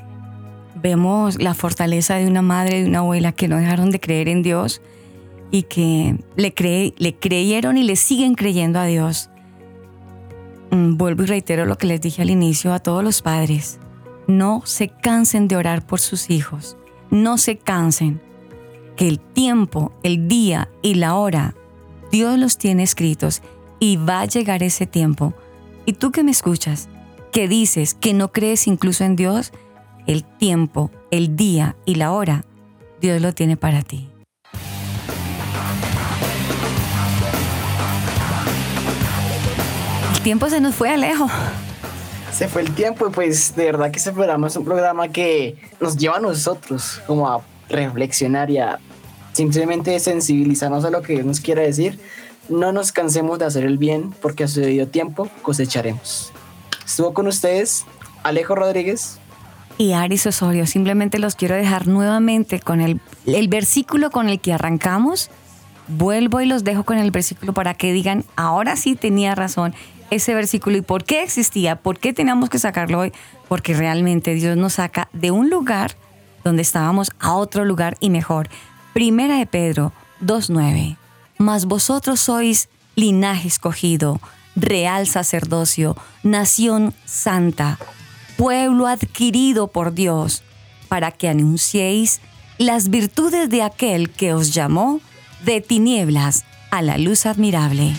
Vemos 0.83 1.41
la 1.41 1.53
fortaleza 1.53 2.15
de 2.15 2.27
una 2.27 2.41
madre 2.41 2.81
de 2.81 2.89
una 2.89 2.99
abuela 2.99 3.31
que 3.31 3.47
no 3.47 3.55
dejaron 3.55 3.89
de 3.89 4.01
creer 4.01 4.27
en 4.27 4.43
Dios 4.43 4.81
y 5.49 5.63
que 5.63 6.17
le 6.35 6.53
creyeron 6.53 7.77
y 7.77 7.83
le 7.83 7.95
siguen 7.95 8.35
creyendo 8.35 8.79
a 8.79 8.85
Dios. 8.85 9.29
Mm, 10.71 10.97
Vuelvo 10.97 11.23
y 11.23 11.27
reitero 11.27 11.65
lo 11.65 11.77
que 11.77 11.87
les 11.87 12.01
dije 12.01 12.21
al 12.21 12.29
inicio 12.29 12.73
a 12.73 12.79
todos 12.79 13.01
los 13.01 13.21
padres. 13.21 13.79
No 14.27 14.61
se 14.65 14.89
cansen 14.89 15.47
de 15.47 15.55
orar 15.55 15.85
por 15.87 16.01
sus 16.01 16.29
hijos. 16.29 16.75
No 17.09 17.37
se 17.37 17.57
cansen. 17.57 18.21
Que 18.97 19.07
el 19.07 19.21
tiempo, 19.21 19.93
el 20.03 20.27
día 20.27 20.69
y 20.81 20.95
la 20.95 21.15
hora, 21.15 21.55
Dios 22.11 22.37
los 22.37 22.57
tiene 22.57 22.83
escritos 22.83 23.41
y 23.79 23.95
va 23.95 24.19
a 24.19 24.25
llegar 24.25 24.63
ese 24.63 24.85
tiempo. 24.85 25.33
Y 25.85 25.93
tú 25.93 26.11
que 26.11 26.23
me 26.23 26.31
escuchas, 26.31 26.89
que 27.31 27.47
dices 27.47 27.93
que 27.93 28.13
no 28.13 28.33
crees 28.33 28.67
incluso 28.67 29.05
en 29.05 29.15
Dios, 29.15 29.53
el 30.07 30.23
tiempo, 30.23 30.91
el 31.11 31.35
día 31.35 31.75
y 31.85 31.95
la 31.95 32.11
hora, 32.11 32.45
Dios 33.01 33.21
lo 33.21 33.33
tiene 33.33 33.57
para 33.57 33.81
ti. 33.81 34.09
El 40.15 40.21
tiempo 40.21 40.49
se 40.49 40.61
nos 40.61 40.75
fue 40.75 40.89
Alejo. 40.89 41.27
Se 42.31 42.47
fue 42.47 42.61
el 42.61 42.73
tiempo 42.73 43.07
y 43.07 43.11
pues 43.11 43.55
de 43.55 43.65
verdad 43.65 43.91
que 43.91 43.97
este 43.99 44.11
programa 44.11 44.47
es 44.47 44.55
un 44.55 44.65
programa 44.65 45.09
que 45.09 45.57
nos 45.79 45.97
lleva 45.97 46.17
a 46.17 46.19
nosotros 46.19 47.01
como 47.05 47.29
a 47.29 47.41
reflexionar 47.69 48.49
y 48.49 48.57
a 48.57 48.79
simplemente 49.33 49.99
sensibilizarnos 49.99 50.85
a 50.85 50.89
lo 50.89 51.01
que 51.01 51.13
Dios 51.13 51.25
nos 51.25 51.39
quiere 51.39 51.63
decir. 51.63 51.99
No 52.49 52.71
nos 52.71 52.91
cansemos 52.91 53.39
de 53.39 53.45
hacer 53.45 53.65
el 53.65 53.77
bien 53.77 54.13
porque 54.21 54.45
a 54.45 54.47
su 54.47 54.61
debido 54.61 54.87
tiempo 54.87 55.29
cosecharemos. 55.41 56.31
Estuvo 56.85 57.13
con 57.13 57.27
ustedes 57.27 57.85
Alejo 58.23 58.55
Rodríguez. 58.55 59.19
Y 59.77 59.93
Aris 59.93 60.27
Osorio, 60.27 60.67
simplemente 60.67 61.19
los 61.19 61.35
quiero 61.35 61.55
dejar 61.55 61.87
nuevamente 61.87 62.59
con 62.59 62.79
el, 62.79 63.01
el 63.25 63.47
versículo 63.47 64.11
con 64.11 64.29
el 64.29 64.39
que 64.39 64.53
arrancamos. 64.53 65.29
Vuelvo 65.87 66.41
y 66.41 66.45
los 66.45 66.63
dejo 66.63 66.83
con 66.83 66.97
el 66.97 67.11
versículo 67.11 67.53
para 67.53 67.73
que 67.73 67.91
digan, 67.91 68.23
ahora 68.35 68.75
sí 68.75 68.95
tenía 68.95 69.35
razón 69.35 69.73
ese 70.09 70.33
versículo 70.35 70.77
y 70.77 70.81
por 70.81 71.03
qué 71.03 71.23
existía, 71.23 71.75
por 71.75 71.99
qué 71.99 72.13
teníamos 72.13 72.49
que 72.49 72.59
sacarlo 72.59 72.99
hoy, 72.99 73.11
porque 73.47 73.73
realmente 73.73 74.33
Dios 74.35 74.55
nos 74.57 74.73
saca 74.73 75.09
de 75.11 75.31
un 75.31 75.49
lugar 75.49 75.95
donde 76.43 76.61
estábamos 76.61 77.11
a 77.19 77.33
otro 77.33 77.65
lugar 77.65 77.97
y 77.99 78.09
mejor. 78.09 78.49
Primera 78.93 79.37
de 79.37 79.45
Pedro 79.45 79.91
2.9. 80.21 80.97
Mas 81.37 81.65
vosotros 81.65 82.19
sois 82.19 82.69
linaje 82.95 83.47
escogido, 83.47 84.21
real 84.55 85.07
sacerdocio, 85.07 85.95
nación 86.21 86.93
santa, 87.05 87.79
pueblo 88.43 88.87
adquirido 88.87 89.67
por 89.67 89.93
Dios, 89.93 90.43
para 90.89 91.11
que 91.11 91.29
anunciéis 91.29 92.19
las 92.57 92.89
virtudes 92.89 93.49
de 93.49 93.63
aquel 93.63 94.09
que 94.09 94.33
os 94.33 94.53
llamó 94.53 94.99
de 95.45 95.61
tinieblas 95.61 96.43
a 96.69 96.81
la 96.81 96.97
luz 96.97 97.25
admirable. 97.25 97.93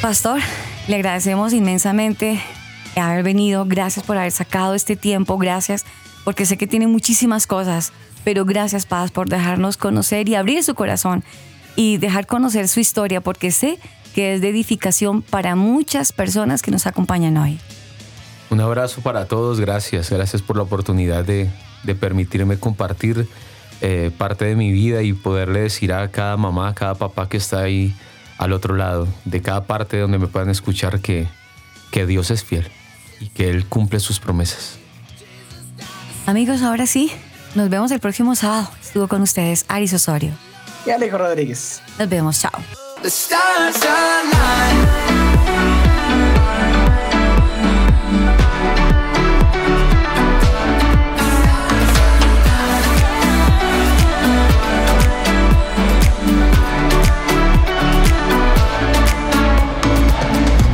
Pastor, 0.00 0.40
le 0.86 0.94
agradecemos 0.94 1.52
inmensamente 1.52 2.40
haber 2.94 3.24
venido, 3.24 3.64
gracias 3.66 4.06
por 4.06 4.16
haber 4.16 4.30
sacado 4.30 4.74
este 4.74 4.94
tiempo, 4.94 5.38
gracias 5.38 5.86
porque 6.24 6.46
sé 6.46 6.56
que 6.56 6.68
tiene 6.68 6.86
muchísimas 6.86 7.48
cosas, 7.48 7.92
pero 8.22 8.44
gracias 8.44 8.86
Paz 8.86 9.10
por 9.10 9.28
dejarnos 9.28 9.76
conocer 9.76 10.28
y 10.28 10.36
abrir 10.36 10.62
su 10.62 10.76
corazón 10.76 11.24
y 11.74 11.96
dejar 11.96 12.28
conocer 12.28 12.68
su 12.68 12.78
historia, 12.78 13.20
porque 13.20 13.50
sé 13.50 13.80
que 14.18 14.34
es 14.34 14.40
de 14.40 14.48
edificación 14.48 15.22
para 15.22 15.54
muchas 15.54 16.10
personas 16.10 16.60
que 16.60 16.72
nos 16.72 16.88
acompañan 16.88 17.36
hoy. 17.36 17.60
Un 18.50 18.60
abrazo 18.60 19.00
para 19.00 19.26
todos, 19.26 19.60
gracias, 19.60 20.10
gracias 20.10 20.42
por 20.42 20.56
la 20.56 20.64
oportunidad 20.64 21.24
de, 21.24 21.48
de 21.84 21.94
permitirme 21.94 22.58
compartir 22.58 23.28
eh, 23.80 24.10
parte 24.18 24.46
de 24.46 24.56
mi 24.56 24.72
vida 24.72 25.02
y 25.02 25.12
poderle 25.12 25.60
decir 25.60 25.92
a 25.92 26.10
cada 26.10 26.36
mamá, 26.36 26.66
a 26.66 26.74
cada 26.74 26.96
papá 26.96 27.28
que 27.28 27.36
está 27.36 27.60
ahí 27.60 27.94
al 28.38 28.52
otro 28.52 28.74
lado, 28.74 29.06
de 29.24 29.40
cada 29.40 29.66
parte 29.66 30.00
donde 30.00 30.18
me 30.18 30.26
puedan 30.26 30.50
escuchar 30.50 30.98
que, 30.98 31.28
que 31.92 32.04
Dios 32.04 32.32
es 32.32 32.42
fiel 32.42 32.66
y 33.20 33.28
que 33.28 33.48
Él 33.50 33.66
cumple 33.66 34.00
sus 34.00 34.18
promesas. 34.18 34.80
Amigos, 36.26 36.62
ahora 36.62 36.88
sí, 36.88 37.12
nos 37.54 37.70
vemos 37.70 37.92
el 37.92 38.00
próximo 38.00 38.34
sábado. 38.34 38.68
Estuvo 38.82 39.06
con 39.06 39.22
ustedes 39.22 39.64
Aris 39.68 39.92
Osorio. 39.92 40.32
Y 40.84 40.90
Alejo 40.90 41.18
Rodríguez. 41.18 41.82
Nos 42.00 42.08
vemos, 42.08 42.40
chao. 42.40 42.87
The 43.00 43.10
stars 43.10 43.76
align. 43.84 44.76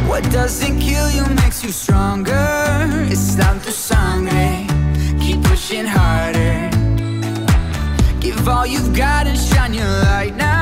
What 0.09 0.25
doesn't 0.33 0.81
kill 0.81 1.11
you 1.11 1.27
makes 1.35 1.63
you 1.63 1.71
stronger. 1.71 2.33
Islam 3.11 3.61
tu 3.61 3.71
sangre. 3.71 4.67
Keep 5.21 5.43
pushing 5.45 5.85
harder. 5.85 6.71
Give 8.19 8.49
all 8.49 8.67
you've 8.67 8.97
got 8.97 9.27
and 9.27 9.39
shine 9.39 9.75
your 9.75 9.85
light 9.85 10.35
now. 10.37 10.54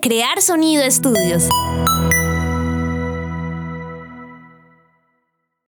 Crear 0.00 0.40
Sonido 0.40 0.82
Estudios. 0.82 1.48